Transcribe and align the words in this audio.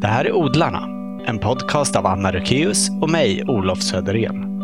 Det 0.00 0.06
här 0.06 0.24
är 0.24 0.32
Odlarna, 0.32 0.88
en 1.26 1.38
podcast 1.38 1.96
av 1.96 2.06
Anna 2.06 2.32
Rökeus 2.32 2.90
och 3.00 3.10
mig, 3.10 3.44
Olof 3.44 3.82
Söderén. 3.82 4.62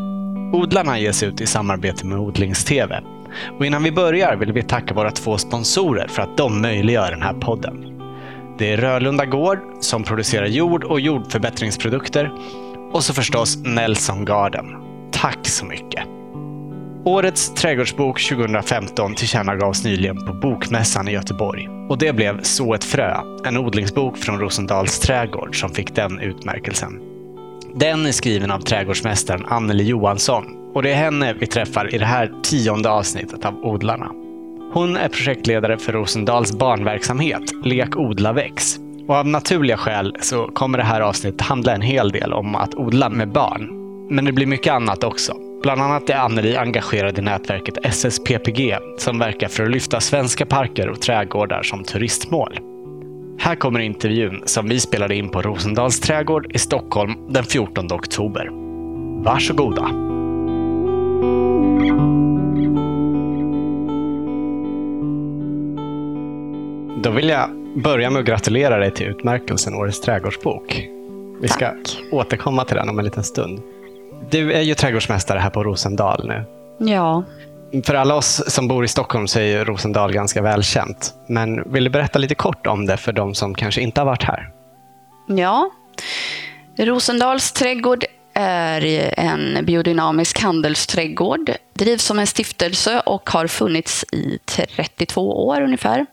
Odlarna 0.54 0.98
ges 0.98 1.22
ut 1.22 1.40
i 1.40 1.46
samarbete 1.46 2.06
med 2.06 2.18
Odlingstv. 2.18 2.92
Och 3.58 3.66
innan 3.66 3.82
vi 3.82 3.92
börjar 3.92 4.36
vill 4.36 4.52
vi 4.52 4.62
tacka 4.62 4.94
våra 4.94 5.10
två 5.10 5.38
sponsorer 5.38 6.08
för 6.08 6.22
att 6.22 6.36
de 6.36 6.62
möjliggör 6.62 7.10
den 7.10 7.22
här 7.22 7.32
podden. 7.32 8.00
Det 8.58 8.72
är 8.72 8.76
Rölunda 8.76 9.24
Gård 9.24 9.58
som 9.80 10.02
producerar 10.02 10.46
jord 10.46 10.84
och 10.84 11.00
jordförbättringsprodukter 11.00 12.32
och 12.92 13.04
så 13.04 13.14
förstås 13.14 13.56
Nelson 13.56 14.24
Garden. 14.24 14.66
Tack 15.12 15.46
så 15.46 15.66
mycket! 15.66 16.15
Årets 17.06 17.54
trädgårdsbok 17.54 18.20
2015 18.20 19.14
tillkännagavs 19.14 19.84
nyligen 19.84 20.16
på 20.16 20.32
Bokmässan 20.32 21.08
i 21.08 21.12
Göteborg. 21.12 21.68
Och 21.88 21.98
det 21.98 22.12
blev 22.12 22.42
Så 22.42 22.74
ett 22.74 22.84
frö, 22.84 23.16
en 23.44 23.56
odlingsbok 23.56 24.18
från 24.18 24.40
Rosendals 24.40 24.98
trädgård 24.98 25.60
som 25.60 25.70
fick 25.70 25.94
den 25.94 26.20
utmärkelsen. 26.20 27.00
Den 27.74 28.06
är 28.06 28.12
skriven 28.12 28.50
av 28.50 28.60
trädgårdsmästaren 28.60 29.46
Anneli 29.46 29.84
Johansson 29.84 30.44
och 30.74 30.82
det 30.82 30.90
är 30.90 30.96
henne 30.96 31.34
vi 31.40 31.46
träffar 31.46 31.94
i 31.94 31.98
det 31.98 32.04
här 32.04 32.32
tionde 32.42 32.90
avsnittet 32.90 33.44
av 33.44 33.64
Odlarna. 33.64 34.10
Hon 34.72 34.96
är 34.96 35.08
projektledare 35.08 35.78
för 35.78 35.92
Rosendals 35.92 36.52
barnverksamhet 36.52 37.42
Lek, 37.64 37.96
odla, 37.96 38.32
väx. 38.32 38.76
Och 39.08 39.14
av 39.14 39.26
naturliga 39.26 39.76
skäl 39.76 40.16
så 40.20 40.46
kommer 40.46 40.78
det 40.78 40.84
här 40.84 41.00
avsnittet 41.00 41.40
handla 41.40 41.74
en 41.74 41.80
hel 41.80 42.10
del 42.10 42.32
om 42.32 42.54
att 42.54 42.74
odla 42.74 43.08
med 43.08 43.32
barn. 43.32 43.68
Men 44.10 44.24
det 44.24 44.32
blir 44.32 44.46
mycket 44.46 44.72
annat 44.72 45.04
också. 45.04 45.45
Bland 45.66 45.82
annat 45.82 46.10
är 46.10 46.14
Anneli 46.14 46.56
engagerad 46.56 47.18
i 47.18 47.22
nätverket 47.22 47.78
SSPPG 47.82 48.78
som 48.98 49.18
verkar 49.18 49.48
för 49.48 49.64
att 49.64 49.70
lyfta 49.70 50.00
svenska 50.00 50.46
parker 50.46 50.88
och 50.88 51.00
trädgårdar 51.00 51.62
som 51.62 51.84
turistmål. 51.84 52.58
Här 53.38 53.54
kommer 53.54 53.80
intervjun 53.80 54.42
som 54.44 54.68
vi 54.68 54.80
spelade 54.80 55.14
in 55.14 55.28
på 55.28 55.42
Rosendals 55.42 56.00
trädgård 56.00 56.52
i 56.54 56.58
Stockholm 56.58 57.14
den 57.28 57.44
14 57.44 57.92
oktober. 57.92 58.48
Varsågoda! 59.24 59.82
Då 67.02 67.10
vill 67.10 67.28
jag 67.28 67.50
börja 67.82 68.10
med 68.10 68.20
att 68.20 68.26
gratulera 68.26 68.78
dig 68.78 68.90
till 68.90 69.06
utmärkelsen 69.06 69.74
Årets 69.74 70.00
trädgårdsbok. 70.00 70.88
Vi 71.40 71.48
ska 71.48 71.66
Tack. 71.66 71.98
återkomma 72.12 72.64
till 72.64 72.76
den 72.76 72.88
om 72.88 72.98
en 72.98 73.04
liten 73.04 73.24
stund. 73.24 73.62
Du 74.30 74.52
är 74.52 74.60
ju 74.60 74.74
trädgårdsmästare 74.74 75.38
här 75.38 75.50
på 75.50 75.64
Rosendal 75.64 76.28
nu. 76.28 76.44
Ja, 76.90 77.24
För 77.84 77.94
alla 77.94 78.14
oss 78.14 78.42
som 78.46 78.68
bor 78.68 78.84
i 78.84 78.88
Stockholm 78.88 79.28
så 79.28 79.38
är 79.38 79.44
ju 79.44 79.64
Rosendal 79.64 80.12
ganska 80.12 80.42
välkänt. 80.42 81.14
Men 81.28 81.72
vill 81.72 81.84
du 81.84 81.90
berätta 81.90 82.18
lite 82.18 82.34
kort 82.34 82.66
om 82.66 82.86
det 82.86 82.96
för 82.96 83.12
de 83.12 83.34
som 83.34 83.54
kanske 83.54 83.80
inte 83.80 84.00
har 84.00 84.06
varit 84.06 84.22
här? 84.22 84.50
ja. 85.26 85.70
Rosendals 86.78 87.52
trädgård 87.52 88.04
är 88.34 89.14
en 89.16 89.64
biodynamisk 89.64 90.40
handelsträdgård. 90.40 91.50
Drivs 91.74 92.04
som 92.04 92.18
en 92.18 92.26
stiftelse 92.26 93.00
och 93.06 93.30
har 93.30 93.46
funnits 93.46 94.04
i 94.12 94.38
32 94.44 95.46
år 95.46 95.60
ungefär. 95.60 96.06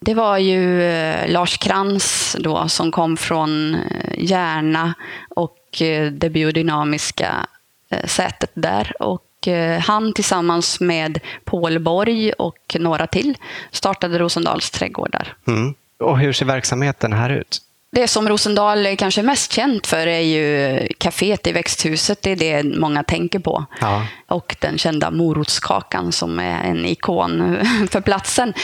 Det 0.00 0.14
var 0.14 0.38
ju 0.38 0.82
eh, 0.82 1.28
Lars 1.28 1.58
Krantz 1.58 2.36
då 2.40 2.68
som 2.68 2.90
kom 2.90 3.16
från 3.16 3.74
eh, 3.74 3.80
Järna 4.18 4.94
och 5.36 5.56
och 5.74 5.82
eh, 5.82 6.12
det 6.12 6.30
biodynamiska 6.30 7.46
eh, 7.90 8.06
sätet 8.06 8.50
där. 8.54 9.02
Och 9.02 9.48
eh, 9.48 9.80
han 9.80 10.12
tillsammans 10.12 10.80
med 10.80 11.20
Paul 11.44 11.78
Borg 11.78 12.32
och 12.32 12.76
några 12.78 13.06
till 13.06 13.36
startade 13.70 14.18
Rosendals 14.18 14.70
trädgårdar. 14.70 15.36
Mm. 15.46 15.74
Och 15.98 16.18
hur 16.18 16.32
ser 16.32 16.46
verksamheten 16.46 17.12
här 17.12 17.30
ut? 17.30 17.58
Det 17.94 18.08
som 18.08 18.28
Rosendal 18.28 18.86
är 18.86 18.96
kanske 18.96 19.22
mest 19.22 19.52
känt 19.52 19.86
för 19.86 20.06
är 20.06 20.20
ju 20.20 20.78
kaféet 20.98 21.46
i 21.46 21.52
växthuset. 21.52 22.22
Det 22.22 22.30
är 22.30 22.36
det 22.36 22.78
många 22.78 23.02
tänker 23.02 23.38
på. 23.38 23.64
Ja. 23.80 24.06
Och 24.26 24.56
den 24.60 24.78
kända 24.78 25.10
morotskakan 25.10 26.12
som 26.12 26.38
är 26.38 26.64
en 26.64 26.84
ikon 26.84 27.58
för 27.90 28.00
platsen. 28.00 28.54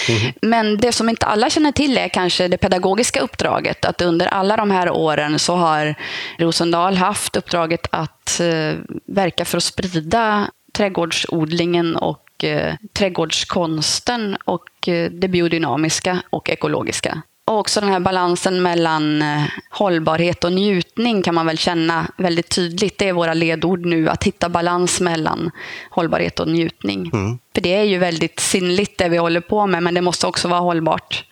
Men 0.42 0.76
det 0.76 0.92
som 0.92 1.08
inte 1.08 1.26
alla 1.26 1.50
känner 1.50 1.72
till 1.72 1.98
är 1.98 2.08
kanske 2.08 2.48
det 2.48 2.56
pedagogiska 2.56 3.20
uppdraget. 3.20 3.84
Att 3.84 4.02
under 4.02 4.26
alla 4.26 4.56
de 4.56 4.70
här 4.70 4.90
åren 4.90 5.38
så 5.38 5.54
har 5.54 5.94
Rosendal 6.38 6.96
haft 6.96 7.36
uppdraget 7.36 7.86
att 7.90 8.40
eh, 8.40 8.74
verka 9.06 9.44
för 9.44 9.56
att 9.56 9.64
sprida 9.64 10.50
trädgårdsodlingen 10.72 11.96
och 11.96 12.44
eh, 12.44 12.74
trädgårdskonsten 12.92 14.36
och 14.44 14.88
eh, 14.88 15.10
det 15.10 15.28
biodynamiska 15.28 16.22
och 16.30 16.50
ekologiska. 16.50 17.22
Och 17.50 17.58
också 17.58 17.80
den 17.80 17.88
här 17.88 18.00
balansen 18.00 18.62
mellan 18.62 19.22
eh, 19.22 19.42
hållbarhet 19.70 20.44
och 20.44 20.52
njutning 20.52 21.22
kan 21.22 21.34
man 21.34 21.46
väl 21.46 21.58
känna 21.58 22.06
väldigt 22.16 22.48
tydligt. 22.48 22.98
Det 22.98 23.08
är 23.08 23.12
våra 23.12 23.34
ledord 23.34 23.86
nu, 23.86 24.08
att 24.08 24.24
hitta 24.24 24.48
balans 24.48 25.00
mellan 25.00 25.50
hållbarhet 25.90 26.40
och 26.40 26.48
njutning. 26.48 27.10
För 27.54 27.60
det 27.60 27.74
är 27.74 27.82
ju 27.82 27.98
väldigt 27.98 28.40
sinnligt 28.40 28.98
det 28.98 29.08
vi 29.08 29.16
håller 29.16 29.40
på 29.40 29.66
med, 29.66 29.82
men 29.82 29.94
det 29.94 30.00
måste 30.00 30.26
också 30.26 30.48
vara 30.48 30.60
hållbart. 30.60 31.24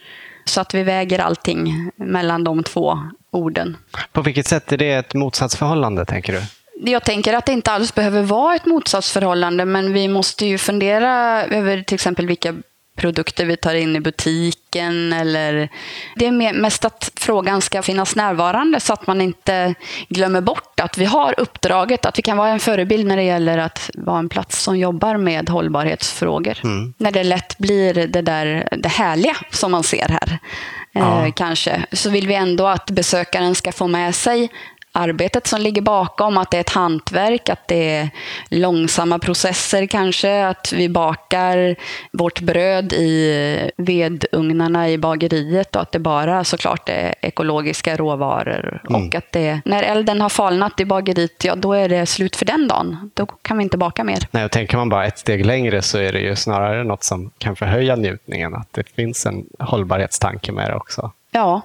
Så 0.45 0.61
att 0.61 0.75
vi 0.75 0.83
väger 0.83 1.19
allting 1.19 1.91
mellan 1.97 2.45
de 2.45 2.63
två 2.63 2.99
orden. 3.31 3.77
På 4.13 4.23
vilket 4.23 4.47
sätt 4.47 4.73
är 4.73 4.77
det 4.77 4.93
ett 4.93 5.15
motsatsförhållande, 5.15 6.05
tänker 6.05 6.33
du? 6.33 6.43
Jag 6.91 7.05
tänker 7.05 7.35
att 7.35 7.47
det 7.47 7.53
inte 7.53 7.73
alls 7.73 7.95
behöver 7.95 8.23
vara 8.23 8.55
ett 8.55 8.67
motsatsförhållande, 8.67 9.65
men 9.65 9.93
vi 9.93 10.09
måste 10.09 10.47
ju 10.47 10.59
fundera 10.59 11.45
över 11.45 11.83
till 11.83 11.95
exempel 11.95 12.27
vilka 12.27 12.55
produkter 12.99 13.45
vi 13.45 13.57
tar 13.57 13.75
in 13.75 13.97
i 13.97 14.01
butiken. 14.01 15.13
Eller... 15.13 15.69
Det 16.17 16.27
är 16.27 16.53
mest 16.53 16.85
att 16.85 17.11
frågan 17.17 17.61
ska 17.61 17.83
finnas 17.83 18.17
närvarande 18.17 18.81
så 18.81 18.93
att 18.93 19.07
man 19.07 19.21
inte 19.21 19.75
glömmer 20.09 20.41
bort 20.41 20.81
att 20.81 20.99
vi 20.99 21.05
har 21.05 21.41
uppdraget, 21.41 22.07
att 22.07 22.19
vi 22.19 22.23
kan 22.23 22.37
vara 22.37 22.49
en 22.49 22.61
förebild 22.61 23.07
när 23.07 23.17
det 23.17 23.23
gäller 23.23 23.59
att 23.59 23.91
vara 23.95 24.19
en 24.19 24.29
plats 24.29 24.63
som 24.63 24.79
jobbar 24.79 25.17
med 25.17 25.49
hållbarhetsfrågor. 25.49 26.59
När 26.97 27.11
det 27.11 27.25
lätt 27.25 27.59
blir 27.59 27.95
det 27.95 28.23
där 28.23 28.69
det 28.77 28.89
härliga 28.89 29.37
som 29.51 29.71
man 29.71 29.83
ser 29.83 30.09
här. 30.09 30.39
Ja. 30.93 31.27
Eh, 31.27 31.33
kanske. 31.33 31.85
Så 31.93 32.11
vill 32.11 32.29
vi 32.29 32.35
ändå 32.35 32.67
att 32.67 32.91
besökaren 32.91 33.55
ska 33.55 33.73
få 33.73 33.87
med 33.87 34.15
sig 34.15 34.51
arbetet 34.99 35.47
som 35.47 35.61
ligger 35.61 35.83
bakom, 35.83 36.39
att 36.39 36.51
det 36.51 36.57
är 36.57 36.61
ett 36.61 36.71
hantverk, 36.71 37.49
att 37.49 37.69
det 37.69 37.97
är 37.97 38.11
långsamma 38.49 39.19
processer 39.19 39.87
kanske, 39.87 40.47
att 40.47 40.73
vi 40.73 40.89
bakar 40.89 41.77
vårt 42.13 42.41
bröd 42.41 42.93
i 42.93 43.71
vedugnarna 43.77 44.91
i 44.91 44.99
bageriet 44.99 45.77
och 45.77 45.83
att 45.83 45.93
det 45.93 45.99
bara 45.99 46.45
såklart 46.45 46.89
är 46.89 47.15
ekologiska 47.21 47.97
råvaror. 47.97 48.83
Och 48.89 49.15
att 49.15 49.33
det, 49.33 49.61
när 49.65 49.83
elden 49.83 50.21
har 50.21 50.29
falnat 50.29 50.81
i 50.81 50.85
bageriet, 50.85 51.45
ja 51.45 51.55
då 51.55 51.73
är 51.73 51.89
det 51.89 52.07
slut 52.07 52.37
för 52.37 52.47
den 52.47 52.69
dagen. 52.69 53.11
Då 53.15 53.27
kan 53.27 53.59
vi 53.59 53.65
inte 53.65 53.77
baka 53.77 54.05
mer. 54.05 54.19
Nej, 54.31 54.45
och 54.45 54.51
tänker 54.51 54.77
man 54.77 54.89
bara 54.89 55.07
ett 55.07 55.19
steg 55.19 55.47
längre 55.47 55.83
så 55.83 55.99
är 55.99 56.13
det 56.13 56.21
ju 56.21 56.37
snarare 56.37 56.85
något 56.85 57.05
som 57.05 57.31
kan 57.39 57.57
förhöja 57.57 57.97
njutningen. 57.97 58.55
Att 58.55 58.73
det 58.73 58.89
finns 58.89 59.27
en 59.27 59.47
hållbarhetstanke 59.59 60.53
med 60.53 60.71
det 60.71 60.75
också. 60.75 61.13
Ja, 61.31 61.63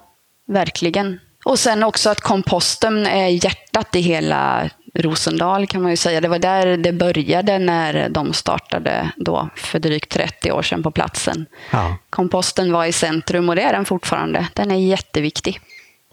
verkligen. 0.47 1.19
Och 1.43 1.59
sen 1.59 1.83
också 1.83 2.09
att 2.09 2.21
komposten 2.21 3.05
är 3.05 3.27
hjärtat 3.27 3.95
i 3.95 3.99
hela 3.99 4.69
Rosendal 4.95 5.67
kan 5.67 5.81
man 5.81 5.91
ju 5.91 5.97
säga. 5.97 6.21
Det 6.21 6.27
var 6.27 6.39
där 6.39 6.77
det 6.77 6.93
började 6.93 7.59
när 7.59 8.09
de 8.09 8.33
startade 8.33 9.11
då 9.15 9.49
för 9.55 9.79
drygt 9.79 10.11
30 10.11 10.51
år 10.51 10.61
sedan 10.61 10.83
på 10.83 10.91
platsen. 10.91 11.45
Ja. 11.71 11.97
Komposten 12.09 12.71
var 12.71 12.85
i 12.85 12.91
centrum 12.91 13.49
och 13.49 13.55
det 13.55 13.61
är 13.61 13.73
den 13.73 13.85
fortfarande. 13.85 14.47
Den 14.53 14.71
är 14.71 14.75
jätteviktig. 14.75 15.59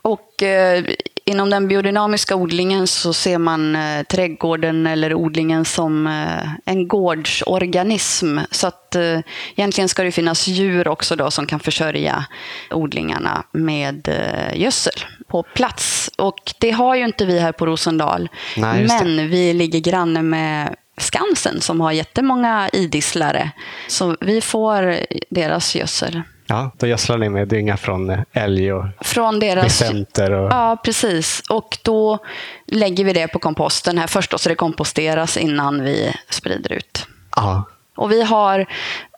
Och 0.02 0.42
eh, 0.42 0.84
inom 1.24 1.50
den 1.50 1.68
biodynamiska 1.68 2.36
odlingen 2.36 2.86
så 2.86 3.12
ser 3.12 3.38
man 3.38 3.76
eh, 3.76 4.02
trädgården 4.02 4.86
eller 4.86 5.14
odlingen 5.14 5.64
som 5.64 6.06
eh, 6.06 6.48
en 6.64 6.88
gårdsorganism. 6.88 8.38
Så 8.50 8.66
att 8.66 8.94
eh, 8.94 9.18
egentligen 9.56 9.88
ska 9.88 10.02
det 10.02 10.12
finnas 10.12 10.48
djur 10.48 10.88
också 10.88 11.16
då 11.16 11.30
som 11.30 11.46
kan 11.46 11.60
försörja 11.60 12.24
odlingarna 12.70 13.44
med 13.52 14.08
eh, 14.08 14.60
gödsel 14.60 15.04
på 15.30 15.42
plats. 15.42 16.10
Och 16.18 16.54
det 16.58 16.70
har 16.70 16.94
ju 16.94 17.04
inte 17.04 17.24
vi 17.24 17.38
här 17.38 17.52
på 17.52 17.66
Rosendal. 17.66 18.28
Nej. 18.56 18.86
Men 18.86 19.28
vi 19.28 19.52
ligger 19.52 19.80
granne 19.80 20.22
med 20.22 20.74
Skansen 20.96 21.60
som 21.60 21.80
har 21.80 21.92
jättemånga 21.92 22.68
idisslare. 22.72 23.50
Så 23.88 24.16
vi 24.20 24.40
får 24.40 24.96
deras 25.30 25.74
gödsel. 25.74 26.22
Ja, 26.46 26.70
då 26.78 26.86
gödslar 26.86 27.18
ni 27.18 27.28
med 27.28 27.48
dynga 27.48 27.76
från 27.76 28.10
eh, 28.10 28.20
älg 28.32 28.72
och 28.72 28.84
Från 29.00 29.40
deras... 29.40 29.82
Och... 29.82 30.26
Ja, 30.30 30.80
precis. 30.84 31.42
Och 31.48 31.78
då 31.82 32.18
lägger 32.66 33.04
vi 33.04 33.12
det 33.12 33.28
på 33.28 33.38
komposten 33.38 33.98
här 33.98 34.06
först 34.06 34.30
då, 34.30 34.38
så 34.38 34.48
det 34.48 34.54
komposteras 34.54 35.36
innan 35.36 35.84
vi 35.84 36.16
sprider 36.28 36.72
ut. 36.72 37.06
Ja. 37.36 37.64
Och 37.96 38.12
vi 38.12 38.22
har 38.22 38.66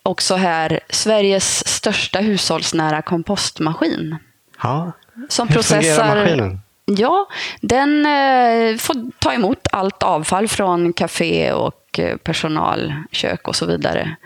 också 0.02 0.34
här 0.34 0.80
Sveriges 0.90 1.68
största 1.68 2.18
hushållsnära 2.18 3.02
kompostmaskin. 3.02 4.16
Ja. 4.62 4.92
Som 5.28 5.48
Hur 5.48 5.54
processar... 5.54 6.16
maskinen? 6.16 6.60
Ja, 6.84 7.28
den 7.60 8.06
eh, 8.06 8.76
får 8.76 9.10
ta 9.18 9.32
emot 9.32 9.66
allt 9.72 10.02
avfall 10.02 10.48
från 10.48 10.92
café 10.92 11.52
och 11.52 11.98
eh, 11.98 12.16
personalkök 12.16 13.48
och 13.48 13.56
så 13.56 13.66
vidare. 13.66 14.16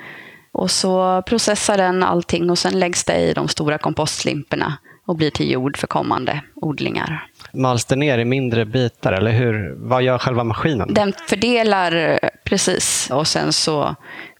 Och 0.53 0.71
så 0.71 1.23
processar 1.27 1.77
den 1.77 2.03
allting 2.03 2.51
och 2.51 2.59
sen 2.59 2.79
läggs 2.79 3.05
det 3.05 3.17
i 3.17 3.33
de 3.33 3.49
stora 3.49 3.79
kompostlimporna 3.79 4.79
och 5.07 5.17
blir 5.17 5.31
till 5.31 5.51
jord 5.51 5.77
för 5.77 5.87
kommande 5.87 6.41
odlingar. 6.55 7.27
Mals 7.53 7.85
det 7.85 7.97
ner 7.97 8.19
i 8.19 8.25
mindre 8.25 8.65
bitar 8.65 9.13
eller 9.13 9.31
hur? 9.31 9.75
Vad 9.77 10.03
gör 10.03 10.19
själva 10.19 10.45
maskinen? 10.45 10.95
Den 10.95 11.13
fördelar 11.29 12.19
precis 12.45 13.11
och 13.11 13.27
sen 13.27 13.53
så 13.53 13.97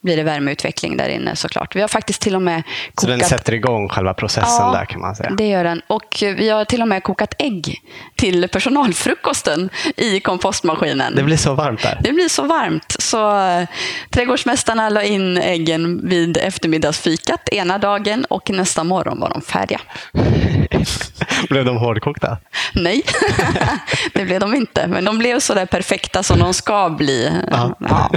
blir 0.07 0.17
det 0.17 0.23
värmeutveckling 0.23 0.97
där 0.97 1.09
inne 1.09 1.37
såklart. 1.37 1.77
Vi 1.77 1.81
har 1.81 1.89
faktiskt 1.89 2.21
till 2.21 2.35
och 2.35 2.43
med 2.43 2.63
kokat... 2.65 3.01
Så 3.01 3.07
den 3.07 3.21
sätter 3.21 3.55
igång 3.55 3.89
själva 3.89 4.15
processen 4.15 4.67
ja, 4.67 4.73
där 4.73 4.85
kan 4.85 5.01
man 5.01 5.17
säga? 5.17 5.31
det 5.31 5.49
gör 5.49 5.65
den. 5.65 5.83
Och 5.87 6.17
vi 6.21 6.49
har 6.49 6.65
till 6.65 6.83
och 6.83 6.89
med 6.89 7.03
kokat 7.03 7.35
ägg 7.39 7.81
till 8.17 8.49
personalfrukosten 8.49 9.71
i 9.97 10.21
kompostmaskinen. 10.21 11.15
Det 11.15 11.23
blir 11.23 11.37
så 11.37 11.55
varmt 11.55 11.83
där? 11.83 11.99
Det 12.03 12.13
blir 12.13 12.29
så 12.29 12.43
varmt. 12.43 12.97
Så 12.99 13.39
äh, 13.39 13.69
trädgårdsmästarna 14.11 14.89
la 14.89 15.03
in 15.03 15.39
äggen 15.39 16.09
vid 16.09 16.37
eftermiddagsfikat 16.37 17.49
ena 17.49 17.79
dagen 17.79 18.25
och 18.25 18.51
nästa 18.51 18.85
morgon 18.85 19.21
var 19.21 19.31
de 19.31 19.43
färdiga. 19.43 19.81
blev 21.49 21.65
de 21.65 21.77
hårdkokta? 21.77 22.39
Nej, 22.75 22.96
det 24.15 24.25
blev 24.25 24.41
de 24.41 24.55
inte. 24.55 24.87
Men 24.87 25.05
de 25.05 25.19
blev 25.19 25.41
så 25.41 25.55
där 25.55 25.67
perfekta 25.67 26.23
som 26.23 26.39
de 26.39 26.55
ska 26.55 26.91
bli. 26.91 27.43
Ja. 27.51 27.77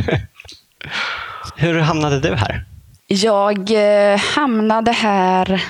Hur 1.56 1.80
hamnade 1.80 2.20
du 2.20 2.36
här? 2.36 2.66
Jag 3.08 3.72
eh, 3.72 4.18
hamnade 4.18 4.92
här, 4.92 5.64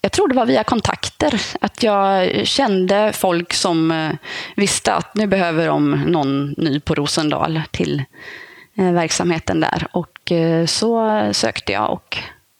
jag 0.00 0.12
tror 0.12 0.28
det 0.28 0.34
var 0.34 0.46
via 0.46 0.64
kontakter. 0.64 1.42
Att 1.60 1.82
jag 1.82 2.30
kände 2.46 3.12
folk 3.12 3.52
som 3.52 3.90
eh, 3.90 4.10
visste 4.56 4.94
att 4.94 5.14
nu 5.14 5.26
behöver 5.26 5.66
de 5.66 5.90
någon 5.90 6.50
ny 6.50 6.80
på 6.80 6.94
Rosendal 6.94 7.62
till 7.70 8.04
eh, 8.78 8.92
verksamheten 8.92 9.60
där. 9.60 9.86
Och 9.92 10.32
så 10.66 11.28
sökte 11.32 11.72
jag 11.72 11.92
och 11.92 12.18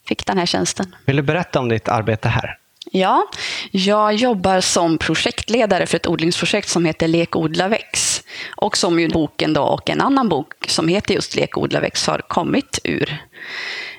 fick 0.09 0.27
den 0.27 0.39
här 0.39 0.47
tjänsten. 0.47 0.94
Vill 1.05 1.17
du 1.17 1.23
berätta 1.23 1.61
om 1.61 1.69
ditt 1.69 1.89
arbete 1.89 2.29
här? 2.29 2.59
Ja, 2.94 3.29
jag 3.71 4.15
jobbar 4.15 4.61
som 4.61 4.99
projektledare 4.99 5.87
för 5.87 5.97
ett 5.97 6.06
odlingsprojekt 6.06 6.69
som 6.69 6.85
heter 6.85 7.09
Lek, 7.09 7.37
odla, 7.37 7.69
väx. 7.69 8.23
Och 8.56 8.77
som 8.77 9.00
ju 9.00 9.09
boken 9.09 9.53
då 9.53 9.62
och 9.62 9.91
en 9.91 10.00
annan 10.00 10.29
bok 10.29 10.53
som 10.69 10.89
heter 10.89 11.15
just 11.15 11.37
Lek, 11.37 11.59
odla, 11.59 11.81
väx 11.81 12.06
har 12.06 12.19
kommit 12.19 12.79
ur. 12.85 13.11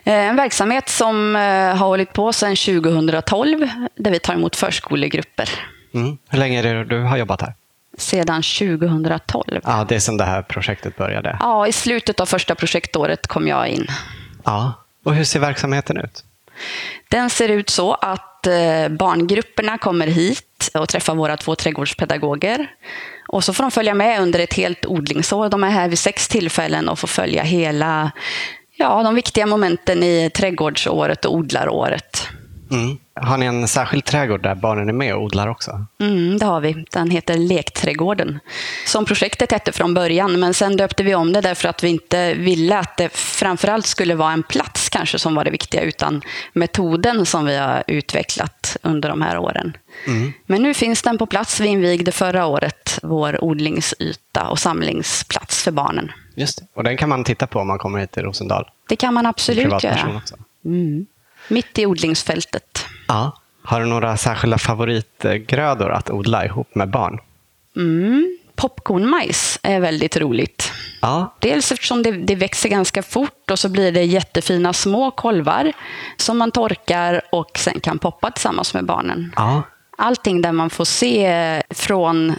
Eh, 0.04 0.14
en 0.14 0.36
verksamhet 0.36 0.90
som 0.90 1.36
eh, 1.36 1.42
har 1.42 1.88
hållit 1.88 2.14
på 2.14 2.34
sedan 2.34 2.56
2012 2.56 3.70
där 3.96 4.12
vi 4.12 4.20
tar 4.20 4.34
emot 4.34 4.56
förskolegrupper. 4.56 5.50
Mm. 5.94 6.18
Hur 6.30 6.40
länge 6.40 6.60
är 6.60 6.64
det 6.64 6.84
du 6.84 7.02
har 7.02 7.18
jobbat 7.18 7.42
här? 7.42 7.54
Sedan 7.98 8.42
2012. 8.42 9.62
Ja, 9.64 9.86
det 9.90 9.96
är 9.96 10.00
som 10.00 10.18
det 10.18 10.24
här 10.24 10.42
projektet 10.42 10.98
började? 10.98 11.38
Ja, 11.40 11.68
i 11.68 11.72
slutet 11.72 12.20
av 12.20 12.26
första 12.26 12.56
projektåret 12.56 13.28
kom 13.28 13.48
jag 13.48 13.68
in. 13.68 13.88
Ja, 14.44 14.74
och 15.04 15.16
hur 15.16 15.24
ser 15.24 15.40
verksamheten 15.40 15.98
ut? 15.98 16.24
Den 17.10 17.30
ser 17.30 17.50
ut 17.50 17.70
så 17.70 17.94
att 17.94 18.33
Eh, 18.48 18.90
barngrupperna 18.90 19.78
kommer 19.78 20.08
hit 20.08 20.70
och 20.74 20.90
träffar 20.90 21.16
våra 21.16 21.38
två 21.38 21.56
trädgårdspedagoger. 21.56 22.68
Och 23.28 23.44
så 23.44 23.54
får 23.54 23.64
de 23.64 23.72
följa 23.72 23.94
med 23.94 24.22
under 24.22 24.40
ett 24.40 24.54
helt 24.54 24.86
odlingsår. 24.86 25.50
De 25.50 25.64
är 25.64 25.70
här 25.70 25.88
vid 25.88 26.00
sex 26.00 26.28
tillfällen 26.28 26.90
och 26.90 27.00
får 27.00 27.08
följa 27.08 27.44
hela 27.44 28.12
ja, 28.76 29.04
de 29.04 29.16
viktiga 29.16 29.46
momenten 29.46 30.04
i 30.04 30.30
trädgårdsåret 30.30 31.26
och 31.26 31.36
odlaråret. 31.36 32.28
Mm. 32.72 32.98
Har 33.16 33.38
ni 33.38 33.46
en 33.46 33.68
särskild 33.68 34.06
trädgård 34.06 34.44
där 34.44 34.56
barnen 34.56 34.90
är 34.90 34.94
med 34.94 35.16
och 35.16 35.24
odlar 35.24 35.48
också? 35.48 35.86
Mm, 36.00 36.38
det 36.38 36.46
har 36.46 36.62
vi. 36.62 36.86
Den 36.92 37.10
heter 37.10 37.38
Lekträdgården. 37.38 38.40
Som 38.86 39.06
projektet 39.06 39.52
hette 39.52 39.72
från 39.72 39.94
början, 39.94 40.40
men 40.40 40.54
sen 40.54 40.78
döpte 40.78 41.04
vi 41.04 41.16
om 41.16 41.34
det 41.34 41.42
därför 41.42 41.70
att 41.70 41.84
vi 41.84 41.90
inte 41.90 42.34
ville 42.34 42.78
att 42.78 42.98
det 42.98 43.10
framförallt 43.14 43.86
skulle 43.86 44.16
vara 44.16 44.34
en 44.34 44.44
plats 44.44 44.90
kanske 44.90 45.20
som 45.20 45.36
var 45.36 45.44
det 45.44 45.52
viktiga, 45.52 45.82
utan 45.82 46.22
metoden 46.54 47.26
som 47.26 47.46
vi 47.46 47.58
har 47.58 47.84
utvecklat 47.88 48.78
under 48.82 49.10
de 49.10 49.22
här 49.22 49.38
åren. 49.38 49.78
Mm. 50.08 50.34
Men 50.46 50.64
nu 50.64 50.74
finns 50.74 51.02
den 51.02 51.18
på 51.18 51.26
plats. 51.26 51.60
Vi 51.60 51.68
invigde 51.68 52.12
förra 52.12 52.46
året 52.46 53.00
vår 53.04 53.44
odlingsyta 53.44 54.48
och 54.50 54.60
samlingsplats 54.60 55.64
för 55.64 55.72
barnen. 55.72 56.12
Just 56.36 56.60
det. 56.60 56.66
Och 56.76 56.84
den 56.84 56.98
kan 56.98 57.10
man 57.10 57.24
titta 57.24 57.48
på 57.48 57.60
om 57.60 57.68
man 57.68 57.78
kommer 57.78 58.00
hit 58.00 58.12
till 58.12 58.24
Rosendal? 58.24 58.70
Det 58.90 58.96
kan 58.96 59.14
man 59.14 59.26
absolut 59.26 59.84
göra. 59.84 60.22
Mm. 60.66 61.06
Mitt 61.48 61.80
i 61.80 61.86
odlingsfältet. 61.86 62.86
Ja. 63.08 63.40
Har 63.64 63.80
du 63.80 63.86
några 63.86 64.18
särskilda 64.18 64.58
favoritgrödor 64.58 65.92
att 65.92 66.10
odla 66.10 66.46
ihop 66.46 66.76
med 66.76 66.90
barn? 66.90 67.20
Mm. 67.76 68.38
Popcornmajs 68.56 69.60
är 69.64 69.80
väldigt 69.80 70.18
roligt. 70.18 70.72
Ja. 71.02 71.36
Dels 71.40 71.72
eftersom 71.72 72.04
det, 72.04 72.12
det, 72.12 72.36
växer 72.36 72.70
ganska 72.70 73.04
fort 73.04 73.52
och 73.52 73.60
så 73.60 73.70
blir 73.70 73.92
det 73.92 74.04
jättefina 74.04 74.74
små 74.74 75.12
kolvar 75.12 75.74
som 76.18 76.38
man 76.38 76.52
torkar 76.52 77.22
och 77.32 77.58
sen 77.58 77.80
kan 77.80 78.00
poppa 78.00 78.32
tillsammans 78.32 78.74
med 78.74 78.86
barnen. 78.86 79.34
Ja. 79.36 79.62
Allting 79.98 80.42
där 80.42 80.52
man 80.52 80.70
får 80.70 80.86
se 80.86 81.64
från 81.70 82.36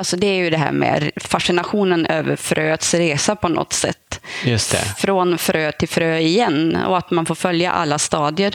Alltså 0.00 0.16
det 0.16 0.26
är 0.26 0.34
ju 0.34 0.50
det 0.50 0.56
här 0.56 0.72
med 0.72 1.10
fascinationen 1.16 2.06
över 2.06 2.36
fröets 2.36 2.94
resa 2.94 3.36
på 3.36 3.48
något 3.48 3.72
sätt. 3.72 4.20
Just 4.44 4.72
det. 4.72 4.78
Från 4.78 5.38
frö 5.38 5.72
till 5.72 5.88
frö 5.88 6.18
igen 6.18 6.76
och 6.76 6.98
att 6.98 7.10
man 7.10 7.26
får 7.26 7.34
följa 7.34 7.72
alla 7.72 7.98
stadier 7.98 8.54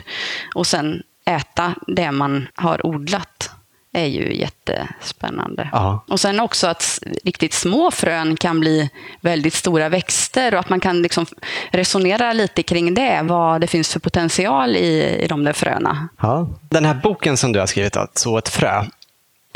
och 0.54 0.66
sen 0.66 1.02
äta 1.26 1.74
det 1.86 2.10
man 2.10 2.48
har 2.54 2.86
odlat 2.86 3.50
är 3.92 4.06
ju 4.06 4.34
jättespännande. 4.34 5.68
Ja. 5.72 6.04
Och 6.08 6.20
sen 6.20 6.40
också 6.40 6.66
att 6.66 6.98
riktigt 7.24 7.52
små 7.52 7.90
frön 7.90 8.36
kan 8.36 8.60
bli 8.60 8.90
väldigt 9.20 9.54
stora 9.54 9.88
växter 9.88 10.54
och 10.54 10.60
att 10.60 10.68
man 10.68 10.80
kan 10.80 11.02
liksom 11.02 11.26
resonera 11.70 12.32
lite 12.32 12.62
kring 12.62 12.94
det, 12.94 13.20
vad 13.22 13.60
det 13.60 13.66
finns 13.66 13.92
för 13.92 14.00
potential 14.00 14.76
i, 14.76 15.18
i 15.24 15.26
de 15.28 15.44
där 15.44 15.52
fröna. 15.52 16.08
Ja. 16.20 16.48
Den 16.70 16.84
här 16.84 16.94
boken 16.94 17.36
som 17.36 17.52
du 17.52 17.60
har 17.60 17.66
skrivit, 17.66 17.96
Så 18.14 18.38
ett 18.38 18.48
frö, 18.48 18.84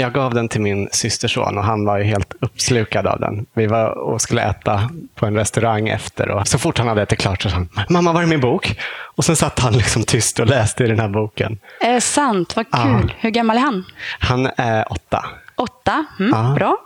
jag 0.01 0.13
gav 0.13 0.35
den 0.35 0.49
till 0.49 0.61
min 0.61 0.89
systerson 0.93 1.59
och 1.59 1.65
han 1.65 1.85
var 1.85 1.99
ju 1.99 2.05
helt 2.05 2.33
uppslukad 2.41 3.07
av 3.07 3.21
den. 3.21 3.47
Vi 3.53 3.67
var 3.67 3.99
och 3.99 4.21
skulle 4.21 4.43
äta 4.43 4.91
på 5.15 5.27
en 5.27 5.37
restaurang 5.37 5.89
efter 5.89 6.29
och 6.29 6.49
så 6.49 6.59
fort 6.59 6.79
han 6.79 6.89
hade 6.89 7.03
ätit 7.03 7.19
klart 7.19 7.43
så 7.43 7.49
sa 7.51 7.55
han 7.55 7.69
“Mamma, 7.89 8.13
var 8.13 8.23
är 8.23 8.27
min 8.27 8.41
bok?” 8.41 8.79
Och 9.17 9.25
sen 9.25 9.37
satt 9.37 9.59
han 9.59 9.73
liksom 9.73 10.05
tyst 10.05 10.41
och 10.41 10.47
läste 10.47 10.85
i 10.85 10.87
den 10.87 11.01
här 11.01 11.09
boken. 11.09 11.59
Är 11.81 11.93
det 11.93 12.01
sant? 12.01 12.57
Vad 12.57 12.71
kul. 12.71 13.07
Ja. 13.09 13.15
Hur 13.19 13.31
gammal 13.31 13.57
är 13.57 13.61
han? 13.61 13.85
Han 14.19 14.51
är 14.57 14.93
åtta. 14.93 15.25
Åtta? 15.57 16.05
Mm, 16.19 16.31
ja. 16.35 16.55
Bra. 16.55 16.77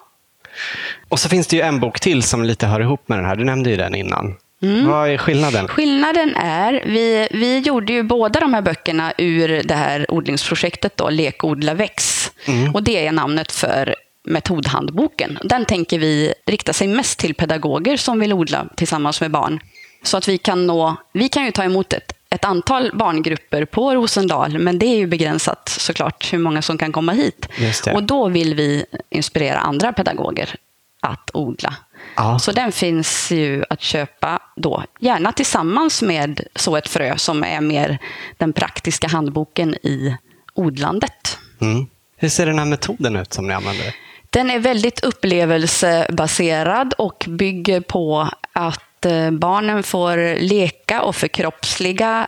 Och 1.09 1.19
så 1.19 1.29
finns 1.29 1.47
det 1.47 1.57
ju 1.57 1.63
en 1.63 1.81
bok 1.81 2.01
till 2.01 2.23
som 2.23 2.45
lite 2.45 2.67
hör 2.67 2.81
ihop 2.81 3.09
med 3.09 3.19
den 3.19 3.25
här. 3.27 3.37
Du 3.37 3.45
nämnde 3.45 3.71
ju 3.71 3.77
den 3.77 3.95
innan. 3.95 4.37
Mm. 4.63 4.87
Vad 4.89 5.11
är 5.11 5.19
skillnaden? 5.19 5.69
Skillnaden 5.69 6.37
är, 6.37 6.83
vi, 6.87 7.29
vi 7.31 7.59
gjorde 7.59 7.93
ju 7.93 8.03
båda 8.03 8.41
de 8.41 8.55
här 8.55 8.63
böckerna 8.63 9.13
ur 9.19 9.63
det 9.65 9.75
här 9.75 10.07
odlingsprojektet 10.11 10.97
då, 10.97 11.11
Lek, 11.11 11.45
odla, 11.45 11.75
väx. 11.75 12.31
Mm. 12.47 12.75
Och 12.75 12.83
det 12.83 13.07
är 13.07 13.13
namnet 13.13 13.53
för 13.53 13.95
metodhandboken. 14.25 15.39
Den 15.43 15.65
tänker 15.65 15.99
vi 15.99 16.35
rikta 16.47 16.73
sig 16.73 16.89
mest 16.89 17.19
till 17.19 17.35
pedagoger 17.35 17.97
som 17.97 18.21
vill 18.21 18.33
odla 18.33 18.67
tillsammans 18.77 19.21
med 19.21 19.31
barn. 19.31 19.61
Så 20.03 20.17
att 20.17 20.29
vi 20.29 20.39
kan 20.39 20.67
nå, 20.67 20.97
vi 21.13 21.29
kan 21.29 21.45
ju 21.45 21.51
ta 21.51 21.65
emot 21.65 21.93
ett, 21.93 22.13
ett 22.31 22.45
antal 22.45 22.91
barngrupper 22.95 23.65
på 23.65 23.95
Rosendal, 23.95 24.59
men 24.59 24.79
det 24.79 24.87
är 24.87 24.97
ju 24.97 25.07
begränsat 25.07 25.69
såklart 25.69 26.33
hur 26.33 26.39
många 26.39 26.63
som 26.63 26.79
kan 26.79 26.93
komma 26.93 27.13
hit. 27.13 27.49
Och 27.95 28.03
då 28.03 28.29
vill 28.29 28.55
vi 28.55 28.85
inspirera 29.11 29.59
andra 29.59 29.93
pedagoger 29.93 30.55
att 31.01 31.31
odla. 31.35 31.75
Ja. 32.17 32.39
Så 32.39 32.53
den 32.53 32.73
finns 32.73 33.31
ju 33.31 33.65
att 33.71 33.81
köpa 33.81 34.39
då, 34.57 34.85
gärna 35.01 35.33
tillsammans 35.33 36.03
med 36.03 36.41
Så 36.55 36.77
ett 36.77 36.89
frö 36.89 37.17
som 37.17 37.45
är 37.45 37.61
mer 37.61 37.99
den 38.39 38.53
praktiska 38.53 39.09
handboken 39.09 39.75
i 39.75 40.17
odlandet. 40.55 41.39
Mm. 41.61 41.87
Hur 42.17 42.29
ser 42.29 42.47
den 42.47 42.59
här 42.59 42.67
metoden 42.67 43.17
ut 43.17 43.33
som 43.33 43.47
ni 43.47 43.55
använder? 43.55 43.95
Den 44.31 44.51
är 44.51 44.59
väldigt 44.59 45.05
upplevelsebaserad 45.05 46.95
och 46.99 47.25
bygger 47.29 47.81
på 47.81 48.29
att 48.53 49.07
eh, 49.07 49.31
barnen 49.31 49.83
får 49.83 50.41
leka 50.41 51.03
och 51.03 51.17
förkroppsliga 51.17 52.27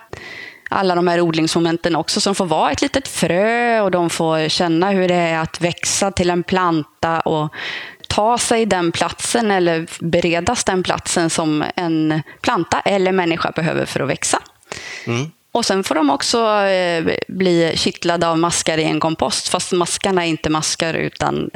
alla 0.70 0.94
de 0.94 1.08
här 1.08 1.20
odlingsmomenten 1.20 1.96
också, 1.96 2.20
som 2.20 2.34
får 2.34 2.46
vara 2.46 2.70
ett 2.70 2.82
litet 2.82 3.08
frö 3.08 3.80
och 3.80 3.90
de 3.90 4.10
får 4.10 4.48
känna 4.48 4.90
hur 4.90 5.08
det 5.08 5.14
är 5.14 5.38
att 5.38 5.60
växa 5.60 6.10
till 6.10 6.30
en 6.30 6.42
planta 6.42 7.20
och 7.20 7.52
ta 8.06 8.38
sig 8.38 8.66
den 8.66 8.92
platsen 8.92 9.50
eller 9.50 9.86
beredas 10.00 10.64
den 10.64 10.82
platsen 10.82 11.30
som 11.30 11.64
en 11.76 12.22
planta 12.40 12.80
eller 12.80 13.12
människa 13.12 13.50
behöver 13.50 13.86
för 13.86 14.00
att 14.00 14.08
växa. 14.08 14.38
Mm. 15.06 15.30
Och 15.52 15.64
sen 15.64 15.84
får 15.84 15.94
de 15.94 16.10
också 16.10 16.60
eh, 16.62 17.16
bli 17.28 17.72
kittlade 17.76 18.28
av 18.28 18.38
maskar 18.38 18.78
i 18.78 18.84
en 18.84 19.00
kompost, 19.00 19.48
fast 19.48 19.72
maskarna 19.72 20.24
är 20.24 20.28
inte 20.28 20.50
maskar 20.50 20.94
utan 20.94 21.50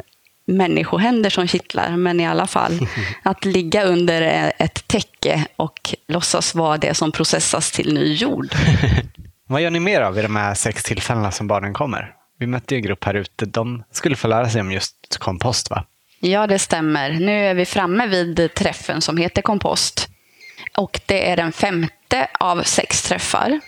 människohänder 0.45 1.29
som 1.29 1.47
kittlar, 1.47 1.97
men 1.97 2.19
i 2.19 2.27
alla 2.27 2.47
fall. 2.47 2.87
Att 3.23 3.45
ligga 3.45 3.83
under 3.83 4.51
ett 4.57 4.87
täcke 4.87 5.45
och 5.55 5.95
låtsas 6.07 6.55
vara 6.55 6.77
det 6.77 6.93
som 6.93 7.11
processas 7.11 7.71
till 7.71 7.93
ny 7.93 8.13
jord. 8.13 8.47
Vad 9.47 9.61
gör 9.61 9.69
ni 9.69 9.79
mer 9.79 10.01
av 10.01 10.13
vid 10.13 10.25
de 10.25 10.35
här 10.35 10.53
sex 10.53 10.83
tillfällena 10.83 11.31
som 11.31 11.47
barnen 11.47 11.73
kommer? 11.73 12.13
Vi 12.39 12.47
mötte 12.47 12.75
ju 12.75 12.77
en 12.77 12.83
grupp 12.83 13.03
här 13.03 13.13
ute. 13.13 13.45
De 13.45 13.83
skulle 13.91 14.15
få 14.15 14.27
lära 14.27 14.49
sig 14.49 14.61
om 14.61 14.71
just 14.71 15.17
kompost, 15.19 15.69
va? 15.69 15.85
Ja, 16.23 16.47
det 16.47 16.59
stämmer. 16.59 17.09
Nu 17.11 17.45
är 17.45 17.53
vi 17.53 17.65
framme 17.65 18.07
vid 18.07 18.53
träffen 18.53 19.01
som 19.01 19.17
heter 19.17 19.41
kompost. 19.41 20.07
Och 20.77 20.99
det 21.05 21.29
är 21.29 21.37
den 21.37 21.51
femte 21.51 22.27
av 22.39 22.63
sex 22.63 23.03
träffar. 23.03 23.59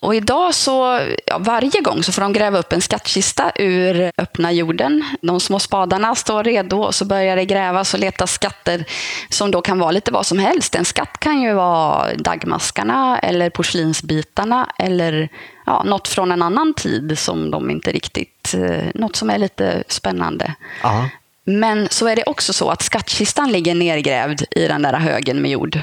Och 0.00 0.14
idag 0.14 0.54
så, 0.54 1.00
ja, 1.26 1.38
varje 1.38 1.80
gång 1.80 2.02
så 2.02 2.12
får 2.12 2.22
de 2.22 2.32
gräva 2.32 2.58
upp 2.58 2.72
en 2.72 2.80
skattkista 2.80 3.52
ur 3.54 4.10
öppna 4.18 4.52
jorden. 4.52 5.04
De 5.22 5.40
små 5.40 5.58
spadarna 5.58 6.14
står 6.14 6.44
redo 6.44 6.76
och 6.76 6.94
så 6.94 7.04
börjar 7.04 7.36
det 7.36 7.44
grävas 7.44 7.94
och 7.94 8.00
letas 8.00 8.32
skatter 8.32 8.84
som 9.28 9.50
då 9.50 9.62
kan 9.62 9.78
vara 9.78 9.90
lite 9.90 10.12
vad 10.12 10.26
som 10.26 10.38
helst. 10.38 10.74
En 10.74 10.84
skatt 10.84 11.18
kan 11.18 11.40
ju 11.40 11.54
vara 11.54 12.14
dagmaskarna 12.14 13.18
eller 13.18 13.50
porslinsbitarna 13.50 14.72
eller 14.78 15.28
ja, 15.66 15.82
något 15.82 16.08
från 16.08 16.32
en 16.32 16.42
annan 16.42 16.74
tid 16.74 17.18
som 17.18 17.50
de 17.50 17.70
inte 17.70 17.92
riktigt, 17.92 18.54
eh, 18.54 18.88
något 18.94 19.16
som 19.16 19.30
är 19.30 19.38
lite 19.38 19.84
spännande. 19.88 20.54
Aha. 20.84 21.08
Men 21.44 21.88
så 21.90 22.06
är 22.06 22.16
det 22.16 22.24
också 22.26 22.52
så 22.52 22.70
att 22.70 22.82
skattkistan 22.82 23.52
ligger 23.52 23.74
nergrävd 23.74 24.42
i 24.50 24.68
den 24.68 24.82
där 24.82 24.92
högen 24.92 25.42
med 25.42 25.50
jord. 25.50 25.80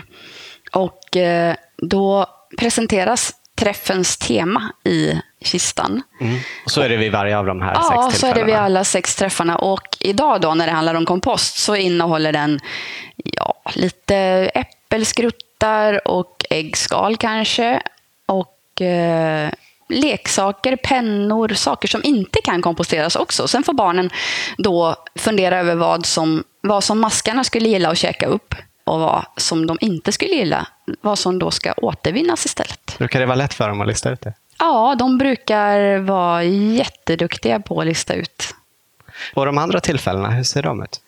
Och 0.71 1.17
eh, 1.17 1.55
då 1.77 2.25
presenteras 2.57 3.33
träffens 3.55 4.17
tema 4.17 4.71
i 4.83 5.21
kistan. 5.41 6.01
Mm. 6.21 6.39
Och 6.65 6.71
så 6.71 6.81
är 6.81 6.89
det 6.89 6.97
vid 6.97 7.11
varje 7.11 7.37
av 7.37 7.45
de 7.45 7.61
här 7.61 7.73
ja, 7.73 7.81
sex 7.81 7.89
tillfällena? 7.89 8.05
Ja, 8.05 8.11
så 8.11 8.27
är 8.27 8.33
det 8.33 8.43
vid 8.43 8.55
alla 8.55 8.83
sex 8.83 9.15
träffarna. 9.15 9.55
Och 9.55 9.97
idag 9.99 10.41
då 10.41 10.53
när 10.53 10.65
det 10.65 10.71
handlar 10.71 10.95
om 10.95 11.05
kompost 11.05 11.57
så 11.57 11.75
innehåller 11.75 12.31
den 12.31 12.59
ja, 13.15 13.61
lite 13.73 14.15
äppelskruttar 14.53 16.07
och 16.07 16.45
äggskal 16.49 17.17
kanske. 17.17 17.81
Och 18.25 18.81
eh, 18.81 19.51
leksaker, 19.89 20.75
pennor, 20.75 21.47
saker 21.47 21.87
som 21.87 22.01
inte 22.03 22.39
kan 22.43 22.61
komposteras 22.61 23.15
också. 23.15 23.47
Sen 23.47 23.63
får 23.63 23.73
barnen 23.73 24.09
då 24.57 24.95
fundera 25.15 25.59
över 25.59 25.75
vad 25.75 26.05
som, 26.05 26.43
vad 26.61 26.83
som 26.83 26.99
maskarna 26.99 27.43
skulle 27.43 27.69
gilla 27.69 27.89
att 27.89 27.97
käka 27.97 28.25
upp 28.25 28.55
och 28.83 28.99
vad 28.99 29.25
som 29.37 29.67
de 29.67 29.77
inte 29.81 30.11
skulle 30.11 30.33
gilla. 30.33 30.67
Vad 31.01 31.19
som 31.19 31.39
då 31.39 31.51
ska 31.51 31.73
återvinnas 31.73 32.45
istället. 32.45 32.95
Brukar 32.97 33.19
det 33.19 33.25
vara 33.25 33.35
lätt 33.35 33.53
för 33.53 33.69
dem 33.69 33.81
att 33.81 33.87
lista 33.87 34.09
ut 34.09 34.21
det? 34.21 34.33
Ja, 34.59 34.95
de 34.99 35.17
brukar 35.17 35.97
vara 35.97 36.43
jätteduktiga 36.43 37.59
på 37.59 37.81
att 37.81 37.87
lista 37.87 38.13
ut. 38.13 38.55
Och 39.33 39.45
de 39.45 39.57
andra 39.57 39.79
tillfällena, 39.79 40.29
hur 40.29 40.43
ser 40.43 40.63
de 40.63 40.83
ut? 40.83 41.01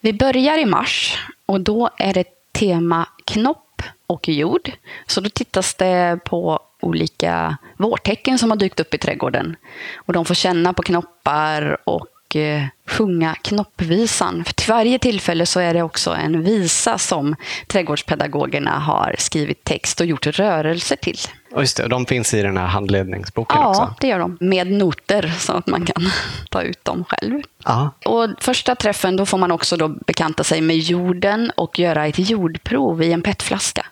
Vi 0.00 0.12
börjar 0.12 0.58
i 0.58 0.64
mars 0.64 1.18
och 1.46 1.60
då 1.60 1.90
är 1.98 2.14
det 2.14 2.24
tema 2.52 3.08
knopp 3.24 3.82
och 4.06 4.28
jord. 4.28 4.72
Så 5.06 5.20
då 5.20 5.30
tittas 5.30 5.74
det 5.74 6.18
på 6.24 6.60
olika 6.86 7.56
vårtecken 7.76 8.38
som 8.38 8.50
har 8.50 8.56
dykt 8.56 8.80
upp 8.80 8.94
i 8.94 8.98
trädgården. 8.98 9.56
Och 9.96 10.12
de 10.12 10.24
får 10.24 10.34
känna 10.34 10.72
på 10.72 10.82
knoppar 10.82 11.78
och 11.84 12.06
eh, 12.36 12.62
sjunga 12.86 13.34
knoppvisan. 13.34 14.44
För 14.44 14.52
till 14.52 14.68
varje 14.68 14.98
tillfälle 14.98 15.46
så 15.46 15.60
är 15.60 15.74
det 15.74 15.82
också 15.82 16.10
en 16.10 16.42
visa 16.42 16.98
som 16.98 17.36
trädgårdspedagogerna 17.66 18.78
har 18.78 19.14
skrivit 19.18 19.64
text 19.64 20.00
och 20.00 20.06
gjort 20.06 20.26
rörelser 20.26 20.96
till. 20.96 21.18
Och 21.52 21.60
just 21.62 21.76
det, 21.76 21.82
och 21.82 21.88
de 21.88 22.06
finns 22.06 22.34
i 22.34 22.42
den 22.42 22.56
här 22.56 22.66
handledningsboken 22.66 23.60
ja, 23.60 23.68
också? 23.68 23.82
Ja, 23.82 23.94
det 24.00 24.06
gör 24.06 24.18
de. 24.18 24.36
Med 24.40 24.70
noter 24.70 25.32
så 25.38 25.52
att 25.52 25.66
man 25.66 25.86
kan 25.86 26.10
ta 26.50 26.62
ut 26.62 26.84
dem 26.84 27.04
själv. 27.08 27.42
Ja. 27.64 27.90
Och 28.04 28.28
första 28.40 28.74
träffen 28.74 29.16
då 29.16 29.26
får 29.26 29.38
man 29.38 29.52
också 29.52 29.76
då 29.76 29.88
bekanta 29.88 30.44
sig 30.44 30.60
med 30.60 30.78
jorden 30.78 31.52
och 31.54 31.78
göra 31.78 32.06
ett 32.06 32.30
jordprov 32.30 33.02
i 33.02 33.12
en 33.12 33.22
petflaska. 33.22 33.86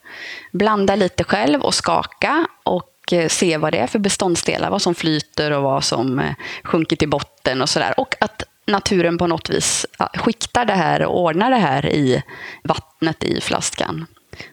Blanda 0.52 0.96
lite 0.96 1.24
själv 1.24 1.60
och 1.60 1.74
skaka 1.74 2.46
och 2.62 2.90
eh, 3.12 3.28
se 3.28 3.56
vad 3.56 3.72
det 3.72 3.78
är 3.78 3.86
för 3.86 3.98
beståndsdelar, 3.98 4.70
vad 4.70 4.82
som 4.82 4.94
flyter 4.94 5.50
och 5.50 5.62
vad 5.62 5.84
som 5.84 6.18
eh, 6.18 6.34
sjunker 6.64 6.96
till 6.96 7.08
botten 7.08 7.62
och 7.62 7.68
sådär. 7.68 7.94
Och 7.96 8.14
att 8.20 8.42
naturen 8.66 9.18
på 9.18 9.26
något 9.26 9.50
vis 9.50 9.86
skiktar 10.14 10.64
det 10.64 10.72
här 10.72 11.02
och 11.02 11.20
ordnar 11.20 11.50
det 11.50 11.56
här 11.56 11.86
i 11.86 12.22
vattnet 12.64 13.24
i 13.24 13.40
flaskan. 13.40 14.06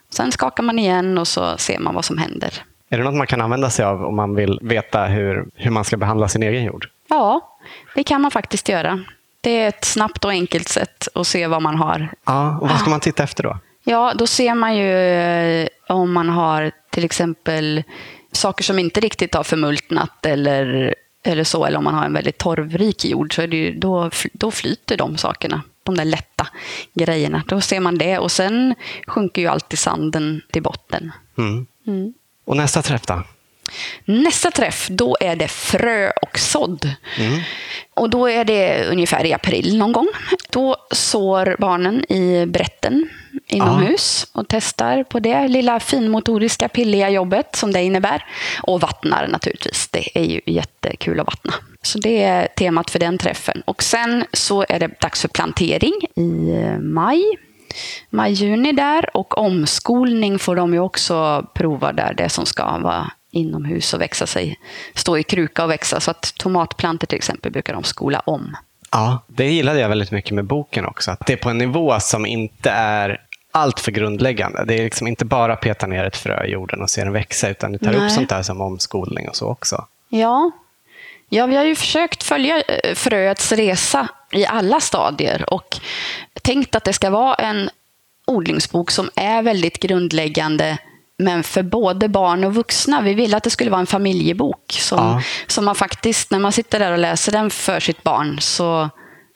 Sen 0.10 0.31
skakar 0.31 0.63
man 0.63 0.79
igen 0.79 1.17
och 1.17 1.27
så 1.27 1.58
ser 1.58 1.79
man 1.79 1.96
vad 1.96 2.05
som 2.05 2.17
händer. 2.17 2.63
Är 2.89 2.98
det 2.98 3.03
något 3.03 3.15
man 3.15 3.27
kan 3.27 3.41
använda 3.41 3.70
sig 3.70 3.86
av 3.86 4.03
om 4.03 4.15
man 4.15 4.36
vill 4.36 4.60
veta 4.62 5.05
hur, 5.05 5.48
hur 5.55 5.72
man 5.72 5.84
ska 5.84 5.98
behandla 5.98 6.27
sin 6.27 6.43
egen 6.43 6.63
jord? 6.63 6.89
Ja, 7.10 7.58
det 7.96 8.03
kan 8.03 8.22
man 8.22 8.31
faktiskt 8.31 8.70
göra. 8.70 9.03
Det 9.41 9.50
är 9.51 9.67
ett 9.67 9.86
snabbt 9.86 10.25
och 10.25 10.31
enkelt 10.31 10.67
sätt 10.67 11.08
att 11.15 11.27
se 11.27 11.48
vad 11.48 11.62
man 11.62 11.75
har. 11.75 12.13
Ja, 12.25 12.58
och 12.62 12.70
vad 12.70 12.79
ska 12.79 12.89
man 12.89 13.00
titta 13.00 13.24
efter 13.24 13.43
då? 13.43 13.58
Ja, 13.84 14.13
då 14.15 14.27
ser 14.27 14.55
man 14.55 14.75
ju 14.77 14.91
eh, 14.91 15.67
om 15.89 16.13
man 16.13 16.29
har 16.29 16.72
till 16.89 17.05
exempel 17.05 17.84
saker 18.32 18.64
som 18.64 18.80
inte 18.80 19.00
riktigt 19.00 19.34
har 19.34 19.44
förmultnat 19.44 20.26
eller, 20.26 20.96
eller 21.24 21.44
så, 21.44 21.66
eller 21.66 21.78
om 21.78 21.84
man 21.84 21.94
har 21.94 22.06
en 22.06 22.14
väldigt 22.14 22.38
torvrik 22.38 23.06
jord, 23.06 23.36
så 23.36 23.42
är 23.42 23.48
det 23.48 23.58
ju, 23.58 23.80
då, 23.80 24.10
då 24.34 24.52
flyter 24.52 24.98
de 24.98 25.18
sakerna. 25.18 25.62
De 25.84 25.96
där 25.96 26.06
lätta 26.06 26.48
grejerna. 26.94 27.44
Då 27.48 27.62
ser 27.62 27.80
man 27.80 27.98
det 27.98 28.18
och 28.18 28.32
sen 28.32 28.76
sjunker 29.08 29.42
ju 29.42 29.48
alltid 29.48 29.80
sanden 29.80 30.42
till 30.52 30.64
botten. 30.64 31.12
Mm. 31.38 31.68
Mm. 31.88 32.14
Och 32.46 32.58
nästa 32.58 32.82
träff 32.82 33.06
då? 33.06 33.24
Nästa 34.06 34.51
träff, 34.51 34.88
då 34.90 35.18
är 35.20 35.36
det 35.36 35.48
frö 35.48 36.12
och 36.22 36.40
sådd. 36.40 36.90
Mm. 37.20 37.40
Och 37.94 38.10
då 38.10 38.30
är 38.30 38.46
det 38.46 38.86
ungefär 38.86 39.25
i 39.25 39.34
april 39.34 39.78
någon 39.78 39.92
gång. 39.92 40.08
Då 40.50 40.75
sår 40.92 41.56
barnen 41.60 42.12
i 42.12 42.46
brätten 42.46 43.10
inomhus 43.48 44.28
och 44.34 44.46
testar 44.50 45.04
på 45.04 45.20
det 45.20 45.48
lilla 45.48 45.80
finmotoriska 45.80 46.70
pilliga 46.70 47.10
jobbet 47.10 47.56
som 47.56 47.72
det 47.72 47.84
innebär. 47.84 48.25
Och 48.63 48.82
vattnar 48.82 49.28
naturligtvis. 49.28 49.88
Det 49.88 50.18
är 50.20 50.24
ju 50.24 50.42
jättekul 50.46 51.20
att 51.20 51.25
vattna. 51.25 51.54
Så 51.82 52.00
det 52.00 52.24
är 52.24 52.48
temat 52.48 52.90
för 52.90 53.00
den 53.00 53.18
träffen. 53.18 53.63
Och 53.66 53.84
sen 53.84 54.25
så 54.34 54.66
är 54.70 54.80
det 54.80 55.01
dags 55.01 55.22
för 55.22 55.28
plantering 55.28 55.94
i 56.16 56.22
maj 56.80 57.24
maj-juni 58.10 58.72
där 58.72 59.18
och 59.18 59.38
omskolning 59.38 60.40
får 60.40 60.56
de 60.56 60.74
ju 60.74 60.80
också 60.80 61.48
prova 61.54 61.94
där, 61.94 62.13
det 62.13 62.30
som 62.30 62.46
ska 62.46 62.78
vara 62.78 63.12
inomhus 63.32 63.94
och 63.94 64.02
växa 64.02 64.28
sig, 64.28 64.60
stå 64.96 65.18
i 65.18 65.24
kruka 65.24 65.64
och 65.64 65.70
växa. 65.70 66.00
Så 66.00 66.12
att 66.12 66.34
tomatplantor 66.38 67.08
till 67.08 67.18
exempel 67.18 67.52
brukar 67.52 67.74
de 67.74 67.84
skola 67.84 68.20
om. 68.20 68.56
Ja, 68.92 69.24
det 69.28 69.52
gillade 69.52 69.80
jag 69.80 69.90
väldigt 69.90 70.12
mycket 70.12 70.32
med 70.32 70.46
boken 70.46 70.86
också. 70.86 71.12
Att 71.12 71.26
det 71.26 71.34
är 71.34 71.38
på 71.38 71.50
en 71.50 71.58
nivå 71.58 72.00
som 72.00 72.26
inte 72.26 72.70
är 72.70 73.22
allt 73.52 73.80
för 73.80 73.92
grundläggande. 73.92 74.66
Det 74.66 74.74
är 74.74 74.84
liksom 74.84 75.08
inte 75.08 75.26
bara 75.26 75.56
peta 75.56 75.88
ner 75.88 76.04
ett 76.04 76.18
frö 76.18 76.46
i 76.46 76.52
jorden 76.52 76.82
och 76.82 76.90
se 76.90 77.04
den 77.04 77.14
växa, 77.14 77.50
utan 77.50 77.72
det 77.72 77.80
tar 77.80 77.92
Nej. 77.92 78.06
upp 78.06 78.12
sånt 78.12 78.30
där 78.30 78.42
som 78.42 78.62
omskolning 78.62 79.30
och 79.30 79.36
så 79.36 79.48
också. 79.48 79.86
Ja. 80.10 80.52
ja, 81.30 81.46
vi 81.46 81.56
har 81.56 81.64
ju 81.64 81.76
försökt 81.76 82.24
följa 82.24 82.62
eh, 82.62 82.96
fröets 82.96 83.52
resa 83.52 84.08
i 84.32 84.46
alla 84.46 84.80
stadier 84.80 85.54
och 85.54 85.78
tänkt 86.42 86.76
att 86.76 86.84
det 86.84 86.94
ska 86.94 87.10
vara 87.10 87.36
en 87.36 87.70
odlingsbok 88.26 88.92
som 88.92 89.10
är 89.16 89.42
väldigt 89.42 89.80
grundläggande 89.80 90.78
men 91.22 91.44
för 91.44 91.63
både 91.63 92.08
barn 92.10 92.44
och 92.44 92.56
vuxna. 92.56 93.01
Vi 93.01 93.13
ville 93.13 93.38
att 93.38 93.44
det 93.44 93.50
skulle 93.50 93.72
vara 93.72 93.82
en 93.82 93.88
familjebok. 93.88 94.72
Som, 94.72 94.98
ja. 94.98 95.22
som 95.48 95.66
man 95.66 95.75
faktiskt, 95.75 96.32
när 96.32 96.40
man 96.40 96.51
sitter 96.51 96.80
där 96.80 96.92
och 96.92 96.98
läser 96.98 97.32
den 97.32 97.50
för 97.50 97.80
sitt 97.80 98.04
barn 98.04 98.40
så 98.40 98.90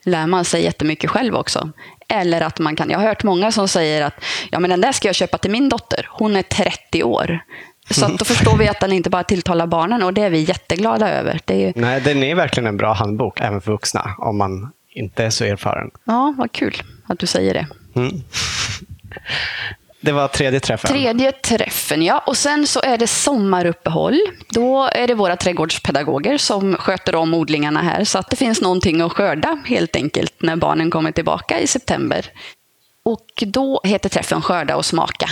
lär 0.03 0.27
man 0.27 0.45
sig 0.45 0.63
jättemycket 0.63 1.09
själv 1.09 1.35
också. 1.35 1.71
Eller 2.07 2.41
att 2.41 2.59
man 2.59 2.75
kan, 2.75 2.89
jag 2.89 2.99
har 2.99 3.07
hört 3.07 3.23
många 3.23 3.51
som 3.51 3.67
säger 3.67 4.01
att 4.01 4.13
ja, 4.51 4.59
men 4.59 4.69
den 4.69 4.81
där 4.81 4.91
ska 4.91 5.07
jag 5.07 5.15
köpa 5.15 5.37
till 5.37 5.51
min 5.51 5.69
dotter. 5.69 6.07
Hon 6.11 6.35
är 6.35 6.41
30 6.41 7.03
år. 7.03 7.39
Så 7.89 8.07
då 8.07 8.25
förstår 8.25 8.57
vi 8.57 8.67
att 8.67 8.79
den 8.79 8.91
inte 8.91 9.09
bara 9.09 9.23
tilltalar 9.23 9.67
barnen 9.67 10.03
och 10.03 10.13
det 10.13 10.21
är 10.21 10.29
vi 10.29 10.39
jätteglada 10.39 11.09
över. 11.09 11.39
Det 11.45 11.53
är 11.53 11.59
ju... 11.59 11.73
Nej, 11.75 12.01
den 12.01 12.23
är 12.23 12.35
verkligen 12.35 12.67
en 12.67 12.77
bra 12.77 12.93
handbok 12.93 13.39
även 13.39 13.61
för 13.61 13.71
vuxna 13.71 14.15
om 14.17 14.37
man 14.37 14.71
inte 14.89 15.25
är 15.25 15.29
så 15.29 15.43
erfaren. 15.43 15.91
Ja, 16.03 16.33
vad 16.37 16.51
kul 16.51 16.83
att 17.07 17.19
du 17.19 17.25
säger 17.25 17.53
det. 17.53 17.67
Mm. 17.95 18.21
Det 20.05 20.11
var 20.11 20.27
tredje 20.27 20.59
träffen. 20.59 20.91
Tredje 20.91 21.31
träffen, 21.31 22.01
ja. 22.01 22.23
Och 22.27 22.37
sen 22.37 22.67
så 22.67 22.81
är 22.81 22.97
det 22.97 23.07
sommaruppehåll. 23.07 24.19
Då 24.49 24.89
är 24.91 25.07
det 25.07 25.13
våra 25.13 25.35
trädgårdspedagoger 25.35 26.37
som 26.37 26.75
sköter 26.75 27.15
om 27.15 27.33
odlingarna 27.33 27.81
här. 27.81 28.03
Så 28.03 28.19
att 28.19 28.29
det 28.29 28.35
finns 28.35 28.61
någonting 28.61 29.01
att 29.01 29.11
skörda 29.11 29.57
helt 29.65 29.95
enkelt 29.95 30.33
när 30.39 30.55
barnen 30.55 30.91
kommer 30.91 31.11
tillbaka 31.11 31.59
i 31.59 31.67
september. 31.67 32.25
Och 33.03 33.43
då 33.45 33.81
heter 33.83 34.09
träffen 34.09 34.41
Skörda 34.41 34.75
och 34.75 34.85
smaka. 34.85 35.29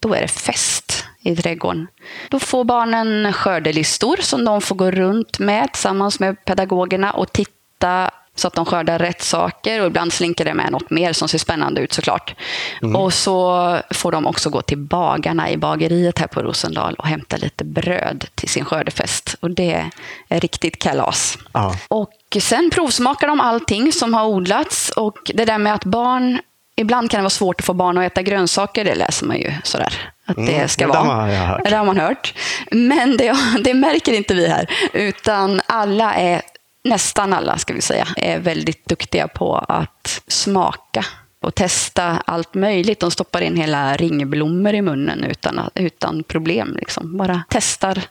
Då 0.00 0.14
är 0.14 0.20
det 0.20 0.28
fest 0.28 1.04
i 1.22 1.36
trädgården. 1.36 1.86
Då 2.28 2.38
får 2.38 2.64
barnen 2.64 3.32
skördelistor 3.32 4.16
som 4.20 4.44
de 4.44 4.60
får 4.60 4.74
gå 4.74 4.90
runt 4.90 5.38
med 5.38 5.72
tillsammans 5.72 6.20
med 6.20 6.44
pedagogerna 6.44 7.12
och 7.12 7.32
titta 7.32 8.10
så 8.34 8.46
att 8.46 8.54
de 8.54 8.64
skördar 8.64 8.98
rätt 8.98 9.22
saker 9.22 9.80
och 9.80 9.86
ibland 9.86 10.12
slinker 10.12 10.44
det 10.44 10.54
med 10.54 10.72
något 10.72 10.90
mer 10.90 11.12
som 11.12 11.28
ser 11.28 11.38
spännande 11.38 11.80
ut 11.80 11.92
såklart. 11.92 12.34
Mm. 12.82 12.96
Och 12.96 13.14
så 13.14 13.78
får 13.90 14.12
de 14.12 14.26
också 14.26 14.50
gå 14.50 14.62
till 14.62 14.78
bagarna 14.78 15.50
i 15.50 15.56
bageriet 15.56 16.18
här 16.18 16.26
på 16.26 16.42
Rosendal 16.42 16.94
och 16.94 17.06
hämta 17.06 17.36
lite 17.36 17.64
bröd 17.64 18.26
till 18.34 18.48
sin 18.48 18.64
skördefest. 18.64 19.36
Och 19.40 19.50
det 19.50 19.90
är 20.28 20.40
riktigt 20.40 20.78
kalas. 20.78 21.38
Ja. 21.52 21.76
Och 21.88 22.12
sen 22.40 22.70
provsmakar 22.70 23.28
de 23.28 23.40
allting 23.40 23.92
som 23.92 24.14
har 24.14 24.26
odlats 24.26 24.90
och 24.90 25.30
det 25.34 25.44
där 25.44 25.58
med 25.58 25.74
att 25.74 25.84
barn 25.84 26.40
Ibland 26.76 27.10
kan 27.10 27.18
det 27.18 27.22
vara 27.22 27.30
svårt 27.30 27.60
att 27.60 27.66
få 27.66 27.74
barn 27.74 27.98
att 27.98 28.12
äta 28.12 28.22
grönsaker, 28.22 28.84
det 28.84 28.94
läser 28.94 29.26
man 29.26 29.36
ju 29.36 29.52
sådär. 29.64 30.12
Att 30.26 30.36
det 30.36 30.54
mm, 30.54 30.68
ska 30.68 30.88
vara. 30.88 30.98
Har 30.98 31.28
jag 31.28 31.46
hört. 31.46 31.64
Det 31.64 31.76
har 31.76 31.84
man 31.84 32.00
hört. 32.00 32.34
Men 32.70 33.16
det, 33.16 33.36
det 33.64 33.74
märker 33.74 34.12
inte 34.12 34.34
vi 34.34 34.48
här. 34.48 34.66
Utan 34.92 35.60
alla 35.66 36.14
är 36.14 36.42
nästan 36.84 37.32
alla 37.32 37.58
ska 37.58 37.74
vi 37.74 37.80
säga, 37.80 38.08
är 38.16 38.38
väldigt 38.38 38.88
duktiga 38.88 39.28
på 39.28 39.56
att 39.56 40.22
smaka 40.26 41.04
och 41.40 41.54
testa 41.54 42.22
allt 42.26 42.54
möjligt. 42.54 43.00
De 43.00 43.10
stoppar 43.10 43.40
in 43.40 43.56
hela 43.56 43.96
ringblommor 43.96 44.74
i 44.74 44.82
munnen 44.82 45.24
utan, 45.24 45.70
utan 45.74 46.22
problem. 46.22 46.76
Liksom. 46.78 47.16
Bara 47.16 47.42
testar 47.48 48.02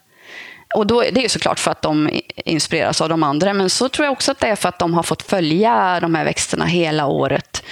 Och 0.75 0.87
då, 0.87 1.01
det 1.01 1.17
är 1.17 1.23
ju 1.23 1.29
såklart 1.29 1.59
för 1.59 1.71
att 1.71 1.81
de 1.81 2.09
inspireras 2.35 3.01
av 3.01 3.09
de 3.09 3.23
andra, 3.23 3.53
men 3.53 3.69
så 3.69 3.89
tror 3.89 4.05
jag 4.05 4.11
också 4.11 4.31
att 4.31 4.39
det 4.39 4.47
är 4.47 4.55
för 4.55 4.69
att 4.69 4.79
de 4.79 4.93
har 4.93 5.03
fått 5.03 5.21
följa 5.21 5.99
de 5.99 6.15
här 6.15 6.25
växterna 6.25 6.65
hela 6.65 7.05
året. 7.05 7.63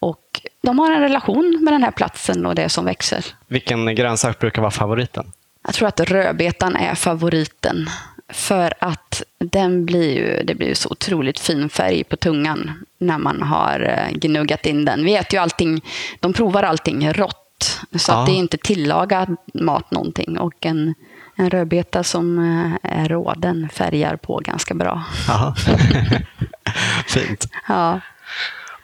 Och 0.00 0.40
de 0.62 0.78
har 0.78 0.92
en 0.92 1.00
relation 1.00 1.58
med 1.64 1.74
den 1.74 1.82
här 1.82 1.90
platsen 1.90 2.46
och 2.46 2.54
det 2.54 2.68
som 2.68 2.84
växer. 2.84 3.24
Vilken 3.48 3.94
grönsak 3.94 4.38
brukar 4.38 4.62
vara 4.62 4.70
favoriten? 4.70 5.32
Jag 5.64 5.74
tror 5.74 5.88
att 5.88 6.00
rödbetan 6.00 6.76
är 6.76 6.94
favoriten. 6.94 7.90
För 8.32 8.74
att 8.78 9.22
den 9.38 9.84
blir 9.86 10.14
ju, 10.14 10.42
det 10.42 10.54
blir 10.54 10.68
ju 10.68 10.74
så 10.74 10.88
otroligt 10.90 11.38
fin 11.38 11.68
färg 11.68 12.04
på 12.04 12.16
tungan 12.16 12.84
när 12.98 13.18
man 13.18 13.42
har 13.42 13.80
eh, 13.80 14.18
gnuggat 14.18 14.66
in 14.66 14.84
den. 14.84 15.04
Vi 15.04 15.16
äter 15.16 15.34
ju 15.34 15.38
allting, 15.42 15.80
de 16.20 16.32
provar 16.32 16.62
allting 16.62 17.12
rått. 17.12 17.80
Så 17.96 18.12
ja. 18.12 18.20
att 18.20 18.26
det 18.26 18.32
är 18.32 18.36
inte 18.36 18.56
tillagad 18.56 19.36
mat 19.54 19.90
någonting. 19.90 20.38
Och 20.38 20.66
en, 20.66 20.94
en 21.36 21.50
rödbeta 21.50 22.04
som 22.04 22.38
eh, 22.38 22.92
är 23.00 23.08
rå, 23.08 23.34
den 23.36 23.68
färgar 23.68 24.16
på 24.16 24.36
ganska 24.36 24.74
bra. 24.74 25.04
Fint. 27.06 27.48
Ja. 27.68 28.00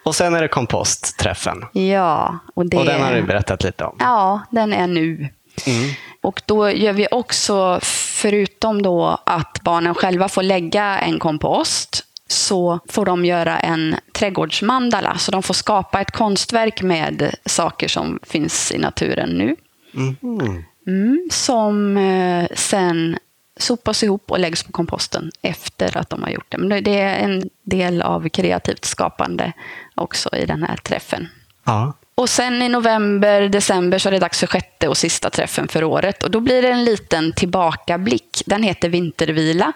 Och 0.05 0.15
sen 0.15 0.35
är 0.35 0.43
det 0.43 0.49
kompostträffen. 0.49 1.65
Ja. 1.73 2.39
Och, 2.55 2.67
det, 2.67 2.77
och 2.77 2.85
den 2.85 3.03
har 3.03 3.15
du 3.15 3.23
berättat 3.23 3.63
lite 3.63 3.85
om. 3.85 3.97
Ja, 3.99 4.41
den 4.51 4.73
är 4.73 4.87
nu. 4.87 5.29
Mm. 5.67 5.91
Och 6.25 6.43
då 6.47 6.71
gör 6.71 6.93
vi 6.93 7.09
också, 7.11 7.79
förutom 8.23 8.83
då 8.83 9.19
att 9.25 9.61
barnen 9.63 9.95
själva 9.95 10.29
får 10.29 10.43
lägga 10.43 10.99
en 10.99 11.19
kompost, 11.19 12.05
så 12.29 12.81
får 12.89 13.07
de 13.07 13.25
göra 13.25 13.59
en 13.59 13.97
trädgårdsmandala. 14.13 15.19
Så 15.19 15.31
de 15.31 15.43
får 15.43 15.55
skapa 15.55 16.01
ett 16.01 16.11
konstverk 16.11 16.83
med 16.83 17.35
saker 17.45 17.89
som 17.89 18.19
finns 18.23 18.73
i 18.73 18.79
naturen 18.79 19.29
nu. 19.29 19.57
Mm. 19.95 20.65
Mm, 20.87 21.29
som 21.31 21.97
eh, 21.97 22.47
sen 22.55 23.19
sopas 23.57 24.03
ihop 24.03 24.31
och 24.31 24.39
läggs 24.39 24.63
på 24.63 24.73
komposten 24.73 25.31
efter 25.43 25.97
att 25.97 26.11
de 26.11 26.23
har 26.23 26.31
gjort 26.31 26.47
det. 26.49 26.59
Men 26.59 26.85
det 26.85 27.01
är 27.01 27.19
en 27.19 27.51
del 27.63 28.03
av 28.03 28.29
kreativt 28.29 28.85
skapande 28.85 29.53
också 29.95 30.37
i 30.37 30.47
den 30.47 30.63
här 30.63 30.77
träffen. 30.77 31.29
Ja. 31.65 31.93
Och 32.17 32.29
sen 32.29 32.63
i 32.63 32.69
november, 32.69 33.49
december 33.49 33.99
så 33.99 34.09
är 34.09 34.11
det 34.13 34.19
dags 34.19 34.41
för 34.41 34.47
sjätte 34.47 34.89
och 34.89 34.97
sista 34.97 35.31
träffen 35.31 35.69
för 35.69 35.85
året. 35.85 36.23
Och 36.23 36.31
då 36.31 36.41
blir 36.41 36.63
det 36.63 36.69
en 36.69 36.85
liten 36.85 37.33
tillbakablick. 37.33 38.43
Den 38.47 38.63
heter 38.63 38.89
Vintervila. 38.89 39.73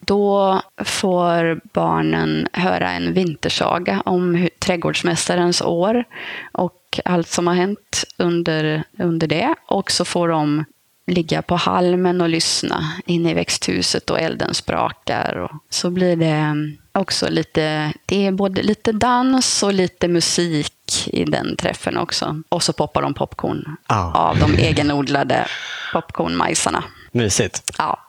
Då 0.00 0.60
får 0.84 1.60
barnen 1.72 2.48
höra 2.52 2.90
en 2.90 3.12
vintersaga 3.12 4.02
om 4.04 4.48
trädgårdsmästarens 4.58 5.62
år 5.62 6.04
och 6.52 7.00
allt 7.04 7.28
som 7.28 7.46
har 7.46 7.54
hänt 7.54 8.04
under, 8.18 8.82
under 8.98 9.26
det. 9.26 9.54
Och 9.66 9.90
så 9.90 10.04
får 10.04 10.28
de 10.28 10.64
ligga 11.06 11.42
på 11.42 11.56
halmen 11.56 12.20
och 12.20 12.28
lyssna 12.28 12.92
inne 13.06 13.30
i 13.30 13.34
växthuset 13.34 14.10
och 14.10 14.20
elden 14.20 14.54
sprakar. 14.54 15.36
Och 15.36 15.50
så 15.70 15.90
blir 15.90 16.16
det 16.16 16.54
också 16.96 17.28
lite, 17.28 17.92
det 18.06 18.26
är 18.26 18.32
både 18.32 18.62
lite 18.62 18.92
dans 18.92 19.62
och 19.62 19.74
lite 19.74 20.08
musik 20.08 21.08
i 21.12 21.24
den 21.24 21.56
träffen 21.56 21.96
också. 21.96 22.42
Och 22.48 22.62
så 22.62 22.72
poppar 22.72 23.02
de 23.02 23.14
popcorn 23.14 23.76
ah. 23.86 24.28
av 24.28 24.38
de 24.38 24.54
egenodlade 24.58 25.46
popcornmajsarna. 25.92 26.84
Mysigt. 27.12 27.62
Ja. 27.78 28.08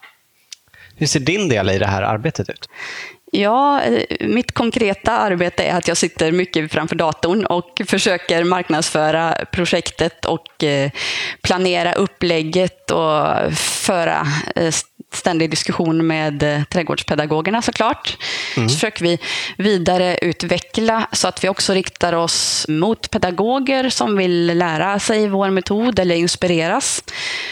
Hur 0.95 1.07
ser 1.07 1.19
din 1.19 1.49
del 1.49 1.69
i 1.69 1.77
det 1.77 1.87
här 1.87 2.01
arbetet 2.01 2.49
ut? 2.49 2.69
Ja, 3.37 3.81
mitt 4.19 4.51
konkreta 4.51 5.11
arbete 5.11 5.63
är 5.63 5.75
att 5.75 5.87
jag 5.87 5.97
sitter 5.97 6.31
mycket 6.31 6.71
framför 6.71 6.95
datorn 6.95 7.45
och 7.45 7.81
försöker 7.85 8.43
marknadsföra 8.43 9.45
projektet 9.51 10.25
och 10.25 10.63
eh, 10.63 10.91
planera 11.41 11.93
upplägget 11.93 12.91
och 12.91 13.53
föra 13.57 14.27
eh, 14.55 14.73
ständig 15.13 15.49
diskussion 15.49 16.07
med 16.07 16.43
eh, 16.43 16.63
trädgårdspedagogerna 16.63 17.61
såklart. 17.61 18.17
Mm. 18.57 18.69
Så 18.69 18.75
försöker 18.75 19.03
vi 19.03 19.19
vidareutveckla 19.57 21.07
så 21.11 21.27
att 21.27 21.43
vi 21.43 21.49
också 21.49 21.73
riktar 21.73 22.13
oss 22.13 22.65
mot 22.69 23.11
pedagoger 23.11 23.89
som 23.89 24.17
vill 24.17 24.45
lära 24.45 24.99
sig 24.99 25.27
vår 25.27 25.49
metod 25.49 25.99
eller 25.99 26.15
inspireras. 26.15 27.03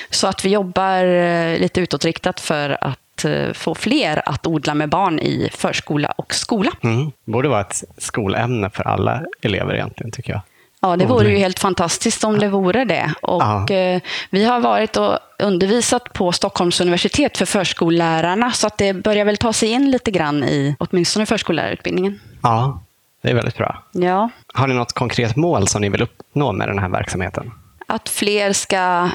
Så 0.10 0.28
att 0.28 0.46
vi 0.46 0.50
jobbar 0.50 1.58
lite 1.60 1.82
utåtriktat 1.82 2.40
för 2.40 2.78
att 2.82 3.00
Eh, 3.24 3.54
få 3.54 3.76
fler 3.76 4.22
att 4.30 4.48
odla 4.48 4.74
med 4.74 4.90
barn 4.90 5.20
i 5.20 5.50
förskola 5.54 6.08
och 6.08 6.34
skola. 6.34 6.72
Mm. 6.84 7.12
Borde 7.26 7.50
vara 7.50 7.62
ett 7.62 7.84
skolämne 7.98 8.70
för 8.70 8.88
alla 8.88 9.22
elever 9.42 9.74
egentligen, 9.74 10.12
tycker 10.12 10.32
jag. 10.32 10.42
Ja, 10.82 10.98
det 10.98 11.06
vore 11.06 11.30
ju 11.30 11.38
helt 11.38 11.60
fantastiskt 11.60 12.24
om 12.24 12.40
det 12.40 12.48
vore 12.48 12.86
det. 12.86 13.14
Och. 13.22 13.72
Eh, 13.72 14.02
vi 14.30 14.46
har 14.46 14.60
varit 14.60 14.98
och 14.98 15.20
undervisat 15.40 16.14
på 16.14 16.32
Stockholms 16.32 16.82
universitet 16.82 17.38
för 17.38 17.46
förskollärarna, 17.46 18.52
så 18.52 18.68
att 18.68 18.78
det 18.78 18.94
börjar 18.94 19.26
väl 19.26 19.38
ta 19.38 19.54
sig 19.54 19.70
in 19.70 19.92
lite 19.92 20.12
grann 20.12 20.44
i 20.44 20.76
åtminstone 20.80 21.26
förskollärarutbildningen. 21.26 22.20
Ja, 22.44 22.84
det 23.22 23.30
är 23.30 23.36
väldigt 23.36 23.58
bra. 23.58 23.84
Ja. 23.92 24.30
Har 24.54 24.68
ni 24.68 24.74
något 24.74 24.94
konkret 24.94 25.36
mål 25.36 25.68
som 25.68 25.82
ni 25.82 25.90
vill 25.90 26.02
uppnå 26.02 26.52
med 26.52 26.68
den 26.68 26.80
här 26.80 26.90
verksamheten? 26.90 27.52
Att 27.88 28.10
fler 28.10 28.54
ska 28.54 29.10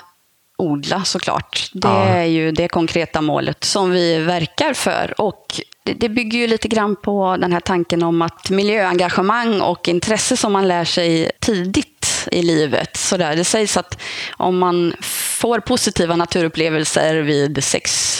odla 0.61 1.05
såklart. 1.05 1.71
Det 1.73 1.89
ja. 1.89 2.05
är 2.05 2.25
ju 2.25 2.53
det 2.53 2.69
konkreta 2.69 3.21
målet 3.21 3.65
som 3.65 3.91
vi 3.91 4.19
verkar 4.19 4.75
för. 4.75 5.21
Och 5.21 5.61
det 5.85 6.09
bygger 6.09 6.39
ju 6.39 6.47
lite 6.47 6.69
grann 6.69 6.97
på 6.97 7.37
den 7.41 7.53
här 7.53 7.61
tanken 7.61 8.03
om 8.03 8.23
att 8.23 8.51
miljöengagemang 8.51 9.61
och 9.61 9.89
intresse 9.89 10.37
som 10.37 10.53
man 10.53 10.69
lär 10.69 10.85
sig 10.85 11.31
tidigt 11.41 12.29
i 12.31 12.43
livet. 12.43 12.97
Så 12.97 13.17
där. 13.17 13.37
Det 13.37 13.45
sägs 13.45 13.77
att 13.77 14.03
om 14.37 14.59
man 14.59 14.95
får 15.41 15.61
positiva 15.61 16.17
naturupplevelser 16.17 17.15
vid 17.15 17.65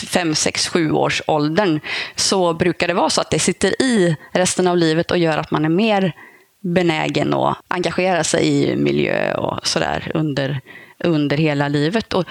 5, 0.07 0.35
6, 0.35 0.67
7 0.67 0.91
års 0.91 1.21
åldern 1.27 1.79
så 2.15 2.53
brukar 2.53 2.87
det 2.87 2.93
vara 2.93 3.09
så 3.09 3.21
att 3.21 3.29
det 3.29 3.39
sitter 3.39 3.81
i 3.81 4.15
resten 4.31 4.67
av 4.67 4.77
livet 4.77 5.11
och 5.11 5.17
gör 5.17 5.37
att 5.37 5.51
man 5.51 5.65
är 5.65 5.69
mer 5.69 6.15
benägen 6.63 7.33
att 7.33 7.57
engagera 7.67 8.23
sig 8.23 8.47
i 8.47 8.75
miljö 8.75 9.33
och 9.33 9.67
sådär 9.67 10.11
under 10.13 10.61
under 11.03 11.37
hela 11.37 11.67
livet. 11.67 12.13
Och, 12.13 12.25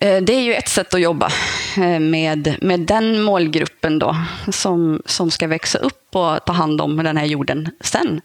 eh, 0.00 0.22
det 0.22 0.32
är 0.32 0.42
ju 0.42 0.54
ett 0.54 0.68
sätt 0.68 0.94
att 0.94 1.00
jobba 1.00 1.30
eh, 1.76 2.00
med, 2.00 2.56
med 2.60 2.80
den 2.80 3.22
målgruppen 3.22 3.98
då, 3.98 4.16
som, 4.52 5.02
som 5.06 5.30
ska 5.30 5.46
växa 5.46 5.78
upp 5.78 6.16
och 6.16 6.44
ta 6.44 6.52
hand 6.52 6.80
om 6.80 6.96
den 6.96 7.16
här 7.16 7.26
jorden 7.26 7.68
sen. 7.80 8.20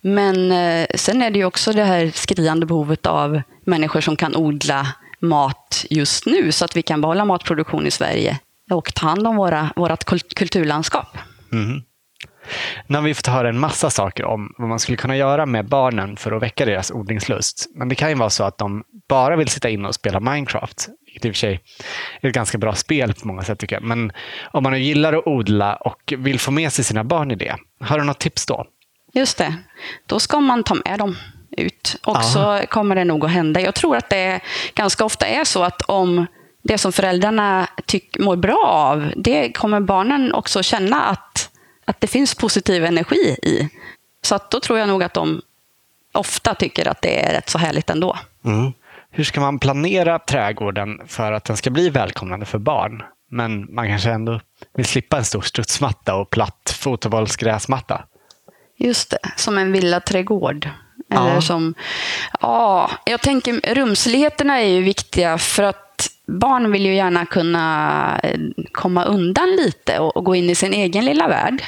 Men 0.00 0.52
eh, 0.52 0.86
sen 0.94 1.22
är 1.22 1.30
det 1.30 1.38
ju 1.38 1.44
också 1.44 1.72
det 1.72 1.84
här 1.84 2.10
skriande 2.14 2.66
behovet 2.66 3.06
av 3.06 3.42
människor 3.64 4.00
som 4.00 4.16
kan 4.16 4.36
odla 4.36 4.86
mat 5.20 5.86
just 5.90 6.26
nu 6.26 6.52
så 6.52 6.64
att 6.64 6.76
vi 6.76 6.82
kan 6.82 7.00
behålla 7.00 7.24
matproduktion 7.24 7.86
i 7.86 7.90
Sverige 7.90 8.38
och 8.70 8.94
ta 8.94 9.06
hand 9.06 9.26
om 9.26 9.36
våra, 9.36 9.72
vårt 9.76 10.04
kulturlandskap. 10.34 11.18
Mm. 11.52 11.82
Nu 12.86 12.98
har 12.98 13.02
vi 13.02 13.14
fått 13.14 13.26
höra 13.26 13.48
en 13.48 13.58
massa 13.58 13.90
saker 13.90 14.24
om 14.24 14.54
vad 14.58 14.68
man 14.68 14.78
skulle 14.78 14.96
kunna 14.96 15.16
göra 15.16 15.46
med 15.46 15.68
barnen 15.68 16.16
för 16.16 16.32
att 16.32 16.42
väcka 16.42 16.64
deras 16.64 16.90
odlingslust. 16.90 17.66
Men 17.74 17.88
det 17.88 17.94
kan 17.94 18.08
ju 18.08 18.14
vara 18.14 18.30
så 18.30 18.44
att 18.44 18.58
de 18.58 18.84
bara 19.08 19.36
vill 19.36 19.48
sitta 19.48 19.68
inne 19.68 19.88
och 19.88 19.94
spela 19.94 20.20
Minecraft. 20.20 20.88
Vilket 21.06 21.24
i 21.24 21.30
och 21.30 21.34
för 21.34 21.38
sig 21.38 21.60
är 22.20 22.28
ett 22.28 22.34
ganska 22.34 22.58
bra 22.58 22.74
spel 22.74 23.14
på 23.14 23.26
många 23.26 23.42
sätt 23.42 23.58
tycker 23.58 23.76
jag. 23.76 23.82
Men 23.82 24.12
om 24.52 24.62
man 24.62 24.72
nu 24.72 24.78
gillar 24.78 25.12
att 25.12 25.26
odla 25.26 25.74
och 25.74 26.14
vill 26.18 26.40
få 26.40 26.50
med 26.50 26.72
sig 26.72 26.84
sina 26.84 27.04
barn 27.04 27.30
i 27.30 27.34
det, 27.34 27.56
har 27.80 27.98
du 27.98 28.04
något 28.04 28.18
tips 28.18 28.46
då? 28.46 28.66
Just 29.14 29.38
det. 29.38 29.54
Då 30.06 30.18
ska 30.20 30.40
man 30.40 30.64
ta 30.64 30.74
med 30.74 30.98
dem 30.98 31.16
ut. 31.56 31.96
Och 32.04 32.16
Aha. 32.16 32.22
så 32.22 32.66
kommer 32.68 32.94
det 32.94 33.04
nog 33.04 33.24
att 33.24 33.30
hända. 33.30 33.60
Jag 33.60 33.74
tror 33.74 33.96
att 33.96 34.10
det 34.10 34.40
ganska 34.74 35.04
ofta 35.04 35.26
är 35.26 35.44
så 35.44 35.62
att 35.62 35.82
om 35.82 36.26
det 36.62 36.78
som 36.78 36.92
föräldrarna 36.92 37.68
tyck, 37.86 38.18
mår 38.18 38.36
bra 38.36 38.64
av, 38.66 39.12
det 39.16 39.52
kommer 39.52 39.80
barnen 39.80 40.34
också 40.34 40.62
känna 40.62 41.02
att 41.02 41.51
att 41.84 42.00
det 42.00 42.06
finns 42.06 42.34
positiv 42.34 42.84
energi 42.84 43.36
i. 43.42 43.68
Så 44.22 44.34
att 44.34 44.50
då 44.50 44.60
tror 44.60 44.78
jag 44.78 44.88
nog 44.88 45.02
att 45.02 45.14
de 45.14 45.42
ofta 46.12 46.54
tycker 46.54 46.88
att 46.88 47.02
det 47.02 47.24
är 47.24 47.32
rätt 47.32 47.48
så 47.48 47.58
härligt 47.58 47.90
ändå. 47.90 48.18
Mm. 48.44 48.72
Hur 49.10 49.24
ska 49.24 49.40
man 49.40 49.58
planera 49.58 50.18
trädgården 50.18 51.00
för 51.06 51.32
att 51.32 51.44
den 51.44 51.56
ska 51.56 51.70
bli 51.70 51.90
välkomnande 51.90 52.46
för 52.46 52.58
barn? 52.58 53.02
Men 53.30 53.74
man 53.74 53.88
kanske 53.88 54.10
ändå 54.10 54.40
vill 54.74 54.86
slippa 54.86 55.16
en 55.16 55.24
stor 55.24 55.42
studsmatta 55.42 56.14
och 56.14 56.30
platt 56.30 56.76
fotobollsgräsmatta. 56.78 58.04
Just 58.76 59.10
det, 59.10 59.18
som 59.36 59.58
en 59.58 59.72
villaträdgård. 59.72 60.68
Eller 61.10 61.34
ja. 61.34 61.40
som, 61.40 61.74
ja, 62.40 62.90
jag 63.04 63.20
tänker 63.20 63.74
rumsligheterna 63.74 64.60
är 64.60 64.68
ju 64.68 64.82
viktiga 64.82 65.38
för 65.38 65.62
att 65.62 65.91
barn 66.32 66.72
vill 66.72 66.86
ju 66.86 66.94
gärna 66.94 67.26
kunna 67.26 68.20
eh, 68.22 68.38
komma 68.72 69.04
undan 69.04 69.56
lite 69.56 69.98
och, 69.98 70.16
och 70.16 70.24
gå 70.24 70.34
in 70.34 70.50
i 70.50 70.54
sin 70.54 70.72
egen 70.72 71.04
lilla 71.04 71.28
värld. 71.28 71.62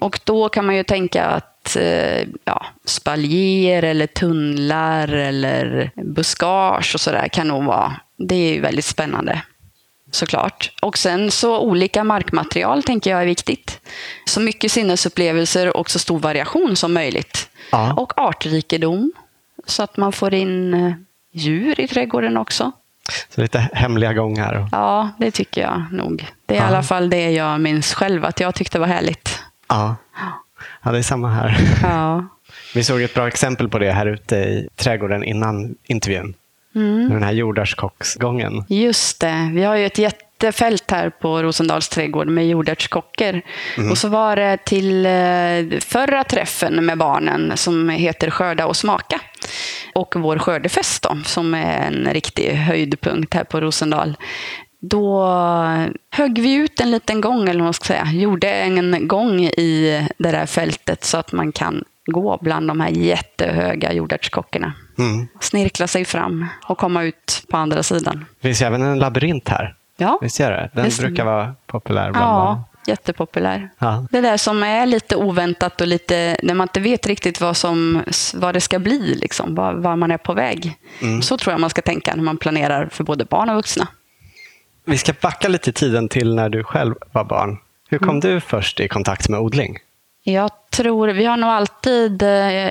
Och 0.00 0.20
då 0.24 0.48
kan 0.48 0.66
man 0.66 0.76
ju 0.76 0.84
tänka 0.84 1.24
att 1.24 1.76
eh, 1.76 2.28
ja, 2.44 2.66
spaljer 2.84 3.82
eller 3.82 4.06
tunnlar 4.06 5.08
eller 5.08 5.90
buskage 5.94 6.94
och 6.94 7.00
sådär 7.00 7.28
kan 7.28 7.48
nog 7.48 7.64
vara, 7.64 7.96
det 8.16 8.34
är 8.34 8.54
ju 8.54 8.60
väldigt 8.60 8.84
spännande 8.84 9.42
såklart. 10.10 10.72
Och 10.82 10.98
sen 10.98 11.30
så 11.30 11.60
olika 11.60 12.04
markmaterial 12.04 12.82
tänker 12.82 13.10
jag 13.10 13.22
är 13.22 13.26
viktigt. 13.26 13.80
Så 14.24 14.40
mycket 14.40 14.72
sinnesupplevelser 14.72 15.76
och 15.76 15.90
så 15.90 15.98
stor 15.98 16.18
variation 16.18 16.76
som 16.76 16.92
möjligt. 16.92 17.48
Ja. 17.72 17.92
Och 17.92 18.12
artrikedom, 18.16 19.12
så 19.66 19.82
att 19.82 19.96
man 19.96 20.12
får 20.12 20.34
in 20.34 20.74
eh, 20.74 20.92
djur 21.32 21.80
i 21.80 21.88
trädgården 21.88 22.36
också. 22.36 22.72
Så 23.28 23.40
lite 23.40 23.58
hemliga 23.72 24.12
gångar. 24.12 24.68
Ja, 24.72 25.10
det 25.18 25.30
tycker 25.30 25.60
jag 25.60 25.84
nog. 25.92 26.26
Det 26.46 26.54
är 26.54 26.58
Ja. 26.58 26.64
i 26.64 26.68
alla 26.68 26.82
fall 26.82 27.10
det 27.10 27.30
jag 27.30 27.60
minns 27.60 27.94
själv, 27.94 28.24
att 28.24 28.40
jag 28.40 28.54
tyckte 28.54 28.78
var 28.78 28.86
härligt. 28.86 29.40
Ja. 29.68 29.96
ja, 30.82 30.92
det 30.92 30.98
är 30.98 31.02
samma 31.02 31.28
här. 31.30 31.56
Ja. 31.82 32.26
Vi 32.74 32.84
såg 32.84 33.02
ett 33.02 33.14
bra 33.14 33.28
exempel 33.28 33.68
på 33.68 33.78
det 33.78 33.92
här 33.92 34.06
ute 34.06 34.36
i 34.36 34.68
trädgården 34.76 35.24
innan 35.24 35.74
intervjun. 35.84 36.34
Mm. 36.74 37.08
Den 37.08 37.22
här 37.22 37.32
jordärtskocksgången. 37.32 38.64
Just 38.68 39.20
det. 39.20 39.50
Vi 39.54 39.62
har 39.64 39.76
ju 39.76 39.86
ett 39.86 39.98
jättefält 40.42 40.90
här 40.90 41.10
på 41.10 41.42
Rosendals 41.42 41.88
trädgård 41.88 42.28
med 42.28 42.48
jordärtskockor. 42.48 43.42
Och 43.90 43.98
så 43.98 44.08
var 44.08 44.36
det 44.36 44.56
till 44.64 45.06
eh, 45.06 45.80
förra 45.80 46.24
träffen 46.24 46.86
med 46.86 46.98
barnen 46.98 47.56
som 47.56 47.88
heter 47.88 48.30
Skörda 48.30 48.66
och 48.66 48.76
smaka. 48.76 49.20
Och 49.94 50.14
vår 50.16 50.38
skördefest 50.38 51.02
då, 51.02 51.18
som 51.24 51.54
är 51.54 51.86
en 51.86 52.08
riktig 52.12 52.50
höjdpunkt 52.50 53.34
här 53.34 53.44
på 53.44 53.60
Rosendal. 53.60 54.16
Då 54.80 55.28
högg 56.10 56.38
vi 56.38 56.54
ut 56.54 56.80
en 56.80 56.90
liten 56.90 57.20
gång, 57.20 57.42
eller 57.42 57.60
vad 57.60 57.64
man 57.64 57.74
ska 57.74 57.84
säga. 57.84 58.08
Gjorde 58.12 58.52
en 58.52 59.08
gång 59.08 59.40
i 59.40 60.06
det 60.18 60.30
där 60.30 60.46
fältet 60.46 61.04
så 61.04 61.18
att 61.18 61.32
man 61.32 61.52
kan 61.52 61.84
gå 62.06 62.38
bland 62.42 62.68
de 62.68 62.80
här 62.80 62.90
jättehöga 62.90 63.92
jordärtskockorna. 63.92 64.72
Mm. 64.98 65.28
Snirkla 65.40 65.86
sig 65.86 66.04
fram 66.04 66.46
och 66.68 66.78
komma 66.78 67.02
ut 67.02 67.44
på 67.50 67.56
andra 67.56 67.82
sidan. 67.82 68.24
Det 68.40 68.48
finns 68.48 68.62
även 68.62 68.82
en 68.82 68.98
labyrint 68.98 69.48
här. 69.48 69.74
Ja, 70.02 70.18
Visst 70.22 70.40
gör 70.40 70.50
det? 70.50 70.70
Den 70.74 70.90
stämmer. 70.90 71.08
brukar 71.08 71.24
vara 71.24 71.54
populär 71.66 72.10
bland 72.12 72.26
barn. 72.26 72.56
ja 72.56 72.64
jättepopulär. 72.86 73.68
Ja. 73.78 74.06
Det 74.10 74.20
där 74.20 74.36
som 74.36 74.62
är 74.62 74.86
lite 74.86 75.16
oväntat 75.16 75.80
och 75.80 75.86
lite, 75.86 76.36
när 76.42 76.54
man 76.54 76.64
inte 76.64 76.80
vet 76.80 77.06
riktigt 77.06 77.40
vad, 77.40 77.56
som, 77.56 78.02
vad 78.34 78.54
det 78.54 78.60
ska 78.60 78.78
bli, 78.78 79.14
liksom, 79.14 79.54
var, 79.54 79.74
var 79.74 79.96
man 79.96 80.10
är 80.10 80.18
på 80.18 80.32
väg. 80.34 80.76
Mm. 81.02 81.22
Så 81.22 81.38
tror 81.38 81.52
jag 81.52 81.60
man 81.60 81.70
ska 81.70 81.82
tänka 81.82 82.14
när 82.14 82.22
man 82.22 82.36
planerar 82.36 82.88
för 82.92 83.04
både 83.04 83.24
barn 83.24 83.48
och 83.48 83.56
vuxna. 83.56 83.88
Vi 84.84 84.98
ska 84.98 85.12
backa 85.20 85.48
lite 85.48 85.70
i 85.70 85.72
tiden 85.72 86.08
till 86.08 86.34
när 86.34 86.48
du 86.48 86.64
själv 86.64 86.94
var 87.12 87.24
barn. 87.24 87.58
Hur 87.88 87.98
kom 87.98 88.08
Mm. 88.08 88.20
du 88.20 88.40
först 88.40 88.80
i 88.80 88.88
kontakt 88.88 89.28
med 89.28 89.40
odling? 89.40 89.78
Jag 90.24 90.50
tror, 90.70 91.08
vi 91.08 91.24
har 91.24 91.36
nog 91.36 91.50
alltid, 91.50 92.22
eh, 92.22 92.28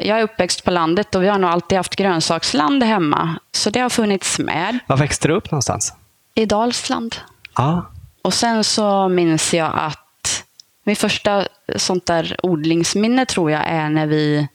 jag 0.07 0.19
är 0.19 0.23
uppväxt 0.23 0.63
på 0.63 0.71
landet 0.71 1.15
och 1.15 1.23
vi 1.23 1.27
har 1.27 1.37
nog 1.37 1.49
alltid 1.49 1.77
haft 1.77 1.95
grönsaksland 1.95 2.83
hemma. 2.83 3.35
Så 3.51 3.69
det 3.69 3.79
har 3.79 3.89
funnits 3.89 4.39
med 4.39 4.79
Var 4.87 4.97
växte 4.97 5.27
du 5.27 5.33
upp 5.33 5.51
någonstans? 5.51 5.93
I 6.35 6.45
Dalsland. 6.45 7.15
Ja. 7.57 7.91
Och 8.21 8.33
sen 8.33 8.63
så 8.63 9.09
minns 9.09 9.53
jag 9.53 9.71
att 9.75 10.43
min 10.83 10.95
första 10.95 11.47
sånt 11.75 12.05
där 12.05 12.35
odlingsminne 12.43 13.25
tror 13.25 13.51
jag 13.51 13.63
är 13.67 13.89
när 13.89 14.07
vi 14.07 14.47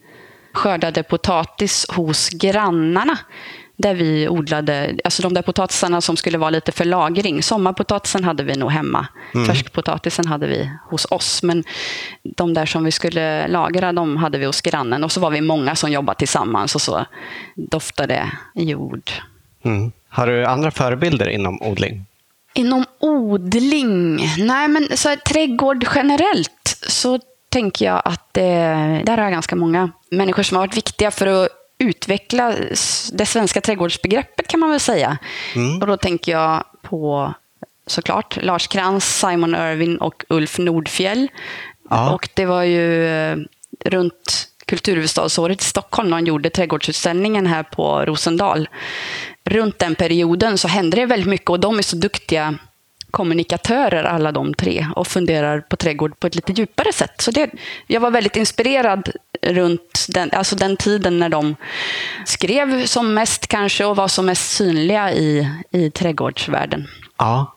skördade 0.53 1.03
potatis 1.03 1.87
hos 1.89 2.29
grannarna. 2.29 3.19
Där 3.79 3.95
vi 3.95 4.29
odlade, 4.29 4.99
alltså 5.05 5.23
de 5.23 5.35
där 5.35 5.43
potatisarna 5.43 6.01
som 6.01 6.17
skulle 6.17 6.39
vara 6.39 6.51
lite 6.51 6.73
för 6.73 6.85
lagring. 6.85 7.43
Sommarpotatisen 7.43 8.25
hade 8.25 8.43
vi 8.43 8.57
nog 8.57 8.71
hemma. 8.71 9.07
Färskpotatisen 9.47 10.27
hade 10.27 10.47
vi 10.47 10.71
hos 10.91 11.07
oss. 11.11 11.43
Men 11.43 11.65
de 12.23 12.55
där 12.55 12.67
som 12.67 12.85
vi 12.85 12.93
skulle 12.93 13.49
lagra, 13.49 13.93
de 13.93 14.17
hade 14.17 14.39
vi 14.39 14.47
hos 14.47 14.61
grannen. 14.61 15.05
Och 15.05 15.12
så 15.12 15.21
var 15.21 15.31
vi 15.31 15.41
många 15.41 15.77
som 15.77 15.93
jobbade 15.93 16.19
tillsammans 16.19 16.75
och 16.75 16.81
så 16.81 17.07
doftade 17.55 18.33
jord. 18.55 19.11
Mm. 19.62 19.93
Har 20.16 20.26
du 20.26 20.44
andra 20.44 20.70
förebilder 20.70 21.29
inom 21.29 21.62
odling? 21.62 22.07
Inom 22.55 22.85
odling? 22.98 24.16
Nej, 24.38 24.68
men 24.68 24.96
så 24.96 25.09
här, 25.09 25.16
trädgård 25.16 25.87
generellt 25.94 26.79
så 26.88 27.20
tänker 27.48 27.85
jag 27.85 28.02
att 28.05 28.29
det, 28.33 28.50
där 29.07 29.16
har 29.16 29.24
jag 29.24 29.33
ganska 29.33 29.57
många 29.57 29.90
människor 30.11 30.42
som 30.42 30.57
har 30.57 30.66
varit 30.66 30.76
viktiga 30.76 31.11
för 31.11 31.26
att 31.26 31.48
utveckla 31.79 32.55
det 33.12 33.26
svenska 33.26 33.61
trädgårdsbegreppet 33.61 34.48
kan 34.48 34.61
man 34.61 34.70
väl 34.70 34.81
säga. 34.81 35.18
Och 35.81 35.87
då 35.87 35.96
tänker 35.96 36.33
jag 36.33 36.64
på 36.83 37.35
såklart 37.87 38.38
Lars 38.42 38.66
Krantz, 38.66 39.20
Simon 39.20 39.55
Irwin 39.55 39.96
och 39.96 40.24
Ulf 40.29 40.59
Nordfjell. 40.59 41.29
Ja. 41.90 42.14
Och 42.14 42.29
det 42.35 42.46
var 42.46 42.62
ju 42.62 43.07
eh, 43.07 43.37
runt 43.85 44.48
kulturhuvudstadsåret 44.66 45.62
i 45.62 45.64
Stockholm 45.64 46.11
när 46.11 46.16
de 46.16 46.26
gjorde 46.26 46.50
trädgårdsutställningen 46.50 47.46
här 47.46 47.62
på 47.62 48.05
Rosendal. 48.07 48.68
Runt 49.47 49.79
den 49.79 49.95
perioden 49.95 50.59
så 50.59 50.69
hände 50.69 50.97
det 50.97 51.07
väldigt 51.07 51.29
mycket 51.29 51.51
och 51.51 51.61
de 51.61 51.79
är 51.79 51.83
så 51.83 51.97
duktiga 51.97 52.59
kommunikatörer 53.11 54.05
alla 54.05 54.33
de 54.33 54.55
tre 54.55 54.87
och 54.97 55.07
funderar 55.07 55.61
på 55.61 55.77
trädgård 55.77 56.21
på 56.21 56.27
ett 56.27 56.35
lite 56.35 56.53
djupare 56.53 56.93
sätt. 56.93 57.21
Så 57.21 57.31
det, 57.31 57.51
jag 57.87 58.01
var 58.01 58.11
väldigt 58.11 58.37
inspirerad 58.37 59.11
runt 59.43 60.07
den, 60.09 60.31
alltså 60.33 60.57
den 60.57 60.77
tiden 60.77 61.19
när 61.19 61.29
de 61.29 61.57
skrev 62.25 62.87
som 62.87 63.15
mest 63.15 63.47
kanske 63.47 63.85
och 63.85 63.97
var 63.97 64.09
som 64.09 64.27
mest 64.27 64.51
synliga 64.51 65.13
i, 65.13 65.49
i 65.71 65.91
trädgårdsvärlden. 65.91 66.87
Ja. 67.19 67.56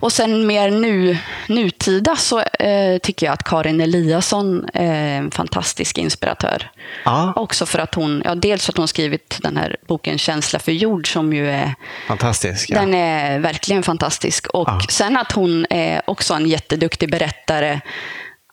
Och 0.00 0.12
sen 0.12 0.46
mer 0.46 0.70
nu, 0.70 1.18
nutida 1.48 2.16
så 2.16 2.40
eh, 2.40 2.98
tycker 3.02 3.26
jag 3.26 3.32
att 3.32 3.42
Karin 3.42 3.80
Eliasson 3.80 4.66
är 4.74 5.18
en 5.18 5.30
fantastisk 5.30 5.98
inspiratör. 5.98 6.70
Ja. 7.04 7.32
Också 7.36 7.66
för 7.66 7.78
att 7.78 7.94
hon, 7.94 8.22
ja, 8.24 8.34
dels 8.34 8.64
för 8.66 8.72
att 8.72 8.76
hon 8.78 8.88
skrivit 8.88 9.38
den 9.42 9.56
här 9.56 9.76
boken 9.88 10.18
Känsla 10.18 10.58
för 10.58 10.72
jord 10.72 11.12
som 11.12 11.32
ju 11.32 11.50
är, 11.50 11.74
Fantastisk. 12.08 12.70
Ja. 12.70 12.80
den 12.80 12.94
är 12.94 13.38
verkligen 13.38 13.82
fantastisk. 13.82 14.46
Och 14.46 14.68
Ja. 14.68 14.80
sen 14.90 15.16
att 15.16 15.32
hon 15.32 15.66
är 15.70 16.02
också 16.06 16.34
en 16.34 16.46
jätteduktig 16.46 17.10
berättare 17.10 17.80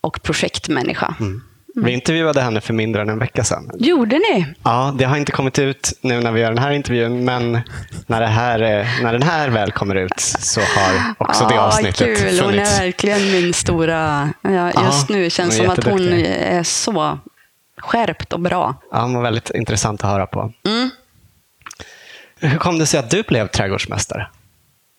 och 0.01 0.23
projektmänniska. 0.23 1.15
Mm. 1.19 1.41
Vi 1.75 1.91
intervjuade 1.91 2.41
henne 2.41 2.61
för 2.61 2.73
mindre 2.73 3.01
än 3.01 3.09
en 3.09 3.19
vecka 3.19 3.43
sedan. 3.43 3.71
Gjorde 3.79 4.15
ni? 4.15 4.45
Ja, 4.63 4.93
det 4.97 5.03
har 5.05 5.17
inte 5.17 5.31
kommit 5.31 5.59
ut 5.59 5.93
nu 6.01 6.19
när 6.21 6.31
vi 6.31 6.41
gör 6.41 6.49
den 6.49 6.57
här 6.63 6.71
intervjun, 6.71 7.25
men 7.25 7.59
när, 8.07 8.21
det 8.21 8.27
här, 8.27 8.61
eh, 8.61 8.87
när 9.03 9.13
den 9.13 9.23
här 9.23 9.49
väl 9.49 9.71
kommer 9.71 9.95
ut 9.95 10.19
så 10.19 10.59
har 10.61 11.13
också 11.17 11.45
det 11.47 11.55
Ja, 11.55 11.61
avsnittet 11.61 11.95
kul. 12.19 12.39
Hon 12.39 12.49
funnits. 12.51 12.79
är 12.79 12.83
verkligen 12.85 13.31
min 13.31 13.53
stora... 13.53 14.29
Ja, 14.41 14.71
Ja, 14.75 14.85
just 14.85 15.09
nu 15.09 15.29
känns 15.29 15.59
hon 15.59 15.69
är 15.69 15.75
som 15.75 15.79
att 15.79 15.91
hon 15.93 16.13
är 16.23 16.63
så 16.63 17.19
skärpt 17.77 18.33
och 18.33 18.39
bra. 18.39 18.75
Ja, 18.91 19.01
hon 19.01 19.13
var 19.13 19.21
väldigt 19.21 19.49
intressant 19.49 20.03
att 20.03 20.09
höra 20.09 20.27
på. 20.27 20.53
Mm. 20.67 20.89
Hur 22.39 22.57
kom 22.57 22.79
det 22.79 22.85
sig 22.85 22.99
att 22.99 23.09
du 23.09 23.23
blev 23.23 23.47
trädgårdsmästare? 23.47 24.27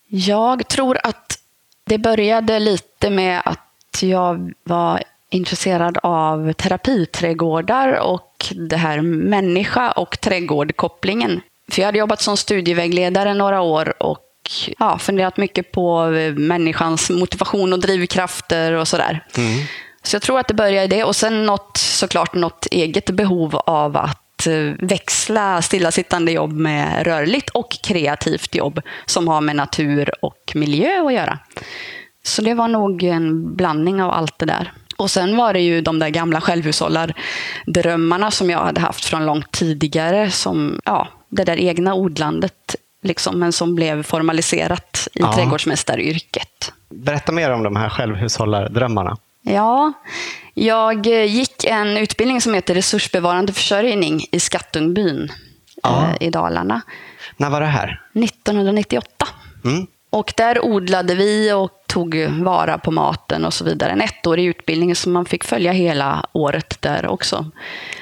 Jag 0.09 0.69
tror 0.69 0.99
att 1.05 1.39
det 1.85 1.99
började 1.99 2.59
lite 2.59 3.11
med 3.11 3.43
att 3.45 4.03
jag 4.03 4.53
var 4.65 5.03
intresserad 5.33 5.99
av 6.03 6.53
terapiträdgårdar 6.53 8.01
och 8.01 8.47
det 8.69 8.77
här 8.77 9.01
människa 9.01 9.91
och 9.91 10.21
trädgård-kopplingen. 10.21 11.41
För 11.71 11.83
jag 11.83 11.87
hade 11.87 11.99
jobbat 11.99 12.21
som 12.21 12.37
studievägledare 12.37 13.35
några 13.35 13.61
år 13.61 14.03
och 14.03 14.29
ja, 14.79 14.99
funderat 14.99 15.37
mycket 15.37 15.73
på 15.73 16.13
eh, 16.13 16.35
människans 16.35 17.11
motivation 17.11 17.73
och 17.73 17.81
drivkrafter 17.81 18.73
och 18.73 18.89
sådär. 18.89 19.25
Så 20.03 20.15
jag 20.15 20.23
tror 20.23 20.39
att 20.39 20.49
det 20.49 20.55
började 20.55 20.85
i 20.85 20.99
det 20.99 21.05
och 21.05 21.17
sen 21.17 21.47
något, 21.47 21.77
såklart 21.77 22.35
något 22.35 22.67
eget 22.71 23.11
behov 23.11 23.57
av 23.57 23.97
att 23.97 24.47
eh, 24.47 24.75
växla 24.79 25.63
stillasittande 25.63 26.33
jobb 26.33 26.53
med 26.53 27.07
rörligt 27.07 27.51
och 27.51 27.77
kreativt 27.83 28.55
jobb 28.55 28.81
som 29.07 29.29
har 29.29 29.41
med 29.41 29.57
natur 29.57 30.25
och 30.25 30.53
miljö 30.55 31.07
att 31.07 31.15
göra. 31.15 31.39
Så 32.25 32.43
det 32.43 32.55
var 32.55 32.69
nog 32.69 33.03
en 33.03 33.57
blandning 33.57 34.03
av 34.03 34.11
allt 34.11 34.39
det 34.39 34.47
där. 34.47 34.73
Och 35.03 35.11
sen 35.11 35.37
var 35.37 35.53
det 35.53 35.61
ju 35.61 35.81
de 35.81 35.99
där 35.99 36.09
gamla 36.09 36.41
självhushållardrömmarna 36.41 38.31
som 38.31 38.51
jag 38.51 38.59
hade 38.59 38.81
haft 38.81 39.05
från 39.05 39.27
långt 39.27 39.51
tidigare. 39.53 40.31
Som, 40.31 40.81
ja, 40.85 41.09
det 41.29 41.45
där 41.45 41.57
egna 41.57 41.95
odlandet, 41.95 42.77
liksom, 43.03 43.39
men 43.39 43.53
som 43.53 43.75
blev 43.75 44.03
formaliserat 44.03 45.09
i 45.15 45.21
Ja. 45.21 45.33
trädgårdsmästaryrket. 45.35 46.73
Berätta 46.91 47.33
mer 47.33 47.51
om 47.51 47.63
de 47.63 47.77
här 47.77 47.89
självhushållardrömmarna. 47.89 49.17
Ja, 49.43 49.93
jag 50.55 51.07
eh, 51.07 51.25
gick 51.25 51.65
en 51.65 51.97
utbildning 51.97 52.41
som 52.41 52.55
heter 52.55 52.75
resursbevarande 52.75 53.53
försörjning 53.53 54.21
i 54.33 54.41
Skattungbyn 54.41 55.33
Ja. 55.83 56.07
eh, 56.21 56.27
i 56.27 56.31
Dalarna 56.31 56.81
När 57.37 57.51
var 57.51 57.61
det 57.61 57.67
här? 57.67 58.01
1998. 58.15 59.27
Mm. 59.65 59.87
Och 60.13 60.33
där 60.37 60.65
odlade 60.65 61.15
vi 61.15 61.53
och 61.53 61.71
tog 61.87 62.27
vara 62.29 62.79
på 62.79 62.91
maten 62.91 63.45
och 63.45 63.55
så 63.55 63.65
vidare. 63.65 63.93
En 63.93 64.01
ettårig 64.01 64.47
utbildning 64.47 64.95
som 64.95 65.13
man 65.13 65.25
fick 65.25 65.45
följa 65.45 65.73
hela 65.73 66.27
året 66.33 66.83
där 66.83 67.07
också. 67.07 67.47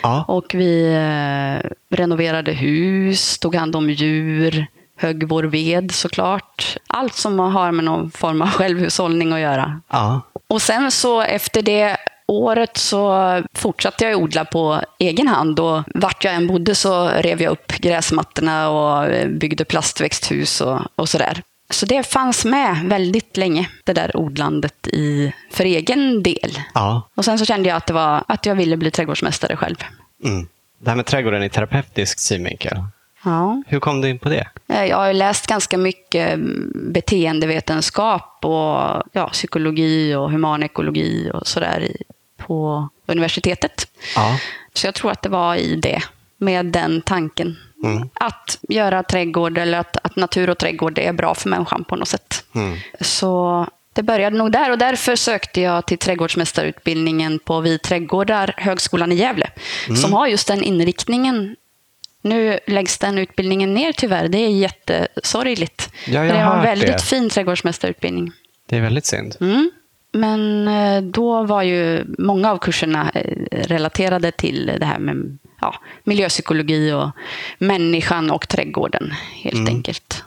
Ja. 0.02 0.24
Och 0.28 0.54
vi 0.54 0.92
eh, 0.92 1.70
renoverade 1.96 2.52
hus, 2.52 3.38
tog 3.38 3.54
hand 3.54 3.76
om 3.76 3.90
djur, 3.90 4.66
högg 4.96 5.28
vår 5.28 5.42
ved 5.42 5.92
såklart. 5.92 6.76
Allt 6.86 7.14
som 7.14 7.38
har 7.38 7.72
med 7.72 7.84
någon 7.84 8.10
form 8.10 8.42
av 8.42 8.48
självhushållning 8.48 9.32
att 9.32 9.40
göra. 9.40 9.80
Ja. 9.90 10.20
Och 10.48 10.62
sen 10.62 10.90
så 10.90 11.20
efter 11.20 11.62
det 11.62 11.96
året 12.26 12.76
så 12.76 13.42
fortsatte 13.54 14.04
jag 14.04 14.22
odla 14.22 14.44
på 14.44 14.80
egen 14.98 15.28
hand 15.28 15.60
och 15.60 15.82
vart 15.94 16.24
jag 16.24 16.34
än 16.34 16.46
bodde 16.46 16.74
så 16.74 17.08
rev 17.08 17.42
jag 17.42 17.52
upp 17.52 17.72
gräsmattorna 17.72 18.70
och 18.70 19.06
eh, 19.06 19.28
byggde 19.28 19.64
plastväxthus 19.64 20.60
och, 20.60 20.80
och 20.96 21.08
sådär. 21.08 21.42
Så 21.70 21.86
det 21.86 22.02
fanns 22.02 22.44
med 22.44 22.80
väldigt 22.84 23.36
länge, 23.36 23.68
det 23.84 23.92
där 23.92 24.16
odlandet 24.16 24.88
i, 24.88 25.32
för 25.50 25.64
egen 25.64 26.22
del. 26.22 26.58
ja. 26.74 27.08
Och 27.14 27.24
sen 27.24 27.38
så 27.38 27.44
kände 27.44 27.68
jag 27.68 27.76
att, 27.76 27.86
det 27.86 27.92
var, 27.92 28.24
att 28.28 28.46
jag 28.46 28.54
ville 28.54 28.76
bli 28.76 28.90
trädgårdsmästare 28.90 29.56
själv. 29.56 29.76
Mm. 30.24 30.48
Det 30.78 30.90
här 30.90 30.96
med 30.96 31.06
trädgården 31.06 31.42
i 31.42 31.48
terapeutisk 31.48 32.20
synvinkel. 32.20 32.82
Ja. 33.24 33.62
Hur 33.66 33.80
kom 33.80 34.00
du 34.00 34.08
in 34.08 34.18
på 34.18 34.28
det? 34.28 34.48
Eh, 34.68 34.84
jag 34.84 34.96
har 34.96 35.12
läst 35.12 35.46
ganska 35.46 35.78
mycket 35.78 36.32
mm, 36.32 36.72
beteendevetenskap 36.92 38.38
och 38.44 39.02
ja, 39.12 39.28
psykologi 39.32 40.14
och 40.14 40.30
humanekologi 40.30 41.30
och 41.34 41.46
sådär 41.46 41.88
på 42.36 42.88
universitetet. 43.06 43.86
Ja. 44.16 44.38
Så 44.74 44.86
jag 44.86 44.94
tror 44.94 45.10
att 45.10 45.22
det 45.22 45.28
var 45.28 45.54
i 45.54 45.76
det, 45.76 46.02
med 46.36 46.66
den 46.66 47.02
tanken. 47.02 47.56
Mm. 47.84 48.08
Att 48.14 48.58
göra 48.68 49.02
trädgård 49.02 49.58
eller 49.58 49.78
att, 49.78 49.96
att 50.02 50.16
natur 50.16 50.50
och 50.50 50.58
trädgård 50.58 50.98
är 50.98 51.12
bra 51.12 51.34
för 51.34 51.48
människan 51.48 51.84
på 51.84 51.96
något 51.96 52.08
sätt. 52.08 52.44
Mm. 52.54 52.78
Så 53.00 53.66
det 53.92 54.02
började 54.02 54.36
nog 54.36 54.52
där 54.52 54.70
och 54.70 54.78
därför 54.78 55.16
sökte 55.16 55.60
jag 55.60 55.86
till 55.86 55.98
trädgårdsmästarutbildningen 55.98 57.38
på 57.38 57.60
Vi 57.60 57.78
trädgårdar, 57.78 58.54
Högskolan 58.56 59.12
i 59.12 59.14
Gävle, 59.14 59.50
som 60.02 60.12
har 60.12 60.26
just 60.26 60.48
den 60.48 60.62
inriktningen. 60.62 61.56
Nu 62.22 62.58
läggs 62.66 62.98
den 62.98 63.18
utbildningen 63.18 63.74
ner 63.74 63.92
tyvärr. 63.92 64.28
Det 64.28 64.38
är 64.38 64.48
jättesorgligt. 64.48 65.92
Ja, 66.06 66.24
jag 66.24 66.36
det 66.36 66.44
var 66.44 66.56
en 66.56 66.62
väldigt 66.62 66.92
det. 66.92 67.02
fin 67.02 67.28
trädgårdsmästarutbildning. 67.28 68.32
Det 68.66 68.76
är 68.76 68.80
väldigt 68.80 69.06
synd. 69.06 69.36
Mm. 69.40 69.70
Men 70.12 70.68
eh, 70.68 71.02
då 71.02 71.42
var 71.42 71.62
ju 71.62 72.04
många 72.18 72.50
av 72.50 72.58
kurserna 72.58 73.10
eh, 73.14 73.22
relaterade 73.50 74.32
till 74.32 74.72
det 74.80 74.86
här 74.86 74.98
med 74.98 75.38
ja, 75.60 75.74
miljöpsykologi 76.04 76.92
och 76.92 77.10
människan 77.58 78.30
och 78.30 78.48
trädgården, 78.48 79.12
helt 79.34 79.54
Mm. 79.58 79.74
enkelt. 79.76 80.24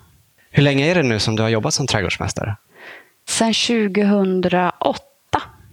Hur 0.52 0.64
länge 0.64 0.86
är 0.92 0.96
det 0.96 1.04
nu 1.04 1.20
som 1.20 1.36
du 1.36 1.42
har 1.42 1.50
jobbat 1.50 1.74
som 1.74 1.88
trädgårdsmästare? 1.88 2.56
Sen 3.28 3.54
2008. 3.54 5.02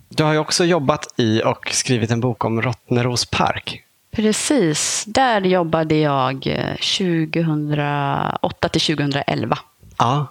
Du 0.09 0.23
har 0.25 0.33
ju 0.33 0.39
också 0.39 0.65
jobbat 0.65 1.07
i 1.17 1.43
och 1.45 1.69
skrivit 1.73 2.11
en 2.11 2.21
bok 2.21 2.45
om 2.45 2.63
Rottneros 2.63 3.27
park. 3.27 3.83
Precis, 4.13 5.05
där 5.07 5.41
jobbade 5.41 5.95
jag 5.95 6.47
eh, 6.47 6.75
2008 6.75 8.69
till 8.69 8.81
2011. 8.81 9.59
Ja. 10.01 10.27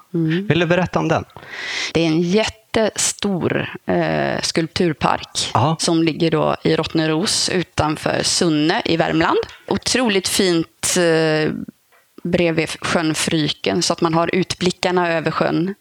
Vill 0.50 0.60
du 0.60 0.66
berätta 0.66 1.00
om 1.00 1.08
den? 1.08 1.26
Det 1.94 2.02
är 2.02 2.08
en 2.08 2.22
jättestor 2.22 3.70
eh, 3.86 4.42
skulpturpark 4.42 5.52
Ja. 5.54 5.76
som 5.80 6.04
ligger 6.04 6.32
då 6.32 6.56
i 6.64 6.76
Rottneros 6.76 7.50
utanför 7.50 8.24
Sunne 8.24 8.82
i 8.86 8.98
Värmland. 8.98 9.38
Otroligt 9.68 10.28
fint 10.28 10.96
eh, 10.98 11.52
bredvid 12.24 12.70
sjön 12.82 13.16
Fryken 13.16 13.82
så 13.82 13.94
att 13.94 14.02
man 14.02 14.14
har 14.14 14.36
utblickarna 14.36 15.14
över 15.14 15.32
sjön. 15.32 15.76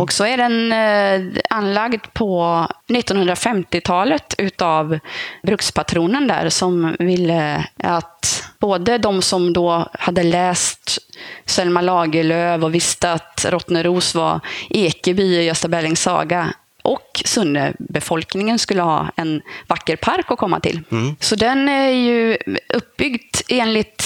Och 0.00 0.12
så 0.12 0.24
är 0.24 0.36
den 0.36 0.72
eh, 0.72 1.42
anlagd 1.50 2.06
på 2.12 2.66
1950-talet 2.88 4.34
utav 4.38 4.98
brukspatronen 5.42 6.26
där 6.26 6.48
som 6.48 6.96
ville 6.98 7.66
att 7.76 8.44
både 8.58 8.98
de 8.98 9.22
som 9.22 9.52
då 9.52 9.88
hade 9.92 10.22
läst 10.22 10.98
Selma 11.46 11.80
Lagerlöf 11.80 12.62
och 12.62 12.74
visste 12.74 13.12
att 13.12 13.46
Rottneros 13.48 14.14
var 14.14 14.40
Ekeby 14.70 15.22
i 15.22 15.44
Gösta 15.44 15.68
Berlings 15.68 16.02
saga 16.02 16.52
och 16.82 17.22
Sunnebefolkningen 17.24 18.58
skulle 18.58 18.82
ha 18.82 19.08
en 19.16 19.42
vacker 19.66 19.96
park 19.96 20.26
att 20.28 20.38
komma 20.38 20.60
till. 20.60 20.80
Så 21.20 21.36
den 21.36 21.68
är 21.68 21.88
ju 21.90 22.38
uppbyggd 22.74 23.36
enligt 23.48 24.04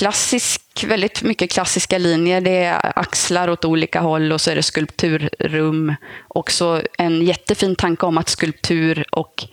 klassisk, 0.00 0.84
väldigt 0.84 1.22
mycket 1.22 1.50
klassiska 1.50 1.98
linjer. 1.98 2.40
Det 2.40 2.64
är 2.64 2.98
axlar 2.98 3.48
åt 3.48 3.64
olika 3.64 4.00
håll 4.00 4.32
och 4.32 4.40
så 4.40 4.50
är 4.50 4.54
det 4.54 4.62
skulpturrum. 4.62 5.94
Och 6.28 6.50
så 6.50 6.82
en 6.98 7.22
jättefin 7.22 7.76
tanke 7.76 8.06
om 8.06 8.18
att 8.18 8.28
skulptur 8.28 9.04
och 9.12 9.44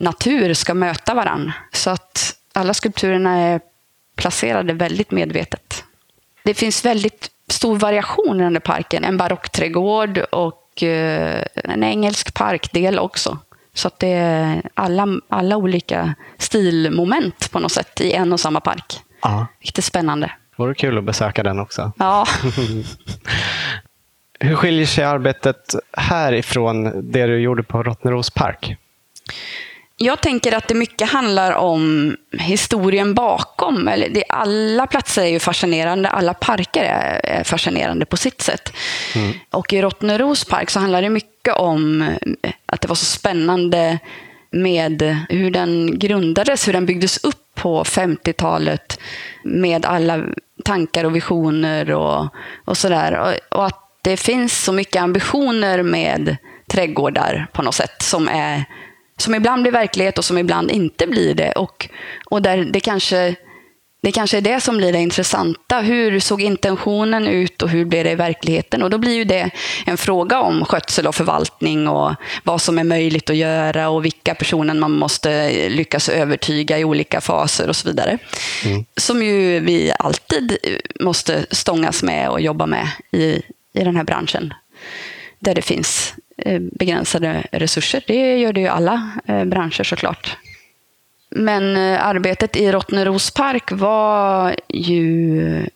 natur 0.00 0.54
ska 0.54 0.74
möta 0.74 1.14
varann. 1.14 1.52
Så 1.72 1.90
att 1.90 2.34
alla 2.52 2.74
skulpturerna 2.74 3.38
är 3.38 3.60
placerade 4.16 4.72
väldigt 4.72 5.10
medvetet. 5.10 5.84
Det 6.42 6.54
finns 6.54 6.84
väldigt 6.84 7.30
stor 7.48 7.76
variation 7.76 8.40
i 8.40 8.42
den 8.42 8.52
där 8.52 8.60
parken. 8.60 9.04
En 9.04 9.16
barockträdgård 9.16 10.18
och 10.18 10.82
eh, 10.82 11.44
en 11.54 11.84
engelsk 11.84 12.34
parkdel 12.34 12.98
också. 12.98 13.38
Så 13.74 13.88
att 13.88 13.98
det 13.98 14.12
är 14.12 14.62
alla, 14.74 15.08
alla 15.28 15.56
olika 15.56 16.14
stilmoment 16.38 17.50
på 17.50 17.58
något 17.58 17.72
sätt 17.72 18.00
i 18.00 18.12
en 18.12 18.32
och 18.32 18.40
samma 18.40 18.60
park. 18.60 19.02
Ja. 19.22 19.46
Riktigt 19.60 19.84
spännande. 19.84 20.30
Vore 20.56 20.74
kul 20.74 20.98
att 20.98 21.04
besöka 21.04 21.42
den 21.42 21.58
också. 21.58 21.92
Ja, 21.98 22.26
Hur 24.40 24.54
skiljer 24.54 24.86
sig 24.86 25.04
arbetet 25.04 25.74
här 25.92 26.32
ifrån 26.32 27.10
det 27.12 27.26
du 27.26 27.38
gjorde 27.38 27.62
på 27.62 27.82
Rottneros 27.82 28.30
park? 28.30 28.76
jag 29.98 30.20
tänker 30.20 30.52
att 30.52 30.68
det 30.68 30.74
mycket 30.74 31.10
handlar 31.10 31.52
om 31.52 32.16
historien 32.32 33.14
bakom. 33.14 33.90
Alla 34.28 34.86
platser 34.86 35.22
är 35.22 35.26
ju 35.26 35.38
fascinerande, 35.38 36.08
alla 36.08 36.34
parker 36.34 36.84
är, 36.84 37.44
fascinerande 37.44 38.06
på 38.06 38.16
sitt 38.16 38.42
sätt. 38.42 38.72
Och 39.50 39.72
i 39.72 39.82
Rottneros 39.82 40.44
park 40.44 40.70
så 40.70 40.80
handlar 40.80 41.02
det 41.02 41.10
mycket 41.10 41.54
om 41.54 42.14
att 42.66 42.80
det 42.80 42.88
var 42.88 42.94
så 42.94 43.04
spännande 43.04 43.98
med 44.50 45.02
hur 45.28 45.50
den 45.50 45.98
grundades, 45.98 46.68
hur 46.68 46.72
den 46.72 46.86
byggdes 46.86 47.24
upp 47.24 47.45
på 47.56 47.84
50-talet 47.84 49.00
med 49.42 49.86
alla 49.86 50.24
tankar 50.64 51.04
och 51.04 51.16
visioner 51.16 51.92
och, 51.92 52.28
och 52.64 52.76
sådär. 52.76 53.12
Och, 53.20 53.58
och 53.58 53.66
att 53.66 53.82
det 54.02 54.16
finns 54.16 54.64
så 54.64 54.72
mycket 54.72 55.02
ambitioner 55.02 55.82
med 55.82 56.36
trädgårdar 56.66 57.46
på 57.52 57.62
något 57.62 57.74
sätt 57.74 58.02
som 58.02 58.28
är 58.28 58.64
som 59.16 59.34
ibland 59.34 59.62
blir 59.62 59.72
verklighet 59.72 60.18
och 60.18 60.24
som 60.24 60.38
ibland 60.38 60.70
inte 60.70 61.06
blir 61.06 61.34
det. 61.34 61.52
Och, 61.52 61.88
och 62.30 62.42
där 62.42 62.64
det 62.64 62.80
kanske, 62.80 63.34
det 64.06 64.12
kanske 64.12 64.36
är 64.36 64.40
det 64.40 64.60
som 64.60 64.76
blir 64.76 64.92
det 64.92 64.98
intressanta. 64.98 65.80
Hur 65.80 66.20
såg 66.20 66.42
intentionen 66.42 67.26
ut 67.26 67.62
och 67.62 67.68
hur 67.68 67.84
blev 67.84 68.04
det 68.04 68.10
i 68.10 68.14
verkligheten? 68.14 68.82
Och 68.82 68.90
då 68.90 68.98
blir 68.98 69.14
ju 69.14 69.24
det 69.24 69.50
en 69.86 69.96
fråga 69.96 70.40
om 70.40 70.64
skötsel 70.64 71.06
och 71.06 71.14
förvaltning 71.14 71.88
och 71.88 72.14
vad 72.44 72.60
som 72.60 72.78
är 72.78 72.84
möjligt 72.84 73.30
att 73.30 73.36
göra 73.36 73.88
och 73.88 74.04
vilka 74.04 74.34
personer 74.34 74.74
man 74.74 74.92
måste 74.92 75.50
lyckas 75.68 76.08
övertyga 76.08 76.78
i 76.78 76.84
olika 76.84 77.20
faser 77.20 77.68
och 77.68 77.76
så 77.76 77.88
vidare. 77.88 78.18
Som 78.96 79.22
ju 79.22 79.60
vi 79.60 79.92
alltid 79.98 80.56
måste 81.00 81.46
stångas 81.50 82.02
med 82.02 82.28
och 82.28 82.40
jobba 82.40 82.66
med 82.66 82.88
i, 83.12 83.42
i 83.74 83.84
den 83.84 83.96
här 83.96 84.04
branschen. 84.04 84.54
Där 85.38 85.54
det 85.54 85.62
finns 85.62 86.14
eh, 86.36 86.60
begränsade 86.60 87.46
resurser. 87.52 88.02
Det 88.06 88.38
gör 88.38 88.52
det 88.52 88.60
ju 88.60 88.68
alla 88.68 89.10
eh, 89.26 89.44
branscher 89.44 89.84
såklart. 89.84 90.36
Men 91.36 91.76
eh, 91.76 92.06
arbetet 92.06 92.56
i 92.56 92.72
Rottneros 92.72 93.30
park 93.30 93.72
var 93.72 94.56
ju 94.68 95.58
eh, 95.58 95.66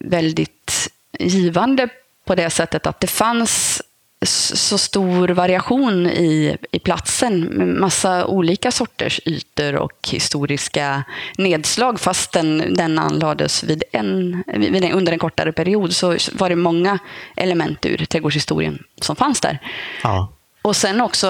väldigt 0.00 0.90
givande 1.18 1.88
på 2.24 2.34
det 2.34 2.50
sättet 2.50 2.86
att 2.86 3.00
det 3.00 3.06
fanns 3.06 3.82
så 4.26 4.78
stor 4.78 5.28
variation 5.28 6.06
i, 6.06 6.56
i 6.70 6.78
platsen 6.78 7.40
med 7.40 7.68
massa 7.68 8.26
olika 8.26 8.70
sorters 8.70 9.20
ytor 9.24 9.74
och 9.74 10.08
historiska 10.08 11.04
nedslag. 11.38 12.00
Fast 12.00 12.32
den, 12.32 12.74
den 12.74 12.98
anlades 12.98 13.64
vid 13.64 13.82
en, 13.92 14.42
vid 14.46 14.84
en, 14.84 14.92
under 14.92 15.12
en 15.12 15.18
kortare 15.18 15.52
period 15.52 15.92
så 15.92 16.16
var 16.32 16.48
det 16.48 16.56
många 16.56 16.98
element 17.36 17.86
ur 17.86 18.04
trädgårdshistorien 18.04 18.82
som 19.00 19.16
fanns 19.16 19.40
där. 19.40 19.58
Ja. 20.02 20.32
Och 20.62 20.76
sen 20.76 21.00
också 21.00 21.26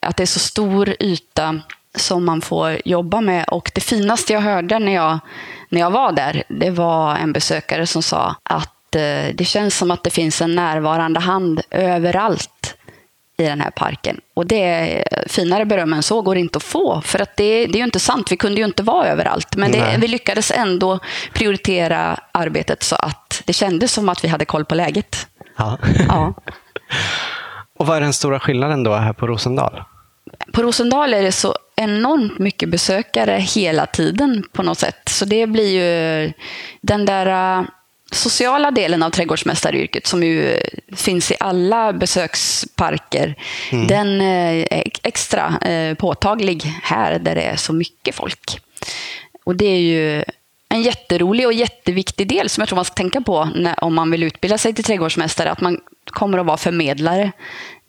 att 0.00 0.16
det 0.16 0.22
är 0.22 0.26
så 0.26 0.38
stor 0.38 0.94
yta 1.00 1.60
som 1.94 2.24
man 2.24 2.40
får 2.40 2.80
jobba 2.84 3.20
med. 3.20 3.44
Och 3.48 3.70
det 3.74 3.80
finaste 3.80 4.32
jag 4.32 4.40
hörde 4.40 4.78
när 4.78 4.94
jag, 4.94 5.18
när 5.68 5.80
jag 5.80 5.90
var 5.90 6.12
där, 6.12 6.42
det 6.48 6.70
var 6.70 7.16
en 7.16 7.32
besökare 7.32 7.86
som 7.86 8.02
sa 8.02 8.34
att 8.42 8.94
eh, 8.94 9.34
det 9.34 9.44
känns 9.44 9.76
som 9.76 9.90
att 9.90 10.04
det 10.04 10.10
finns 10.10 10.42
en 10.42 10.54
närvarande 10.54 11.20
hand 11.20 11.60
överallt 11.70 12.76
i 13.38 13.44
den 13.44 13.60
här 13.60 13.70
parken. 13.70 14.20
Och 14.34 14.46
det 14.46 14.62
är 14.62 15.04
finare 15.28 15.64
beröm 15.64 15.92
än 15.92 16.02
så 16.02 16.22
går 16.22 16.36
inte 16.36 16.56
att 16.56 16.62
få. 16.62 17.00
För 17.00 17.22
att 17.22 17.36
det, 17.36 17.66
det 17.66 17.76
är 17.76 17.78
ju 17.78 17.84
inte 17.84 18.00
sant, 18.00 18.32
vi 18.32 18.36
kunde 18.36 18.60
ju 18.60 18.64
inte 18.64 18.82
vara 18.82 19.06
överallt. 19.06 19.56
Men 19.56 19.72
det, 19.72 19.96
vi 19.98 20.08
lyckades 20.08 20.50
ändå 20.50 20.98
prioritera 21.32 22.18
arbetet 22.32 22.82
så 22.82 22.96
att 22.96 23.42
det 23.44 23.52
kändes 23.52 23.92
som 23.92 24.08
att 24.08 24.24
vi 24.24 24.28
hade 24.28 24.44
koll 24.44 24.64
på 24.64 24.74
läget. 24.74 25.26
Ja. 25.56 25.78
Ja. 26.08 26.34
Och 27.78 27.86
vad 27.86 27.96
är 27.96 28.00
den 28.00 28.12
stora 28.12 28.40
skillnaden 28.40 28.82
då 28.82 28.94
här 28.94 29.12
på 29.12 29.26
Rosendal? 29.26 29.82
På 30.52 30.62
Rosendal 30.62 31.14
är 31.14 31.22
det 31.22 31.32
så 31.32 31.56
enormt 31.76 32.38
mycket 32.38 32.68
besökare 32.68 33.32
hela 33.32 33.86
tiden 33.86 34.44
på 34.52 34.62
något 34.62 34.78
sätt. 34.78 35.08
Så 35.08 35.24
det 35.24 35.46
blir 35.46 35.68
ju 35.68 36.32
den 36.80 37.04
där 37.04 37.58
äh, 37.58 37.64
sociala 38.12 38.70
delen 38.70 39.02
av 39.02 39.10
trädgårdsmästaryrket 39.10 40.06
som 40.06 40.22
ju 40.22 40.60
finns 40.96 41.30
i 41.30 41.36
alla 41.40 41.92
besöksparker. 41.92 43.34
Den 43.88 44.20
äh, 44.20 44.66
är 44.70 44.92
extra 45.02 45.58
äh, 45.60 45.94
påtaglig 45.94 46.62
här 46.82 47.18
där 47.18 47.34
det 47.34 47.42
är 47.42 47.56
så 47.56 47.72
mycket 47.72 48.14
folk. 48.14 48.60
Och 49.44 49.56
det 49.56 49.66
är 49.66 49.80
ju 49.80 50.24
en 50.68 50.82
jätterolig 50.82 51.46
och 51.46 51.52
jätteviktig 51.52 52.28
del 52.28 52.48
som 52.48 52.60
jag 52.60 52.68
tror 52.68 52.76
man 52.76 52.84
ska 52.84 52.94
tänka 52.94 53.20
på 53.20 53.44
när, 53.54 53.84
om 53.84 53.94
man 53.94 54.10
vill 54.10 54.22
utbilda 54.22 54.58
sig 54.58 54.74
till 54.74 54.84
trädgårdsmästare. 54.84 55.50
Att 55.50 55.60
man 55.60 55.80
kommer 56.06 56.38
att 56.38 56.46
vara 56.46 56.56
förmedlare 56.56 57.32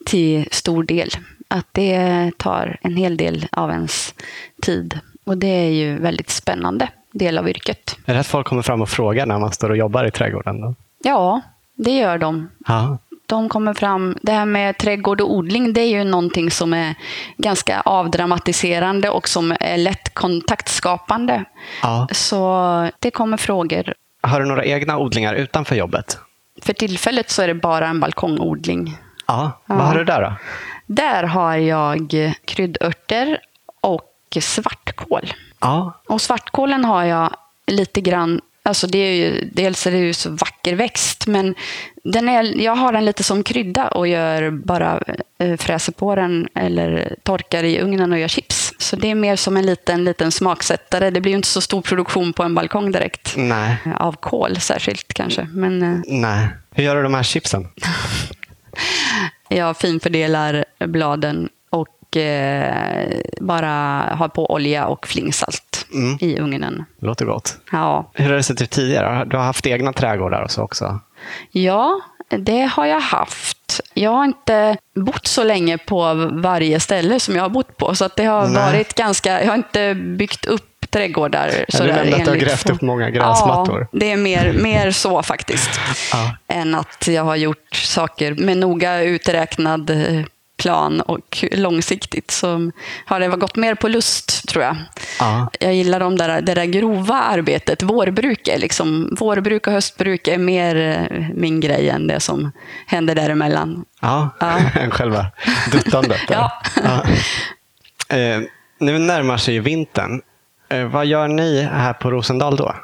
till 0.06 0.48
stor 0.52 0.84
del. 0.84 1.10
Att 1.48 1.68
det 1.72 2.32
tar 2.38 2.78
en 2.82 2.96
hel 2.98 3.18
del 3.18 3.48
av 3.52 3.72
ens 3.72 4.14
tid. 4.62 5.00
Och 5.24 5.38
det 5.38 5.48
är 5.48 5.72
ju 5.72 5.98
väldigt 6.00 6.30
spännande. 6.30 6.90
del 7.12 7.38
av 7.38 7.50
yrket. 7.50 7.98
Är 8.06 8.14
det 8.14 8.20
att 8.20 8.28
folk 8.28 8.48
kommer 8.48 8.62
fram 8.62 8.82
och 8.82 8.90
frågar 8.90 9.26
när 9.26 9.40
man 9.40 9.52
står 9.52 9.70
och 9.70 9.78
jobbar 9.78 10.06
i 10.06 10.12
trädgården? 10.12 10.62
Då? 10.62 10.76
Ja, 11.04 11.42
det 11.76 11.92
gör 11.98 12.18
de. 12.18 12.50
Ja. 12.68 12.98
De 13.28 13.50
kommer 13.50 13.74
fram. 13.74 14.18
Det 14.22 14.32
här 14.32 14.46
med 14.46 14.78
trädgård 14.78 15.22
och 15.22 15.34
odling, 15.34 15.74
det 15.74 15.82
är 15.82 15.88
ju 15.90 16.04
någonting 16.04 16.52
som 16.52 16.74
är 16.74 16.96
ganska 17.38 17.82
avdramatiserande 17.82 19.10
och 19.10 19.28
som 19.28 19.56
är 19.60 19.78
lätt 19.78 20.14
kontaktskapande. 20.14 21.44
Ja. 21.84 22.08
Så 22.12 22.90
det 23.00 23.12
kommer 23.12 23.38
frågor. 23.38 23.94
Har 24.22 24.40
du 24.40 24.46
några 24.46 24.66
egna 24.66 24.98
odlingar 24.98 25.34
utanför 25.34 25.76
jobbet? 25.76 26.18
För 26.62 26.74
tillfället 26.74 27.30
så 27.30 27.42
är 27.42 27.48
det 27.48 27.54
bara 27.54 27.88
en 27.88 28.00
balkongodling. 28.00 28.98
Ja. 29.28 29.62
Ja. 29.66 29.76
Vad 29.76 29.88
har 29.88 29.96
du 29.96 30.04
där 30.04 30.22
då? 30.22 30.34
Där 30.86 31.24
har 31.24 31.56
jag 31.56 32.14
kryddörter 32.46 33.40
och 33.82 34.38
svartkål. 34.42 35.34
Ja. 35.60 36.02
Och 36.08 36.22
svartkålen 36.22 36.86
har 36.86 37.04
jag 37.04 37.36
lite 37.68 38.02
grann 38.02 38.42
Alltså 38.68 38.88
det 38.88 38.98
är 38.98 39.16
ju, 39.16 39.50
dels 39.54 39.88
är 39.88 39.92
det 39.92 39.98
ju 39.98 40.14
så 40.14 40.30
vacker 40.30 40.76
växt, 40.76 41.28
men 41.28 41.56
den 42.04 42.30
är, 42.30 42.62
jag 42.62 42.76
har 42.76 42.92
den 42.92 43.06
lite 43.06 43.24
som 43.24 43.44
krydda 43.44 43.88
och 43.88 44.08
gör 44.08 44.52
bara 44.52 45.02
eh, 45.38 45.58
fräser 45.58 45.92
på 45.92 46.16
den 46.16 46.48
eller 46.56 47.16
torkar 47.24 47.64
i 47.64 47.82
ugnen 47.82 48.12
och 48.12 48.20
gör 48.20 48.28
chips. 48.28 48.74
Så 48.78 48.96
det 48.96 49.12
är 49.12 49.16
mer 49.16 49.36
som 49.36 49.58
en 49.58 49.66
liten, 49.66 50.04
liten 50.04 50.32
smaksättare. 50.32 51.10
Det 51.10 51.22
blir 51.22 51.32
ju 51.32 51.36
inte 51.36 51.48
så 51.48 51.62
stor 51.62 51.82
produktion 51.82 52.34
på 52.34 52.44
en 52.44 52.56
balkong 52.56 52.92
direkt. 52.92 53.34
Nej. 53.38 53.78
Av 53.98 54.14
kål 54.14 54.60
särskilt 54.60 55.14
kanske. 55.14 55.48
Men 55.52 55.84
eh, 55.84 56.00
Nej. 56.08 56.48
Hur 56.72 56.84
gör 56.84 56.96
du 56.96 57.04
de 57.04 57.14
här 57.14 57.24
chipsen? 57.24 57.68
jag 59.50 59.78
finfördelar 59.78 60.66
bladen 60.80 61.50
och 61.70 62.18
eh, 62.18 63.08
bara 63.42 63.70
har 64.16 64.28
på 64.28 64.52
olja 64.54 64.86
och 64.86 65.08
flingsalt 65.08 65.62
Mm. 65.94 66.18
i 66.22 66.40
ugnen. 66.40 66.86
Det 67.00 67.06
låter 67.06 67.26
gott. 67.26 67.58
Ja, 67.72 68.12
Hur 68.14 68.26
har 68.30 68.36
det 68.36 68.44
sett 68.44 68.62
ut 68.62 68.70
tidigare? 68.72 69.26
Du 69.26 69.38
har 69.38 69.44
haft 69.44 69.68
egna 69.68 69.94
trädgårdar 69.94 70.42
och 70.42 70.52
så 70.52 70.62
också? 70.62 71.00
Ja, 71.52 72.02
det 72.30 72.62
har 72.62 72.86
jag 72.86 73.00
haft. 73.00 73.82
Jag 73.94 74.12
har 74.12 74.26
inte 74.26 74.78
bott 74.96 75.28
så 75.28 75.44
länge 75.44 75.78
på 75.78 76.14
varje 76.34 76.80
ställe 76.80 77.20
som 77.20 77.36
jag 77.36 77.42
har 77.44 77.50
bott 77.50 77.78
på. 77.78 77.96
Så 77.96 78.06
att 78.06 78.16
det 78.16 78.26
har 78.26 78.48
Nej. 78.48 78.56
varit 78.74 78.94
ganska... 78.94 79.42
Jag 79.44 79.48
har 79.50 79.56
inte 79.56 79.94
byggt 79.96 80.46
upp 80.46 80.75
trädgårdar. 80.96 81.52
Du 81.68 81.78
sådär 81.78 81.94
nämnde 81.94 82.16
att 82.16 82.26
du 82.26 82.30
har 82.32 82.38
grävt 82.38 82.70
upp 82.70 82.82
många 82.82 83.10
gräsmattor. 83.10 83.88
Ja, 83.92 84.00
det 84.00 84.12
är 84.12 84.18
mer, 84.18 84.54
mer 84.54 84.92
så 84.92 85.24
faktiskt. 85.24 85.80
Ja. 86.12 86.36
Än 86.48 86.76
att 86.76 87.08
jag 87.08 87.24
har 87.24 87.36
gjort 87.36 87.76
saker 87.76 88.34
med 88.36 88.58
noga 88.58 89.02
uträknad 89.02 89.90
eh, 89.90 90.26
plan 90.58 91.02
och 91.02 91.46
långsiktigt. 91.52 92.32
Så 92.32 92.72
har 93.06 93.20
det 93.20 93.28
gått 93.28 93.56
mer 93.56 93.76
på 93.76 93.88
lust, 93.88 94.48
tror 94.48 94.64
jag. 94.64 94.76
Ja. 95.20 95.48
Jag 95.60 95.74
gillar 95.74 96.00
de 96.00 96.18
där, 96.18 96.42
det 96.42 96.54
där 96.54 96.66
grova 96.66 97.16
arbetet. 97.16 97.84
Vårbruk, 97.84 98.48
är 98.48 98.58
liksom, 98.58 99.16
vårbruk 99.20 99.68
och 99.68 99.74
höstbruk 99.74 100.28
är 100.28 100.38
mer 100.38 100.76
eh, 100.76 101.20
min 101.34 101.60
grej 101.60 101.90
än 101.90 102.08
det 102.08 102.20
som 102.20 102.52
händer 102.88 103.16
däremellan. 103.16 103.86
Ja, 104.02 104.30
Ja. 104.40 104.60
än 104.76 104.92
själva 104.98 105.26
duttandet. 105.72 106.22
Ja. 106.30 106.52
Ja. 106.84 107.04
Eh, 108.18 108.42
nu 108.80 109.00
närmar 109.00 109.38
sig 109.38 109.54
ju 109.54 109.60
vintern. 109.60 110.22
Eh, 110.70 110.84
vad 110.84 111.06
gör 111.06 111.28
ni 111.28 111.62
här 111.62 111.94
på 111.94 112.12
Rosendal 112.12 112.56
då? 112.56 112.76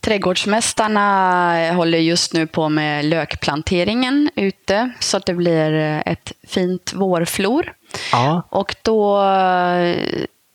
Trädgårdsmästarna 0.00 1.72
håller 1.72 1.98
just 1.98 2.32
nu 2.32 2.46
på 2.46 2.68
med 2.68 3.04
lökplanteringen 3.04 4.30
ute 4.36 4.90
så 5.00 5.16
att 5.16 5.26
det 5.26 5.34
blir 5.34 6.02
ett 6.06 6.32
fint 6.48 6.92
vårflor. 6.94 7.72
Ja. 8.12 8.42
Och 8.50 8.76
då, 8.82 9.22
eh, 9.24 9.96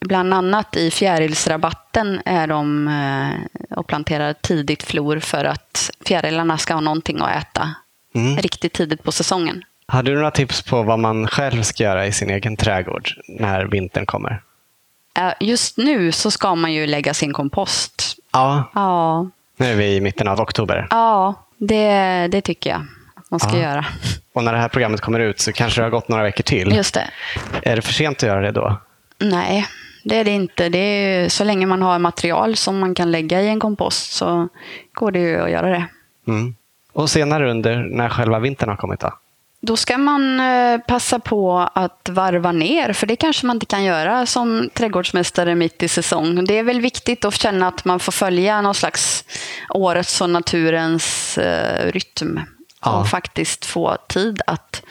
bland 0.05 0.33
annat 0.33 0.75
i 0.77 0.91
fjärilsrabatten, 0.91 2.21
är 2.25 2.47
de 2.47 2.87
eh, 2.87 3.77
och 3.77 3.87
planterar 3.87 4.33
tidigt 4.33 4.83
flor 4.83 5.19
för 5.19 5.45
att 5.45 5.91
fjärilarna 6.05 6.57
ska 6.57 6.73
ha 6.73 6.81
någonting 6.81 7.19
att 7.21 7.35
äta 7.43 7.75
Mm. 8.15 8.37
riktigt 8.37 8.73
tidigt 8.73 9.03
på 9.03 9.11
säsongen. 9.11 9.63
Har 9.87 10.03
du 10.03 10.15
några 10.15 10.31
tips 10.31 10.61
på 10.61 10.83
vad 10.83 10.99
man 10.99 11.27
själv 11.27 11.61
ska 11.63 11.83
göra 11.83 12.05
i 12.07 12.11
sin 12.11 12.29
egen 12.29 12.57
trädgård 12.57 13.09
när 13.27 13.65
vintern 13.65 14.05
kommer? 14.05 14.41
Eh, 15.19 15.33
Just 15.39 15.77
nu 15.77 16.11
så 16.11 16.31
ska 16.31 16.55
man 16.55 16.73
ju 16.73 16.87
lägga 16.87 17.13
sin 17.13 17.33
kompost. 17.33 18.15
Ja, 18.33 18.63
Ja, 18.73 19.29
nu 19.57 19.65
är 19.65 19.75
vi 19.75 19.95
i 19.95 20.01
mitten 20.01 20.27
av 20.27 20.41
oktober. 20.41 20.87
ja 20.89 21.33
det, 21.57 22.27
det 22.31 22.41
tycker 22.41 22.69
jag 22.69 22.81
att 23.15 23.31
man 23.31 23.39
ska 23.39 23.55
Ja. 23.57 23.61
göra. 23.63 23.85
Och 24.33 24.43
när 24.43 24.53
det 24.53 24.59
här 24.59 24.67
programmet 24.69 25.01
kommer 25.01 25.19
ut 25.19 25.39
så 25.39 25.51
kanske 25.53 25.81
det 25.81 25.85
har 25.85 25.91
gått 25.91 26.07
några 26.09 26.23
veckor 26.23 26.43
till. 26.43 26.75
Just 26.75 26.93
det. 26.93 27.09
Är 27.63 27.75
det 27.75 27.81
för 27.81 27.93
sent 27.93 28.17
att 28.17 28.27
göra 28.29 28.41
det 28.41 28.51
då? 28.51 28.77
Nej, 29.19 29.65
det 30.03 30.15
är 30.17 30.23
det 30.23 30.31
inte. 30.31 30.69
Det 30.69 30.77
är, 30.79 31.29
så 31.29 31.43
länge 31.43 31.65
man 31.65 31.81
har 31.81 31.99
material 31.99 32.55
som 32.55 32.79
man 32.79 32.95
kan 32.95 33.11
lägga 33.11 33.41
i 33.41 33.47
en 33.47 33.59
kompost 33.59 34.11
så 34.13 34.47
går 34.93 35.11
det 35.11 35.19
ju 35.19 35.41
att 35.41 35.51
göra 35.51 35.69
det. 35.69 35.85
Mm. 36.27 36.55
Och 36.93 37.09
senare 37.09 37.51
under, 37.51 37.77
när 37.77 38.09
själva 38.09 38.39
vintern 38.39 38.69
har 38.69 38.75
kommit 38.75 38.99
då? 38.99 39.13
Då 39.61 39.77
ska 39.77 39.97
man 39.97 40.39
eh, 40.39 40.79
passa 40.79 41.19
på 41.19 41.69
att 41.73 42.09
varva 42.09 42.51
ner, 42.51 42.93
för 42.93 43.07
det 43.07 43.15
kanske 43.15 43.45
man 43.47 43.55
inte 43.55 43.65
kan 43.65 43.83
göra 43.83 44.25
som 44.25 44.69
trädgårdsmästare 44.73 45.55
mitt 45.55 45.83
i 45.83 45.87
säsong. 45.87 46.45
Det 46.45 46.57
är 46.57 46.63
väl 46.63 46.81
viktigt 46.81 47.25
att 47.25 47.33
känna 47.33 47.67
att 47.67 47.85
man 47.85 47.99
får 47.99 48.11
följa 48.11 48.61
någon 48.61 48.75
slags 48.75 49.25
årets 49.69 50.21
och 50.21 50.29
naturens 50.29 51.37
eh, 51.37 51.91
rytm. 51.91 52.39
Ja. 52.81 52.99
Och 52.99 53.07
faktiskt 53.07 53.65
få 53.65 53.97
tid 54.07 54.41
att 54.47 54.83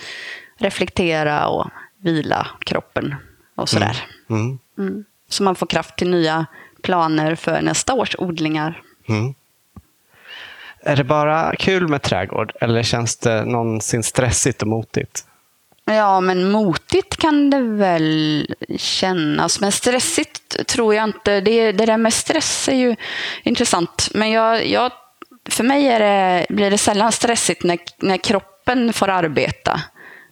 reflektera 0.59 1.47
och 1.47 1.71
vila 2.03 2.47
kroppen 2.61 3.15
och 3.55 3.69
sådär. 3.69 4.05
Mm. 4.31 4.59
Mm. 4.79 5.05
Så 5.29 5.43
man 5.43 5.55
får 5.55 5.67
kraft 5.67 5.97
till 5.97 6.11
nya 6.11 6.47
planer 6.83 7.35
för 7.35 7.63
nästa 7.63 7.95
års 7.95 8.17
odlingar. 8.19 8.83
Mm. 9.09 9.35
Är 10.89 10.97
det 10.97 11.05
bara 11.05 11.57
kul 11.57 11.89
med 11.89 12.03
trädgård 12.03 12.53
eller 12.61 12.83
känns 12.83 13.17
det 13.17 13.45
någonsin 13.45 14.03
stressigt 14.03 14.63
och 14.63 14.69
motigt? 14.69 15.25
Ja, 15.85 16.21
men 16.21 16.51
motigt 16.51 17.17
kan 17.17 17.51
det 17.51 17.61
väl 17.61 18.47
kännas. 18.77 19.61
Men 19.61 19.73
stressigt 19.73 20.67
tror 20.67 20.95
jag 20.95 21.05
inte. 21.05 21.41
Det, 21.41 21.73
det 21.73 21.87
där 21.87 21.97
med 21.97 22.13
stress 22.15 22.69
är 22.69 22.75
ju 22.75 22.97
intressant. 23.43 24.09
Men 24.15 24.31
jag, 24.31 24.67
jag, 24.67 24.93
för 25.51 25.65
mig 25.65 25.85
det, 25.99 26.47
blir 26.49 26.71
det 26.71 26.79
sällan 26.79 27.13
stressigt 27.13 27.63
när, 27.65 27.79
när 27.99 28.17
kroppen 28.17 28.93
får 28.93 29.09
arbeta. 29.09 29.81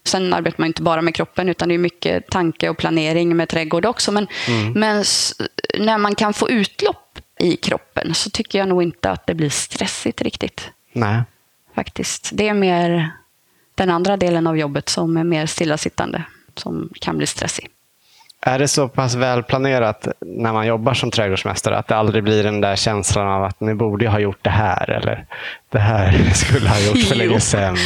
Sen 0.04 0.34
arbetar 0.34 0.60
man 0.60 0.66
inte 0.66 0.82
bara 0.82 1.02
med 1.02 1.14
kroppen, 1.14 1.48
utan 1.48 1.68
det 1.68 1.74
är 1.74 1.78
mycket 1.78 2.26
tanke 2.30 2.68
och 2.68 2.76
planering 2.76 3.36
med 3.36 3.48
trädgård 3.48 3.86
också. 3.86 4.12
Men, 4.12 4.26
men 4.74 5.00
s- 5.00 5.34
när 5.78 5.98
man 5.98 6.14
kan 6.14 6.34
få 6.34 6.50
utlopp 6.50 7.18
i 7.38 7.56
kroppen 7.56 8.14
så 8.14 8.30
tycker 8.30 8.58
jag 8.58 8.68
nog 8.68 8.82
inte 8.82 9.10
att 9.10 9.26
det 9.26 9.34
blir 9.34 9.50
stressigt 9.50 10.22
riktigt 10.22 10.70
Nej. 10.92 11.22
faktiskt. 11.74 12.30
Det 12.32 12.48
är 12.48 12.54
mer 12.54 13.10
den 13.74 13.90
andra 13.90 14.16
delen 14.16 14.46
av 14.46 14.58
jobbet 14.58 14.88
som 14.88 15.16
är 15.16 15.24
mer 15.24 15.46
stillasittande, 15.46 16.22
som 16.54 16.90
kan 17.00 17.16
bli 17.16 17.26
stressig. 17.26 17.68
Är 18.40 18.58
det 18.58 18.68
så 18.68 18.88
pass 18.88 19.14
välplanerat 19.14 20.08
när 20.20 20.52
man 20.52 20.66
jobbar 20.66 20.94
som 20.94 21.10
trädgårdsmästare 21.10 21.78
att 21.78 21.88
det 21.88 21.96
aldrig 21.96 22.24
blir 22.24 22.42
den 22.42 22.60
där 22.60 22.76
känslan 22.76 23.28
av 23.28 23.44
att 23.44 23.60
nu 23.60 23.74
borde 23.74 24.04
jag 24.04 24.12
ha 24.12 24.18
gjort 24.18 24.38
det 24.42 24.50
här 24.50 24.90
eller 24.90 25.26
det 25.70 25.78
här 25.78 26.30
skulle 26.34 26.68
ha 26.68 26.80
gjort 26.80 27.02
för 27.08 27.14
länge 27.24 27.40
sedan? 27.40 27.76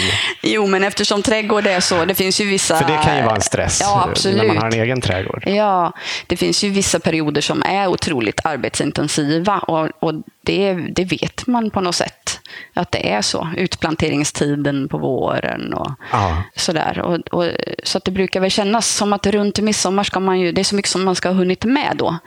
Jo, 0.42 0.66
men 0.66 0.84
eftersom 0.84 1.22
trädgård 1.22 1.66
är 1.66 1.80
så, 1.80 2.04
det 2.04 2.14
finns 2.14 2.40
ju 2.40 2.44
vissa... 2.44 2.76
För 2.78 2.84
det 2.92 3.00
kan 3.04 3.16
ju 3.16 3.22
vara 3.22 3.34
en 3.34 3.40
stress 3.40 3.80
Ja, 3.82 4.06
absolut. 4.10 4.38
när 4.38 4.46
man 4.46 4.56
har 4.58 4.66
en 4.66 4.72
egen 4.80 5.00
trädgård. 5.00 5.42
Ja, 5.46 5.92
det 6.26 6.36
finns 6.36 6.64
ju 6.64 6.70
vissa 6.70 7.00
perioder 7.00 7.40
som 7.40 7.62
är 7.62 7.86
otroligt 7.86 8.40
arbetsintensiva 8.46 9.58
och, 9.58 9.88
och 10.00 10.14
det, 10.42 10.72
det 10.74 11.04
vet 11.04 11.46
man 11.46 11.70
på 11.70 11.80
något 11.80 11.94
sätt 11.94 12.40
att 12.74 12.92
det 12.92 13.12
är 13.12 13.22
så. 13.22 13.48
Utplanteringstiden 13.56 14.88
på 14.88 14.98
våren 14.98 15.74
och 15.74 15.90
Ja. 16.12 16.42
sådär. 16.56 17.00
Och, 17.00 17.18
och, 17.28 17.50
så 17.84 17.98
att 17.98 18.04
det 18.04 18.10
brukar 18.10 18.40
väl 18.40 18.50
kännas 18.50 18.88
som 18.88 19.12
att 19.12 19.26
runt 19.26 19.58
midsommar 19.60 20.04
ska 20.04 20.20
man 20.20 20.40
ju, 20.40 20.52
det 20.52 20.60
är 20.60 20.64
så 20.64 20.74
mycket 20.74 20.90
som 20.90 21.04
man 21.04 21.14
ska 21.14 21.28
ha 21.28 21.34
hunnit 21.36 21.64
med 21.64 21.92
då. 21.98 22.18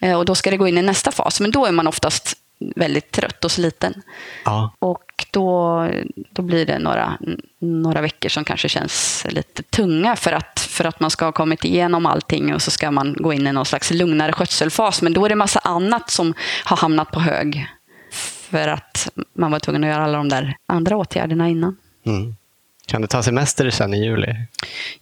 Eh, 0.00 0.14
Och 0.18 0.24
då 0.24 0.34
ska 0.34 0.50
det 0.50 0.56
gå 0.56 0.68
in 0.68 0.78
i 0.78 0.82
nästa 0.82 1.10
fas. 1.12 1.40
Men 1.40 1.50
då 1.50 1.66
är 1.66 1.72
man 1.72 1.86
oftast 1.86 2.34
väldigt 2.76 3.10
trött 3.10 3.44
och 3.44 3.50
sliten. 3.50 4.02
Ja. 4.44 4.72
Och 4.78 5.26
då, 5.30 5.88
då 6.30 6.42
blir 6.42 6.66
det 6.66 6.78
några, 6.78 7.18
några 7.58 8.00
veckor 8.00 8.28
som 8.28 8.44
kanske 8.44 8.68
känns 8.68 9.26
lite 9.30 9.62
tunga 9.62 10.16
för 10.16 10.32
att, 10.32 10.60
för 10.60 10.84
att 10.84 11.00
man 11.00 11.10
ska 11.10 11.24
ha 11.24 11.32
kommit 11.32 11.64
igenom 11.64 12.06
allting 12.06 12.54
och 12.54 12.62
så 12.62 12.70
ska 12.70 12.90
man 12.90 13.16
gå 13.18 13.32
in 13.32 13.46
i 13.46 13.52
någon 13.52 13.66
slags 13.66 13.90
lugnare 13.90 14.32
skötselfas. 14.32 15.02
Men 15.02 15.12
då 15.12 15.24
är 15.24 15.28
det 15.28 15.34
massa 15.34 15.60
annat 15.60 16.10
som 16.10 16.34
har 16.64 16.76
hamnat 16.76 17.10
på 17.10 17.20
hög 17.20 17.66
för 18.50 18.68
att 18.68 19.08
man 19.32 19.50
var 19.50 19.58
tvungen 19.58 19.84
att 19.84 19.90
göra 19.90 20.04
alla 20.04 20.18
de 20.18 20.28
där 20.28 20.56
andra 20.66 20.96
åtgärderna 20.96 21.48
innan. 21.48 21.76
Mm. 22.06 22.36
Kan 22.86 23.00
du 23.00 23.06
ta 23.06 23.22
semester 23.22 23.70
sen 23.70 23.94
i 23.94 24.04
juli? 24.04 24.34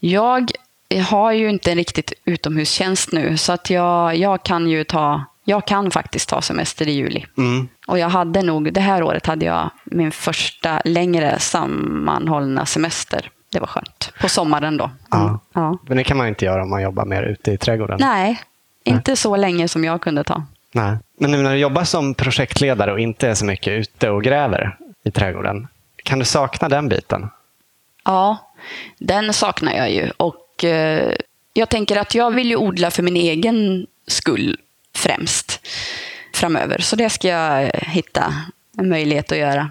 Jag 0.00 0.50
har 1.08 1.32
ju 1.32 1.50
inte 1.50 1.70
en 1.70 1.76
riktigt 1.76 2.12
utomhustjänst 2.24 3.12
nu 3.12 3.36
så 3.36 3.52
att 3.52 3.70
jag, 3.70 4.16
jag 4.16 4.42
kan 4.42 4.68
ju 4.68 4.84
ta 4.84 5.24
jag 5.44 5.66
kan 5.66 5.90
faktiskt 5.90 6.28
ta 6.28 6.42
semester 6.42 6.88
i 6.88 6.92
juli. 6.92 7.26
Mm. 7.36 7.68
Och 7.86 7.98
jag 7.98 8.08
hade 8.08 8.42
nog, 8.42 8.72
det 8.72 8.80
här 8.80 9.02
året 9.02 9.26
hade 9.26 9.44
jag 9.44 9.70
min 9.84 10.12
första 10.12 10.80
längre 10.84 11.38
sammanhållna 11.38 12.66
semester. 12.66 13.30
Det 13.52 13.60
var 13.60 13.66
skönt. 13.66 14.12
På 14.20 14.28
sommaren 14.28 14.76
då. 14.76 14.90
Ja. 15.10 15.22
Mm. 15.22 15.38
Ja. 15.52 15.78
Men 15.86 15.96
det 15.96 16.04
kan 16.04 16.16
man 16.16 16.28
inte 16.28 16.44
göra 16.44 16.62
om 16.62 16.70
man 16.70 16.82
jobbar 16.82 17.04
mer 17.04 17.22
ute 17.22 17.52
i 17.52 17.58
trädgården. 17.58 17.98
Nej, 18.00 18.40
inte 18.84 19.16
så 19.16 19.36
länge 19.36 19.68
som 19.68 19.84
jag 19.84 20.00
kunde 20.00 20.24
ta. 20.24 20.42
Nej. 20.72 20.96
Men 21.18 21.30
nu 21.30 21.42
när 21.42 21.52
du 21.52 21.58
jobbar 21.58 21.84
som 21.84 22.14
projektledare 22.14 22.92
och 22.92 23.00
inte 23.00 23.28
är 23.28 23.34
så 23.34 23.44
mycket 23.44 23.72
ute 23.72 24.10
och 24.10 24.22
gräver 24.22 24.76
i 25.04 25.10
trädgården, 25.10 25.68
kan 26.04 26.18
du 26.18 26.24
sakna 26.24 26.68
den 26.68 26.88
biten? 26.88 27.30
Ja, 28.04 28.52
den 28.98 29.32
saknar 29.32 29.72
jag 29.72 29.90
ju. 29.90 30.10
Och 30.16 30.64
eh, 30.64 31.14
jag 31.52 31.68
tänker 31.68 31.96
att 31.96 32.14
jag 32.14 32.30
vill 32.30 32.50
ju 32.50 32.56
odla 32.56 32.90
för 32.90 33.02
min 33.02 33.16
egen 33.16 33.86
skull 34.06 34.58
främst 34.96 35.60
framöver. 36.34 36.78
Så 36.78 36.96
det 36.96 37.10
ska 37.10 37.28
jag 37.28 37.62
eh, 37.62 37.70
hitta 37.88 38.34
en 38.78 38.88
möjlighet 38.88 39.32
att 39.32 39.38
göra. 39.38 39.70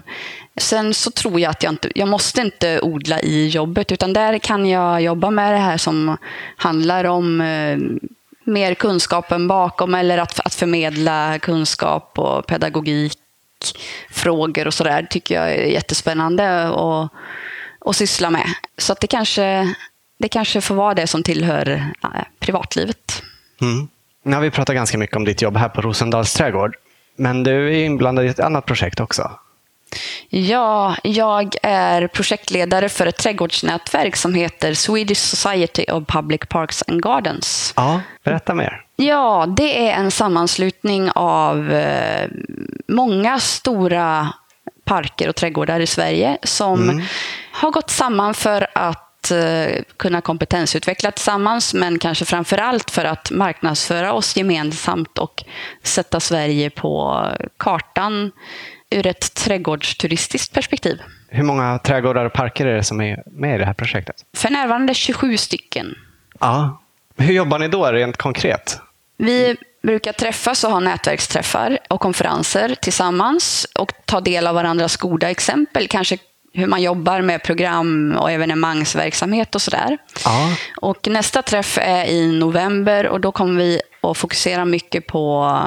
Sen 0.56 0.94
så 0.94 1.10
tror 1.10 1.40
jag 1.40 1.50
att 1.50 1.62
jag 1.62 1.72
inte, 1.72 1.90
jag 1.94 2.08
måste 2.08 2.40
inte 2.40 2.80
odla 2.80 3.20
i 3.20 3.48
jobbet, 3.48 3.92
utan 3.92 4.12
där 4.12 4.38
kan 4.38 4.66
jag 4.66 5.02
jobba 5.02 5.30
med 5.30 5.52
det 5.52 5.58
här 5.58 5.76
som 5.76 6.16
handlar 6.56 7.04
om 7.04 7.40
eh, 7.40 7.78
mer 8.44 8.74
kunskapen 8.74 9.48
bakom 9.48 9.94
eller 9.94 10.18
att, 10.18 10.40
att 10.40 10.54
förmedla 10.54 11.38
kunskap 11.38 12.18
och 12.18 12.46
pedagogik, 12.46 13.18
frågor 14.10 14.66
och 14.66 14.74
sådär 14.74 15.06
tycker 15.10 15.34
jag 15.34 15.52
är 15.52 15.64
jättespännande 15.64 16.68
att, 16.68 17.10
att 17.80 17.96
syssla 17.96 18.30
med. 18.30 18.46
Så 18.78 18.92
att 18.92 19.00
det, 19.00 19.06
kanske, 19.06 19.74
det 20.18 20.28
kanske 20.28 20.60
får 20.60 20.74
vara 20.74 20.94
det 20.94 21.06
som 21.06 21.22
tillhör 21.22 21.92
eh, 22.02 22.10
privatlivet. 22.38 23.22
Mm. 23.60 23.88
Nu 24.22 24.36
har 24.36 24.42
vi 24.42 24.50
pratat 24.50 24.74
ganska 24.74 24.98
mycket 24.98 25.16
om 25.16 25.24
ditt 25.24 25.42
jobb 25.42 25.56
här 25.56 25.68
på 25.68 25.80
Rosendals 25.80 26.34
trädgård. 26.34 26.76
Men 27.16 27.42
du 27.42 27.68
är 27.68 27.84
inblandad 27.84 28.24
i 28.24 28.28
ett 28.28 28.40
annat 28.40 28.66
projekt 28.66 29.00
också. 29.00 29.30
Ja, 30.28 30.96
jag 31.02 31.54
är 31.62 32.06
projektledare 32.06 32.88
för 32.88 33.06
ett 33.06 33.16
trädgårdsnätverk 33.16 34.16
som 34.16 34.34
heter 34.34 34.74
Swedish 34.74 35.18
Society 35.18 35.84
of 35.84 36.06
Public 36.06 36.40
Parks 36.48 36.84
and 36.86 37.02
Gardens. 37.02 37.72
Ja, 37.76 38.00
berätta 38.24 38.54
mer. 38.54 38.84
Ja, 38.96 39.46
det 39.56 39.88
är 39.88 39.92
en 39.92 40.10
sammanslutning 40.10 41.10
av 41.14 41.72
eh, 41.72 42.28
många 42.88 43.38
stora 43.38 44.32
parker 44.84 45.28
och 45.28 45.36
trädgårdar 45.36 45.80
i 45.80 45.86
Sverige 45.86 46.38
som 46.42 46.82
mm. 46.82 47.04
har 47.52 47.70
gått 47.70 47.90
samman 47.90 48.34
för 48.34 48.66
att 48.74 49.11
eh, 49.30 49.82
kunna 49.96 50.20
kompetensutveckla 50.20 51.10
tillsammans, 51.10 51.74
men 51.74 51.98
kanske 51.98 52.24
framför 52.24 52.58
allt 52.58 52.90
för 52.90 53.04
att 53.04 53.30
marknadsföra 53.30 54.12
oss 54.12 54.36
gemensamt 54.36 55.18
och 55.18 55.44
sätta 55.82 56.20
Sverige 56.20 56.70
på 56.70 57.26
kartan 57.56 58.32
ur 58.90 59.06
ett 59.06 59.34
trädgårdsturistiskt 59.34 60.54
perspektiv. 60.54 61.02
Hur 61.28 61.42
många 61.42 61.78
trädgårdar 61.78 62.24
och 62.24 62.32
parker 62.32 62.66
är 62.66 62.76
det 62.76 62.84
som 62.84 63.00
är 63.00 63.22
med 63.26 63.54
i 63.54 63.58
det 63.58 63.64
här 63.64 63.74
projektet? 63.74 64.16
För 64.36 64.50
närvarande 64.50 64.94
27 64.94 65.36
stycken. 65.36 65.94
Ja. 66.40 66.82
Hur 67.16 67.32
jobbar 67.32 67.58
ni 67.58 67.68
då 67.68 67.86
rent 67.86 68.16
konkret? 68.16 68.80
Vi 69.16 69.56
brukar 69.82 70.12
träffas 70.12 70.64
och 70.64 70.70
ha 70.70 70.80
nätverksträffar 70.80 71.78
och 71.90 72.00
konferenser 72.00 72.74
tillsammans 72.80 73.66
och 73.74 73.92
ta 74.04 74.20
del 74.20 74.46
av 74.46 74.54
varandras 74.54 74.96
goda 74.96 75.30
exempel. 75.30 75.88
Kanske 75.88 76.18
hur 76.52 76.66
man 76.66 76.82
jobbar 76.82 77.20
med 77.20 77.42
program 77.42 78.16
och 78.20 78.30
evenemangsverksamhet 78.30 79.54
och 79.54 79.62
sådär. 79.62 79.98
Ja. 80.24 80.56
Och 80.80 81.08
nästa 81.08 81.42
träff 81.42 81.78
är 81.80 82.04
i 82.04 82.38
november 82.38 83.06
och 83.06 83.20
då 83.20 83.32
kommer 83.32 83.58
vi 83.58 83.80
att 84.00 84.18
fokusera 84.18 84.64
mycket 84.64 85.06
på 85.06 85.58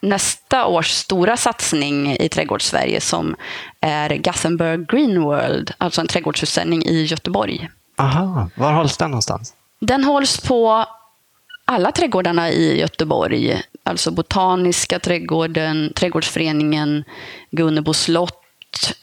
nästa 0.00 0.66
års 0.66 0.90
stora 0.90 1.36
satsning 1.36 2.16
i 2.20 2.28
Trädgårdssverige 2.28 3.00
som 3.00 3.36
är 3.80 4.16
Gothenburg 4.16 4.88
Green 4.88 5.22
World, 5.22 5.74
alltså 5.78 6.00
en 6.00 6.06
trädgårdsutställning 6.06 6.86
i 6.86 7.02
Göteborg. 7.04 7.68
Aha, 7.98 8.48
var 8.54 8.72
hålls 8.72 8.96
den 8.96 9.10
någonstans? 9.10 9.54
Den 9.80 10.04
hålls 10.04 10.40
på 10.40 10.86
alla 11.64 11.92
trädgårdarna 11.92 12.50
i 12.50 12.80
Göteborg. 12.80 13.62
Alltså 13.82 14.10
Botaniska 14.10 14.98
trädgården, 14.98 15.92
Trädgårdsföreningen, 15.94 17.04
Gunnebo 17.50 17.94
slott, 17.94 18.42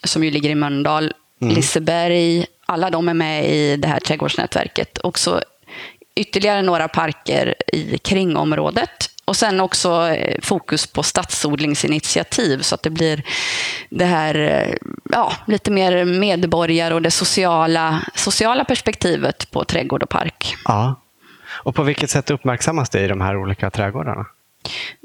som 0.03 0.23
ju 0.23 0.31
ligger 0.31 0.49
i 0.49 0.55
Mölndal, 0.55 1.13
mm. 1.41 1.55
Liseberg. 1.55 2.45
Alla 2.65 2.89
de 2.89 3.09
är 3.09 3.13
med 3.13 3.49
i 3.49 3.77
det 3.77 3.87
här 3.87 3.99
trädgårdsnätverket. 3.99 4.97
Och 4.97 5.19
så 5.19 5.41
ytterligare 6.15 6.61
några 6.61 6.87
parker 6.87 7.55
i 7.73 7.97
kringområdet. 7.97 9.09
Och 9.25 9.35
sen 9.37 9.61
också 9.61 10.07
eh, 10.07 10.37
fokus 10.41 10.87
på 10.87 11.03
stadsodlingsinitiativ 11.03 12.61
så 12.61 12.75
att 12.75 12.83
det 12.83 12.89
blir 12.89 13.23
det 13.89 14.05
här 14.05 14.35
eh, 14.35 14.75
ja, 15.11 15.33
lite 15.47 15.71
mer 15.71 16.05
medborgare 16.05 16.93
och 16.93 17.01
det 17.01 17.11
sociala, 17.11 18.01
sociala 18.15 18.65
perspektivet 18.65 19.51
på 19.51 19.63
trädgård 19.63 20.03
och 20.03 20.09
park. 20.09 20.55
Ja. 20.65 20.95
Och 21.63 21.75
på 21.75 21.83
vilket 21.83 22.09
sätt 22.09 22.31
uppmärksammas 22.31 22.89
det 22.89 23.01
i 23.01 23.07
de 23.07 23.21
här 23.21 23.37
olika 23.37 23.69
trädgårdarna? 23.69 24.25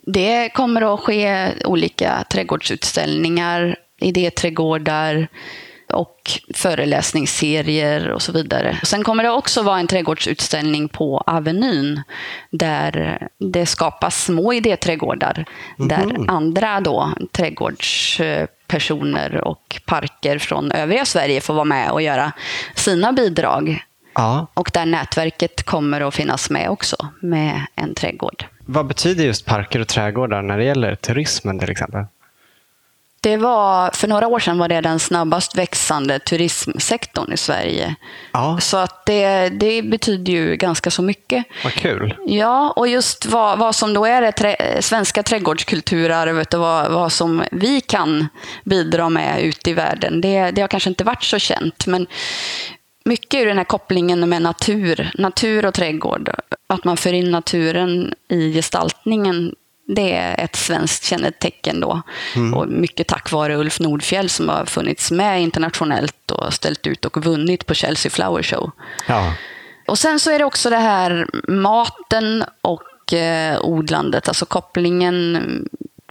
Det 0.06 0.48
kommer 0.48 0.94
att 0.94 1.00
ske 1.00 1.52
olika 1.64 2.24
trädgårdsutställningar, 2.30 3.76
idéträdgårdar, 4.00 5.28
och 5.92 6.30
föreläsningsserier 6.54 8.10
och 8.10 8.22
så 8.22 8.32
vidare. 8.32 8.78
Sen 8.82 9.04
kommer 9.04 9.22
det 9.22 9.30
också 9.30 9.62
vara 9.62 9.78
en 9.78 9.86
trädgårdsutställning 9.86 10.88
på 10.88 11.22
Avenyn 11.26 12.02
där 12.50 13.18
det 13.38 13.66
skapas 13.66 14.24
små 14.24 14.52
idéträdgårdar 14.52 15.44
mm. 15.78 15.88
där 15.88 16.06
mhm. 16.06 16.28
andra 16.28 16.80
då, 16.80 17.12
trädgårdspersoner 17.32 19.44
och 19.44 19.80
parker 19.86 20.38
från 20.38 20.72
övriga 20.72 21.04
Sverige 21.04 21.40
får 21.40 21.54
vara 21.54 21.64
med 21.64 21.90
och 21.90 22.02
göra 22.02 22.32
sina 22.74 23.12
bidrag. 23.12 23.84
Ja. 24.14 24.46
Och 24.54 24.70
där 24.74 24.86
nätverket 24.86 25.62
kommer 25.62 26.00
att 26.00 26.14
finnas 26.14 26.50
med 26.50 26.70
också 26.70 26.96
med 27.20 27.60
en 27.74 27.94
trädgård. 27.94 28.44
Vad 28.66 28.86
betyder 28.86 29.24
just 29.24 29.46
parker 29.46 29.80
och 29.80 29.88
trädgårdar 29.88 30.42
när 30.42 30.58
det 30.58 30.64
gäller 30.64 30.94
turismen 30.94 31.58
till 31.58 31.70
exempel? 31.70 32.04
Det 33.26 33.36
var, 33.36 33.90
för 33.90 34.08
några 34.08 34.26
år 34.26 34.38
sedan 34.38 34.58
var 34.58 34.68
det 34.68 34.80
den 34.80 34.98
snabbast 34.98 35.58
växande 35.58 36.18
turismsektorn 36.18 37.32
i 37.32 37.36
Sverige. 37.36 37.94
Ja. 38.32 38.58
Så 38.60 38.76
att 38.76 39.06
det, 39.06 39.48
det 39.48 39.82
betyder 39.82 40.32
ju 40.32 40.56
ganska 40.56 40.90
så 40.90 41.02
mycket. 41.02 41.44
Vad 41.64 41.72
kul. 41.72 42.14
Ja, 42.26 42.72
och 42.76 42.88
just 42.88 43.26
vad, 43.26 43.58
vad 43.58 43.74
som 43.74 43.94
då 43.94 44.04
är 44.04 44.22
det 44.22 44.32
trä, 44.32 44.56
svenska 44.80 45.22
trädgårdskulturarvet 45.22 46.54
och 46.54 46.60
vad, 46.60 46.92
vad 46.92 47.12
som 47.12 47.42
vi 47.50 47.80
kan 47.80 48.28
bidra 48.64 49.08
med 49.08 49.42
ute 49.42 49.70
i 49.70 49.72
världen, 49.72 50.20
det, 50.20 50.50
det 50.50 50.60
har 50.60 50.68
kanske 50.68 50.90
inte 50.90 51.04
varit 51.04 51.24
så 51.24 51.38
känt. 51.38 51.86
Men 51.86 52.06
mycket 53.04 53.40
ur 53.40 53.46
den 53.46 53.58
här 53.58 53.64
kopplingen 53.64 54.28
med 54.28 54.42
natur, 54.42 55.10
natur 55.14 55.66
och 55.66 55.74
trädgård, 55.74 56.30
att 56.66 56.84
man 56.84 56.96
för 56.96 57.12
in 57.12 57.30
naturen 57.30 58.14
i 58.28 58.52
gestaltningen 58.52 59.54
det 59.86 60.16
är 60.16 60.44
ett 60.44 60.56
svenskt 60.56 61.04
kännetecken 61.04 61.80
då. 61.80 62.02
Mm. 62.36 62.54
Och 62.54 62.68
mycket 62.68 63.06
tack 63.06 63.32
vare 63.32 63.56
Ulf 63.56 63.80
Nordfjell 63.80 64.30
som 64.30 64.48
har 64.48 64.64
funnits 64.64 65.10
med 65.10 65.42
internationellt 65.42 66.30
och 66.30 66.54
ställt 66.54 66.86
ut 66.86 67.04
och 67.04 67.24
vunnit 67.24 67.66
på 67.66 67.74
Chelsea 67.74 68.10
Flower 68.10 68.42
Show. 68.42 68.70
Ja. 69.08 69.32
Och 69.86 69.98
sen 69.98 70.20
så 70.20 70.30
är 70.30 70.38
det 70.38 70.44
också 70.44 70.70
det 70.70 70.76
här 70.76 71.26
maten 71.48 72.44
och 72.60 73.12
eh, 73.12 73.58
odlandet, 73.60 74.28
alltså 74.28 74.46
kopplingen 74.46 75.38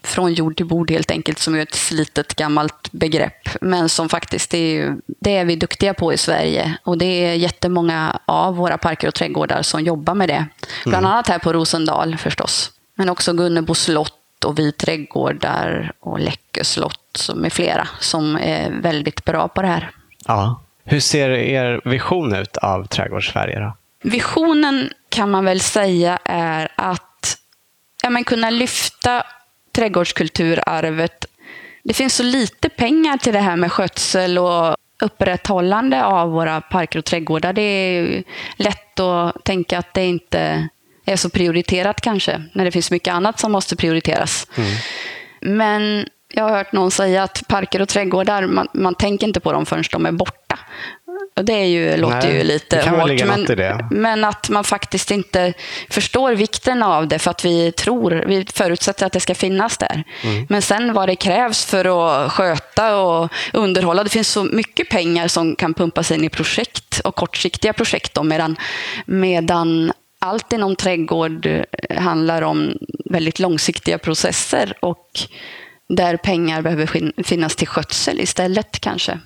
från 0.04 0.34
jord 0.34 0.58
till 0.58 0.66
bord 0.66 0.92
helt 0.92 1.12
enkelt, 1.12 1.40
som 1.40 1.56
är 1.56 1.60
ett 1.60 1.76
slitet 1.76 2.36
gammalt 2.36 2.92
begrepp, 2.92 3.50
men 3.62 3.90
som 3.90 4.10
faktiskt 4.10 4.54
är, 4.54 4.96
det 5.06 5.38
är 5.38 5.46
vi 5.46 5.56
duktiga 5.56 5.94
på 5.94 6.14
i 6.14 6.18
Sverige. 6.18 6.78
Och 6.84 6.98
det 6.98 7.06
är 7.06 7.34
jättemånga 7.34 8.20
av 8.26 8.56
våra 8.56 8.78
parker 8.78 9.08
och 9.08 9.14
trädgårdar 9.14 9.62
som 9.62 9.82
jobbar 9.82 10.14
med 10.14 10.30
det. 10.30 10.46
Bland 10.84 11.06
mm. 11.06 11.12
annat 11.12 11.28
här 11.28 11.40
på 11.40 11.54
Rosendal 11.54 12.18
förstås. 12.18 12.72
Men 12.96 13.10
också 13.10 13.34
Gunnebo 13.34 13.76
slott 13.76 14.44
och 14.46 14.60
Vi 14.60 14.72
trädgårdar 14.72 15.92
och 16.00 16.20
Läckö 16.20 16.64
slott 16.64 17.30
med 17.36 17.54
flera 17.54 17.88
som 18.00 18.36
är 18.36 18.72
väldigt 18.82 19.26
bra 19.26 19.48
på 19.48 19.62
det 19.62 19.68
här. 19.68 19.92
Ja. 20.26 20.62
Hur 20.84 21.00
ser 21.00 21.30
er 21.30 21.82
vision 21.86 22.36
ut 22.36 22.58
av 22.58 22.88
Trädgårdssverige? 22.88 23.60
Då? 23.60 23.74
Visionen 24.04 24.90
kan 25.10 25.32
man 25.32 25.46
väl 25.46 25.60
säga 25.60 26.20
är 26.26 26.72
att 26.76 27.38
ja, 28.04 28.10
men 28.10 28.24
kunna 28.24 28.50
lyfta 28.50 29.24
trädgårdskulturarvet. 29.72 31.26
Det 31.84 31.94
finns 31.94 32.16
så 32.16 32.24
lite 32.24 32.70
pengar 32.70 33.18
till 33.18 33.34
det 33.34 33.40
här 33.40 33.56
med 33.56 33.72
skötsel 33.72 34.38
och 34.38 34.76
upprätthållande 35.02 36.06
av 36.06 36.32
våra 36.32 36.62
parker 36.62 37.00
och 37.00 37.06
trädgårdar. 37.06 37.54
Det 37.54 37.62
är 37.62 38.24
lätt 38.56 39.00
att 39.00 39.44
tänka 39.44 39.80
att 39.80 39.94
det 39.94 40.06
inte 40.06 40.70
är 41.06 41.16
så 41.16 41.30
prioriterat 41.30 42.02
kanske, 42.02 42.42
när 42.54 42.66
det 42.66 42.72
finns 42.72 42.92
mycket 42.92 43.14
annat 43.14 43.40
som 43.40 43.52
måste 43.52 43.76
prioriteras. 43.76 44.48
Mm. 44.56 44.70
Men 45.42 46.06
jag 46.34 46.44
har 46.44 46.58
hört 46.58 46.72
någon 46.72 46.92
säga 46.92 47.24
att 47.24 47.48
parker 47.48 47.82
och 47.82 47.90
trädgårdar, 47.90 48.48
man, 48.48 48.68
man 48.74 48.96
tänker 48.96 49.28
inte 49.28 49.40
på 49.40 49.52
dem 49.52 49.66
förrän 49.66 49.84
de 49.92 50.06
är 50.06 50.12
borta. 50.12 50.60
Och 51.36 51.46
det 51.46 51.54
är 51.54 51.66
ju, 51.66 51.98
låter 51.98 52.28
Nej, 52.28 52.38
ju 52.38 52.44
lite 52.44 52.90
hårt, 52.90 53.26
men, 53.26 53.88
men, 53.92 54.24
att 54.24 54.50
man 54.50 54.64
faktiskt 54.64 55.12
inte 55.12 55.54
förstår 55.90 56.32
vikten 56.32 56.84
av 56.84 57.08
det 57.08 57.20
för 57.20 57.32
att 57.32 57.46
vi 57.46 57.72
tror, 57.72 58.24
vi 58.28 58.46
förutsätter 58.54 59.06
att 59.06 59.14
det 59.14 59.20
ska 59.20 59.36
finnas 59.36 59.78
där. 59.78 60.04
Mm. 60.24 60.46
Men 60.50 60.62
sen 60.62 60.94
vad 60.94 61.10
det 61.10 61.16
krävs 61.16 61.66
för 61.66 61.86
att 62.26 62.32
sköta 62.32 62.98
och 62.98 63.32
underhålla, 63.54 64.04
det 64.04 64.10
finns 64.10 64.30
så 64.30 64.44
mycket 64.44 64.90
pengar 64.90 65.28
som 65.28 65.56
kan 65.56 65.74
pumpas 65.74 66.12
in 66.12 66.24
i 66.24 66.30
projekt 66.30 67.00
och 67.00 67.16
kortsiktiga 67.16 67.74
projekt 67.74 68.14
då, 68.14 68.24
medan, 68.24 68.56
medan 69.06 69.92
allt 70.26 70.54
inom 70.54 70.76
trädgård 70.76 71.46
eh, 71.46 71.64
handlar 71.98 72.42
om 72.42 72.78
väldigt 73.06 73.40
långsiktiga 73.40 73.98
processer 73.98 74.74
och 74.80 75.20
där 75.88 76.18
pengar 76.18 76.62
behöver 76.62 77.24
finnas 77.24 77.56
till 77.56 77.68
skötsel 77.68 78.20
istället 78.20 78.80
kanske. 78.80 79.20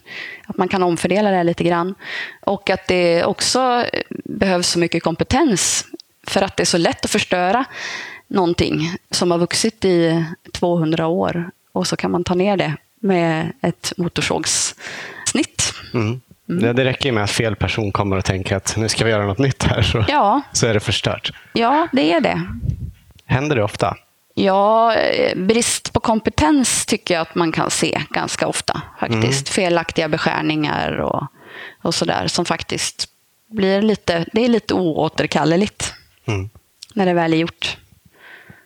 Att 0.48 0.58
man 0.58 0.68
kan 0.68 0.84
omfördela 0.84 1.32
det 1.32 1.44
lite 1.44 1.64
grann. 1.64 1.96
Och 2.42 2.70
att 2.70 2.88
det 2.88 3.24
också 3.24 3.86
eh, 3.94 4.02
behövs 4.26 4.68
så 4.68 4.80
mycket 4.80 5.04
kompetens 5.04 5.86
för 6.28 6.42
att 6.42 6.58
det 6.58 6.64
är 6.64 6.66
så 6.66 6.78
lätt 6.78 7.06
att 7.06 7.12
förstöra 7.12 7.66
någonting 8.28 8.96
som 9.12 9.32
har 9.32 9.38
vuxit 9.38 9.86
i 9.86 10.26
200 10.52 11.08
år 11.08 11.52
och 11.72 11.88
så 11.88 11.96
kan 11.96 12.12
man 12.12 12.24
ta 12.24 12.36
ner 12.36 12.58
det 12.58 12.74
med 13.00 13.54
ett 13.62 13.94
motorsågssnitt. 13.98 15.74
Mm. 15.94 16.22
Mm. 16.50 16.62
Det, 16.62 16.74
det 16.74 16.86
räcker 16.86 17.12
med 17.12 17.24
att 17.24 17.32
fel 17.32 17.56
person 17.56 17.92
kommer 17.92 18.18
och 18.18 18.26
tänker 18.26 18.56
att 18.56 18.78
nu 18.78 18.90
ska 18.90 19.06
vi 19.06 19.12
göra 19.12 19.26
något 19.26 19.38
nytt 19.38 19.64
här, 19.64 19.82
så, 19.82 20.06
ja. 20.08 20.42
så 20.52 20.68
är 20.68 20.74
det 20.74 20.80
förstört. 20.80 21.32
Ja, 21.54 21.88
det 21.92 22.14
är 22.14 22.22
det. 22.22 22.42
Händer 23.26 23.56
det 23.56 23.64
ofta? 23.64 23.96
Ja, 24.34 24.96
brist 25.36 25.94
på 25.94 26.00
kompetens 26.00 26.86
tycker 26.86 27.14
jag 27.14 27.22
att 27.22 27.36
man 27.36 27.52
kan 27.52 27.72
se 27.72 28.02
ganska 28.10 28.48
ofta. 28.48 28.82
faktiskt. 29.00 29.50
Mm. 29.50 29.54
Felaktiga 29.70 30.10
beskärningar 30.10 30.98
och, 30.98 31.24
och 31.82 31.96
sådär 31.96 32.28
som 32.28 32.46
faktiskt 32.46 33.10
blir 33.52 33.82
lite, 33.82 34.26
det 34.34 34.46
är 34.46 34.48
lite 34.48 34.74
oåterkalleligt 34.74 35.94
mm. 36.26 36.50
när 36.94 37.06
det 37.06 37.14
väl 37.14 37.34
är 37.34 37.38
gjort. 37.38 37.78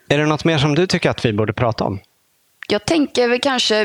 Är 0.08 0.18
det 0.18 0.26
något 0.26 0.44
mer 0.44 0.58
som 0.58 0.74
du 0.74 0.86
tycker 0.86 1.10
att 1.10 1.24
vi 1.24 1.32
borde 1.32 1.52
prata 1.52 1.84
om? 1.84 2.00
Jag 2.68 2.84
tänker 2.84 3.28
väl 3.28 3.40
kanske 3.40 3.80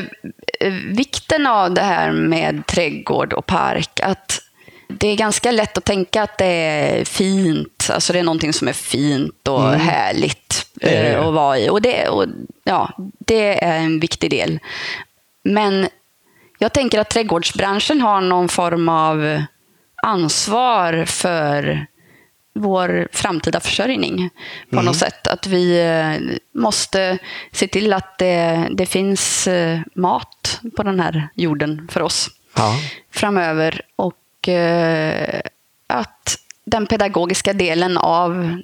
eh, 0.60 0.72
vikten 0.72 1.46
av 1.46 1.74
det 1.74 1.82
här 1.82 2.12
med 2.12 2.66
trädgård 2.66 3.32
och 3.32 3.46
park. 3.46 4.00
Att 4.02 4.40
det 4.88 5.08
är 5.08 5.16
ganska 5.16 5.50
lätt 5.50 5.78
att 5.78 5.84
tänka 5.84 6.22
att 6.22 6.38
det 6.38 6.46
är 6.46 7.04
fint. 7.04 7.90
Alltså 7.92 8.12
det 8.12 8.18
är 8.18 8.22
någonting 8.22 8.52
som 8.52 8.68
är 8.68 8.72
fint 8.72 9.48
och 9.48 9.68
mm. 9.68 9.80
härligt 9.80 10.66
eh, 10.80 11.26
att 11.26 11.34
vara 11.34 11.58
i. 11.58 11.70
Och 11.70 11.82
det, 11.82 12.08
och, 12.08 12.26
ja, 12.64 12.92
det 13.18 13.64
är 13.64 13.78
en 13.78 14.00
viktig 14.00 14.30
del. 14.30 14.58
Men 15.44 15.88
jag 16.58 16.72
tänker 16.72 17.00
att 17.00 17.10
trädgårdsbranschen 17.10 18.00
har 18.00 18.20
någon 18.20 18.48
form 18.48 18.88
av 18.88 19.42
ansvar 20.02 21.04
för 21.04 21.86
vår 22.54 23.08
framtida 23.12 23.60
försörjning 23.60 24.30
på 24.70 24.76
mm. 24.76 24.84
något 24.84 24.96
sätt. 24.96 25.26
Att 25.26 25.46
vi 25.46 25.80
eh, 25.80 26.36
måste 26.60 27.18
se 27.52 27.66
till 27.66 27.92
att 27.92 28.18
det, 28.18 28.68
det 28.70 28.86
finns 28.86 29.46
eh, 29.46 29.80
mat 29.94 30.60
på 30.76 30.82
den 30.82 31.00
här 31.00 31.28
jorden 31.34 31.88
för 31.90 32.02
oss 32.02 32.30
ja. 32.56 32.76
framöver. 33.10 33.82
Och 33.96 34.48
eh, 34.48 35.40
att 35.86 36.36
den 36.64 36.86
pedagogiska 36.86 37.52
delen 37.52 37.98
av 37.98 38.60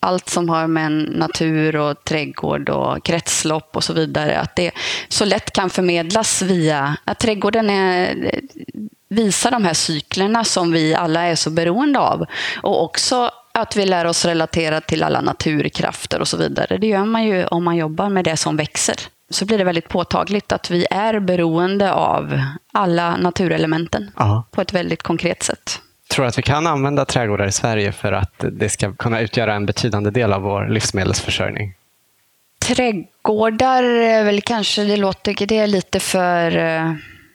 allt 0.00 0.28
som 0.28 0.48
har 0.48 0.66
med 0.66 0.92
natur 0.92 1.76
och 1.76 2.04
trädgård 2.04 2.68
och 2.68 3.04
kretslopp 3.04 3.76
och 3.76 3.84
så 3.84 3.92
vidare, 3.92 4.40
att 4.40 4.56
det 4.56 4.70
så 5.08 5.24
lätt 5.24 5.50
kan 5.50 5.70
förmedlas 5.70 6.42
via 6.42 6.96
att 7.04 7.18
trädgården 7.18 7.70
är, 7.70 8.40
visar 9.08 9.50
de 9.50 9.64
här 9.64 9.74
cyklerna 9.74 10.44
som 10.44 10.72
vi 10.72 10.94
alla 10.94 11.22
är 11.22 11.34
så 11.34 11.50
beroende 11.50 11.98
av. 11.98 12.24
Och 12.62 12.84
också 12.84 13.30
att 13.52 13.76
vi 13.76 13.86
lär 13.86 14.04
oss 14.04 14.24
relatera 14.24 14.80
till 14.80 15.02
alla 15.02 15.20
naturkrafter 15.20 16.20
och 16.20 16.28
så 16.28 16.36
vidare. 16.36 16.78
Det 16.78 16.86
gör 16.86 17.04
man 17.04 17.24
ju 17.24 17.46
om 17.46 17.64
man 17.64 17.76
jobbar 17.76 18.08
med 18.08 18.24
det 18.24 18.36
som 18.36 18.56
växer. 18.56 18.96
Så 19.30 19.44
blir 19.44 19.58
det 19.58 19.64
väldigt 19.64 19.88
påtagligt 19.88 20.52
att 20.52 20.70
vi 20.70 20.86
är 20.90 21.20
beroende 21.20 21.92
av 21.92 22.40
alla 22.72 23.16
naturelementen 23.16 24.10
Aha. 24.16 24.44
på 24.50 24.60
ett 24.60 24.72
väldigt 24.72 25.02
konkret 25.02 25.42
sätt. 25.42 25.80
Tror 26.10 26.24
du 26.24 26.28
att 26.28 26.38
vi 26.38 26.42
kan 26.42 26.66
använda 26.66 27.04
trädgårdar 27.04 27.46
i 27.46 27.52
Sverige 27.52 27.92
för 27.92 28.12
att 28.12 28.44
det 28.52 28.68
ska 28.68 28.92
kunna 28.92 29.20
utgöra 29.20 29.54
en 29.54 29.66
betydande 29.66 30.10
del 30.10 30.32
av 30.32 30.42
vår 30.42 30.68
livsmedelsförsörjning? 30.68 31.74
Trädgårdar 32.58 33.82
är 33.82 34.24
väl 34.24 34.40
kanske, 34.40 34.84
det 34.84 34.96
låter 34.96 35.46
det 35.46 35.58
är 35.58 35.66
lite 35.66 36.00
för 36.00 36.56
eh, 36.56 36.92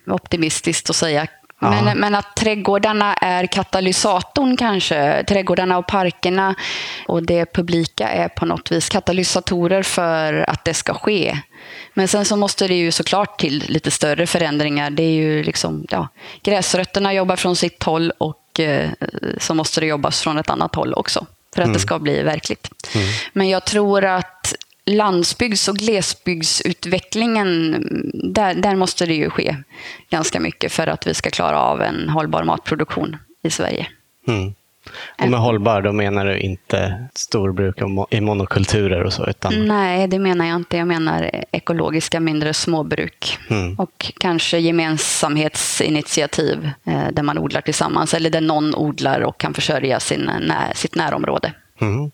optimistiskt 0.08 0.90
att 0.90 0.96
säga 0.96 1.28
men, 1.70 2.00
men, 2.00 2.16
att 2.16 2.36
trädgårdarna 2.36 3.14
är 3.14 3.46
katalysatorn 3.46 4.58
kanske. 4.58 5.24
Trädgårdarna 5.24 5.78
och 5.78 5.88
parkerna 5.88 6.56
och 7.08 7.24
det 7.24 7.54
publika 7.54 8.10
är 8.10 8.28
på 8.28 8.46
något 8.46 8.72
vis 8.72 8.90
katalysatorer 8.90 9.84
för 9.84 10.50
att 10.50 10.66
det 10.66 10.74
ska 10.74 10.94
ske. 10.94 11.38
Men 11.94 12.08
sen 12.08 12.26
så 12.26 12.36
måste 12.36 12.68
det 12.68 12.76
ju 12.76 12.92
såklart 12.92 13.40
till 13.40 13.64
lite 13.68 13.92
större 13.92 14.28
förändringar. 14.28 14.90
Det 14.90 15.04
är 15.04 15.14
ju 15.14 15.44
liksom, 15.44 15.86
ja, 15.90 16.08
gräsrötterna 16.44 17.14
jobbar 17.14 17.36
från 17.36 17.56
sitt 17.56 17.84
håll 17.84 18.12
och 18.18 18.60
eh, 18.60 18.90
så 19.38 19.54
måste 19.54 19.80
det 19.80 19.86
jobbas 19.86 20.22
från 20.22 20.38
ett 20.38 20.50
annat 20.50 20.76
håll 20.76 20.94
också 20.94 21.26
för 21.56 21.62
att 21.62 21.66
mm. 21.66 21.74
det 21.74 21.80
ska 21.80 22.00
bli 22.00 22.24
verkligt. 22.24 22.70
Mm. 22.96 23.08
Men 23.34 23.50
jag 23.50 23.66
tror 23.66 24.06
att 24.06 24.41
landsbygds 24.86 25.68
och 25.68 25.76
glesbygdsutvecklingen, 25.76 27.84
där, 28.14 28.54
där 28.54 28.76
måste 28.76 29.06
det 29.06 29.14
ju 29.14 29.30
ske 29.30 29.56
ganska 30.10 30.40
mycket 30.40 30.72
för 30.72 30.88
att 30.88 31.08
vi 31.08 31.14
ska 31.14 31.30
klara 31.30 31.60
av 31.60 31.82
en 31.82 32.10
hållbar 32.10 32.44
matproduktion 32.44 33.18
i 33.44 33.50
Sverige. 33.50 33.88
Mm. 34.28 34.54
Och 35.22 35.30
med 35.30 35.40
hållbar, 35.40 35.82
då 35.82 35.92
menar 35.92 36.26
du 36.26 36.40
inte 36.40 37.08
storbruk 37.16 37.76
i 38.10 38.22
monokulturer 38.22 39.04
och 39.04 39.14
så? 39.14 39.26
Utan... 39.26 39.68
Nej, 39.68 40.08
det 40.08 40.20
menar 40.20 40.46
jag 40.46 40.56
inte. 40.56 40.78
Jag 40.78 40.88
menar 40.88 41.32
ekologiska 41.52 42.20
mindre 42.20 42.54
småbruk. 42.54 43.38
Mm. 43.50 43.76
Och 43.76 44.12
kanske 44.20 44.58
gemensamhetsinitiativ 44.58 46.70
eh, 46.84 47.08
där 47.12 47.24
man 47.24 47.38
odlar 47.38 47.62
tillsammans 47.62 48.14
eller 48.14 48.30
där 48.30 48.42
någon 48.42 48.76
odlar 48.76 49.22
och 49.22 49.40
kan 49.40 49.54
försörja 49.54 50.00
sin, 50.00 50.32
sitt 50.74 50.96
närområde. 50.96 51.54
Mm. 51.82 52.12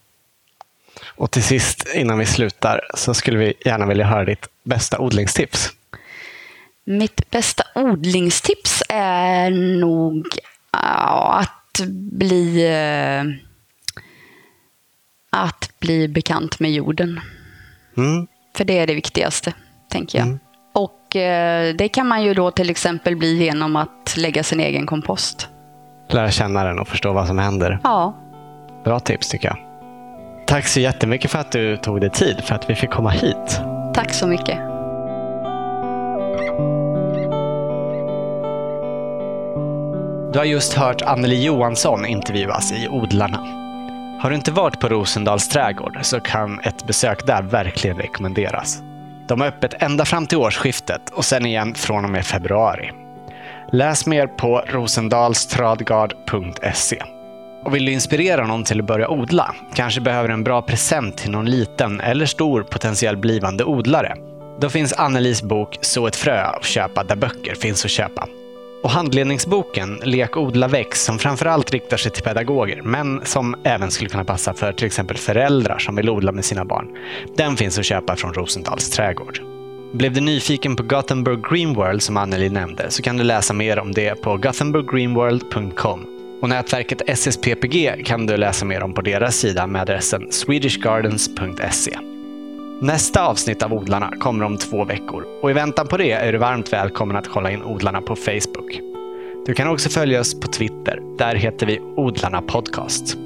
Och 1.18 1.32
till 1.32 1.44
sist, 1.44 1.88
innan 1.96 2.18
vi 2.18 2.26
slutar, 2.26 2.82
så 2.94 3.14
skulle 3.14 3.38
vi 3.38 3.54
gärna 3.66 3.86
vilja 3.86 4.06
höra 4.06 4.26
ditt 4.26 4.46
bästa 4.64 5.00
odlingstips. 5.00 5.70
Mitt 6.86 7.32
bästa 7.32 7.64
odlingstips 7.76 8.84
är 8.90 9.50
nog 9.80 10.28
ja, 10.72 11.40
att 11.42 11.88
bli 12.12 12.66
eh, 12.66 13.24
att 15.30 15.80
bli 15.80 16.08
bekant 16.08 16.60
med 16.60 16.72
jorden. 16.72 17.20
Mm. 17.98 18.28
För 18.58 18.66
det 18.66 18.80
är 18.80 18.88
det 18.88 18.94
viktigaste, 18.94 19.54
tänker 19.90 20.18
jag. 20.18 20.28
Mm. 20.28 20.40
Och 20.74 21.16
eh, 21.16 21.76
det 21.76 21.90
kan 21.90 22.08
man 22.08 22.24
ju 22.24 22.34
då 22.34 22.52
till 22.52 22.70
exempel 22.70 23.16
bli 23.16 23.44
genom 23.44 23.76
att 23.76 24.18
lägga 24.18 24.44
sin 24.44 24.60
egen 24.60 24.86
kompost. 24.86 25.48
Lära 26.10 26.32
känna 26.32 26.64
den 26.64 26.80
och 26.80 26.88
förstå 26.88 27.14
vad 27.14 27.28
som 27.28 27.38
händer. 27.38 27.80
Ja. 27.84 28.16
Bra 28.84 29.00
tips 29.00 29.30
tycker 29.30 29.48
jag. 29.48 29.67
Tack 30.48 30.68
så 30.68 30.80
jättemycket 30.80 31.32
för 31.32 31.40
att 31.40 31.52
du 31.52 31.78
tog 31.78 32.02
dig 32.02 32.10
tid, 32.10 32.44
för 32.44 32.56
att 32.56 32.70
vi 32.70 32.76
fick 32.76 32.90
komma 32.90 33.10
hit. 33.10 33.62
Tack 33.94 34.14
så 34.14 34.28
mycket. 34.28 34.58
Du 40.34 40.40
har 40.40 40.46
just 40.46 40.74
hört 40.74 41.02
Anneli 41.02 41.44
Johansson 41.44 42.06
intervjuas 42.06 42.72
i 42.72 42.88
Odlarna. 42.88 43.38
Har 44.22 44.30
du 44.30 44.36
inte 44.36 44.52
varit 44.52 44.80
på 44.80 44.90
Rosendals 44.90 45.50
trädgård 45.50 46.00
så 46.02 46.20
kan 46.20 46.60
ett 46.60 46.88
besök 46.88 47.28
där 47.28 47.42
verkligen 47.42 47.98
rekommenderas. 47.98 48.82
De 49.28 49.42
har 49.42 49.48
öppet 49.48 49.74
ända 49.80 50.06
fram 50.06 50.28
till 50.28 50.38
årsskiftet 50.38 51.10
och 51.10 51.26
sen 51.26 51.46
igen 51.46 51.76
från 51.76 52.06
och 52.06 52.12
med 52.12 52.26
februari. 52.26 52.92
Läs 53.72 54.06
mer 54.06 54.28
på 54.28 54.64
rosendalstradgard.se. 54.68 57.04
Och 57.64 57.76
vill 57.76 57.86
du 57.86 57.92
inspirera 57.92 58.48
någon 58.48 58.64
till 58.64 58.80
att 58.80 58.88
börja 58.88 59.10
odla? 59.10 59.56
Kanske 59.76 60.02
behöver 60.02 60.30
en 60.30 60.44
bra 60.44 60.62
present 60.62 61.18
till 61.18 61.32
någon 61.32 61.46
liten 61.46 62.02
eller 62.02 62.26
stor 62.26 62.64
potentiell 62.64 63.18
blivande 63.18 63.64
odlare? 63.64 64.16
Då 64.60 64.70
finns 64.70 64.94
Annelies 64.94 65.42
bok 65.42 65.78
Så 65.82 66.08
ett 66.08 66.16
frö 66.16 66.42
att 66.42 66.66
köpa 66.66 67.04
där 67.04 67.16
böcker 67.16 67.56
finns 67.56 67.86
att 67.86 67.92
köpa. 67.92 68.28
Och 68.84 68.90
handledningsboken 68.90 70.00
Lek, 70.04 70.38
odla, 70.38 70.68
väx 70.68 71.04
som 71.04 71.20
framförallt 71.20 71.72
riktar 71.72 71.98
sig 71.98 72.12
till 72.12 72.24
pedagoger 72.24 72.82
men 72.82 73.22
som 73.26 73.56
även 73.64 73.92
skulle 73.92 74.10
kunna 74.10 74.26
passa 74.26 74.54
för 74.54 74.74
till 74.74 74.86
exempel 74.86 75.18
föräldrar 75.18 75.80
som 75.80 75.96
vill 75.96 76.10
odla 76.10 76.32
med 76.32 76.46
sina 76.46 76.66
barn. 76.66 76.88
Den 77.38 77.58
finns 77.58 77.80
att 77.80 77.86
köpa 77.86 78.16
från 78.16 78.34
Rosendals 78.34 78.90
trädgård. 78.90 79.40
Blev 79.94 80.14
du 80.14 80.22
nyfiken 80.22 80.76
på 80.76 80.84
Gothenburg 80.84 81.44
Green 81.50 81.74
World 81.74 82.02
som 82.02 82.18
Anneli 82.18 82.50
nämnde 82.50 82.92
så 82.92 83.02
kan 83.02 83.18
du 83.18 83.24
läsa 83.24 83.54
mer 83.54 83.80
om 83.80 83.92
det 83.92 84.22
på 84.22 84.38
gothenburggreenworld.com 84.38 86.17
och 86.42 86.50
nätverket 86.50 87.02
SSPPG 87.08 88.06
kan 88.06 88.26
du 88.26 88.38
läsa 88.38 88.66
mer 88.66 88.84
om 88.84 88.94
på 88.94 89.02
deras 89.02 89.36
sida 89.36 89.68
med 89.68 89.82
adressen 89.82 90.32
swedishgardens.se. 90.32 91.98
Nästa 92.82 93.28
avsnitt 93.28 93.64
av 93.64 93.74
Odlarna 93.74 94.12
kommer 94.20 94.46
om 94.46 94.58
två 94.58 94.86
veckor 94.86 95.26
och 95.42 95.52
i 95.52 95.54
väntan 95.54 95.88
på 95.88 95.98
det 95.98 96.12
är 96.12 96.32
du 96.32 96.38
varmt 96.38 96.74
välkommen 96.74 97.18
att 97.18 97.28
kolla 97.28 97.52
in 97.52 97.64
Odlarna 97.64 98.02
på 98.02 98.16
Facebook. 98.16 98.80
Du 99.46 99.54
kan 99.54 99.68
också 99.68 99.90
följa 99.90 100.20
oss 100.20 100.40
på 100.40 100.48
Twitter. 100.48 101.00
Där 101.18 101.36
heter 101.36 101.66
vi 101.66 101.80
Odlarna 101.80 102.42
Podcast. 102.42 103.18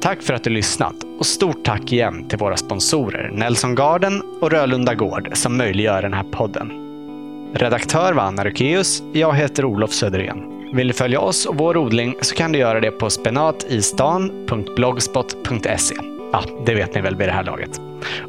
Tack 0.00 0.22
för 0.22 0.34
att 0.34 0.44
du 0.44 0.50
lyssnat 0.50 0.94
och 1.18 1.26
stort 1.26 1.64
tack 1.64 1.92
igen 1.92 2.28
till 2.28 2.38
våra 2.38 2.56
sponsorer 2.56 3.30
Nelson 3.34 3.74
Garden 3.74 4.22
och 4.40 4.50
Rölunda 4.50 4.94
Gård 4.94 5.30
som 5.32 5.56
möjliggör 5.56 6.02
den 6.02 6.12
här 6.12 6.24
podden. 6.32 6.72
Redaktör 7.54 8.12
var 8.12 8.22
Anna 8.22 8.44
Rukeus. 8.44 9.02
Jag 9.12 9.34
heter 9.34 9.64
Olof 9.64 9.92
Söderén. 9.92 10.57
Vill 10.72 10.88
du 10.88 10.94
följa 10.94 11.20
oss 11.20 11.46
och 11.46 11.58
vår 11.58 11.76
odling 11.76 12.14
så 12.20 12.34
kan 12.34 12.52
du 12.52 12.58
göra 12.58 12.80
det 12.80 12.90
på 12.90 13.10
spenatistan.blogspot.se. 13.10 15.94
Ja, 16.32 16.42
det 16.66 16.74
vet 16.74 16.94
ni 16.94 17.00
väl 17.00 17.16
vid 17.16 17.28
det 17.28 17.32
här 17.32 17.44
laget. 17.44 17.80